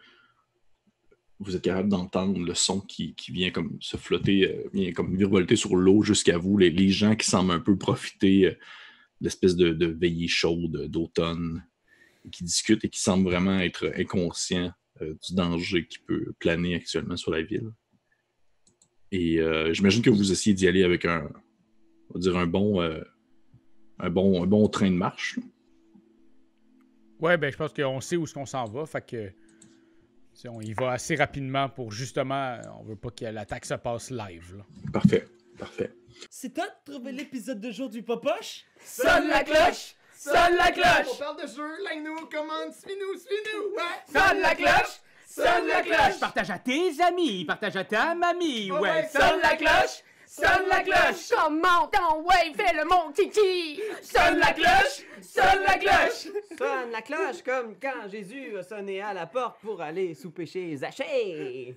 vous 1.40 1.56
êtes 1.56 1.64
capable 1.64 1.90
d'entendre 1.90 2.40
le 2.40 2.54
son 2.54 2.82
qui, 2.82 3.16
qui 3.16 3.32
vient 3.32 3.52
comme 3.52 3.78
se 3.80 3.98
flotter, 3.98 4.50
euh, 4.50 4.70
vient 4.74 4.92
comme 4.92 5.16
virevolter 5.16 5.56
sur 5.56 5.76
l'eau 5.76 6.04
jusqu'à 6.04 6.38
vous. 6.38 6.58
Les, 6.58 6.70
les 6.70 6.90
gens 6.90 7.16
qui 7.16 7.30
semblent 7.30 7.52
un 7.52 7.60
peu 7.60 7.78
profiter 7.78 8.48
euh, 8.48 8.52
de 8.52 9.26
l'espèce 9.26 9.56
de, 9.56 9.86
veillée 9.86 10.28
chaude 10.28 10.88
d'automne 10.88 11.64
qui 12.32 12.44
discutent 12.44 12.84
et 12.84 12.90
qui 12.90 13.00
semblent 13.00 13.24
vraiment 13.24 13.60
être 13.60 13.92
inconscients 13.96 14.72
euh, 15.02 15.16
du 15.28 15.36
danger 15.36 15.88
qui 15.88 16.00
peut 16.00 16.34
planer 16.40 16.76
actuellement 16.76 17.18
sur 17.18 17.32
la 17.32 17.42
ville. 17.42 17.72
Et 19.12 19.40
j'imagine 19.72 20.04
que 20.04 20.12
vous 20.12 20.32
essayez 20.32 20.54
d'y 20.54 20.68
aller 20.68 20.84
avec 20.84 21.04
un, 21.04 21.28
on 22.10 22.14
va 22.14 22.20
dire 22.20 22.38
un 22.38 22.46
bon, 22.46 22.80
un 23.98 24.10
bon, 24.12 24.44
un 24.44 24.46
bon 24.46 24.68
train 24.68 24.92
de 24.92 24.96
marche. 24.96 25.38
là. 25.38 25.44
Ouais, 27.20 27.38
ben, 27.38 27.52
je 27.52 27.58
pense 27.58 27.74
qu'on 27.74 28.00
sait 28.02 28.16
où 28.16 28.24
est-ce 28.24 28.34
qu'on 28.34 28.46
s'en 28.46 28.66
va. 28.66 28.86
Fait 28.86 29.06
que. 29.06 29.32
Tu 30.40 30.48
sais, 30.48 30.50
On 30.50 30.62
y 30.62 30.74
va 30.74 30.92
assez 30.92 31.16
rapidement 31.16 31.68
pour 31.70 31.92
justement. 31.92 32.58
On 32.80 32.84
veut 32.84 32.96
pas 32.96 33.10
que 33.10 33.26
l'attaque 33.26 33.66
se 33.66 33.74
passe 33.74 34.10
live. 34.10 34.56
Là. 34.58 34.64
Parfait, 34.94 35.26
parfait. 35.58 35.94
C'est 36.30 36.54
toi 36.54 36.66
de 36.66 36.92
trouver 36.94 37.12
l'épisode 37.12 37.60
de 37.60 37.72
jour 37.72 37.90
du 37.90 38.04
Popoche? 38.04 38.64
Sonne 38.84 39.28
la 39.28 39.44
cloche! 39.44 39.96
Sonne 40.16 40.56
la 40.58 40.70
On 40.70 40.74
cloche! 40.74 41.20
parle 41.20 41.42
de 41.42 41.48
jeu, 41.48 41.84
like-nous, 41.84 42.26
commande, 42.28 42.74
suis-nous, 42.74 43.18
suis-nous, 43.20 43.76
ouais! 43.76 44.04
Sonne 44.08 44.42
la 44.42 44.56
cloche! 44.56 45.00
Sonne 45.28 45.68
la 45.68 45.82
cloche! 45.82 46.20
Partage 46.20 46.50
à 46.50 46.60
tes 46.60 47.02
amis, 47.02 47.46
partage 47.46 47.76
à 47.78 47.84
ta 47.86 48.16
mamie, 48.16 48.72
Ouais, 48.72 48.80
ouais. 48.80 49.08
Sonne 49.08 49.40
la 49.42 49.56
cloche! 49.56 50.04
Sonne 50.32 50.68
la 50.70 50.84
cloche! 50.84 51.32
Comment 51.32 51.88
ton 51.88 52.22
ouais, 52.22 52.54
fais 52.56 52.76
le 52.76 52.86
mon 52.86 53.12
kiki! 53.12 53.82
Sonne 54.04 54.38
la 54.38 54.54
cloche! 54.54 55.04
Sonne 55.24 55.64
la 55.66 55.78
cloche! 55.80 56.28
Sonne 56.56 56.92
la 56.92 57.02
cloche 57.02 57.42
comme 57.44 57.76
quand 57.82 58.08
Jésus 58.12 58.56
a 58.56 58.62
sonné 58.62 59.02
à 59.02 59.12
la 59.12 59.26
porte 59.26 59.60
pour 59.60 59.82
aller 59.82 60.14
souper 60.14 60.46
chez 60.46 60.78
Zachée. 60.78 61.76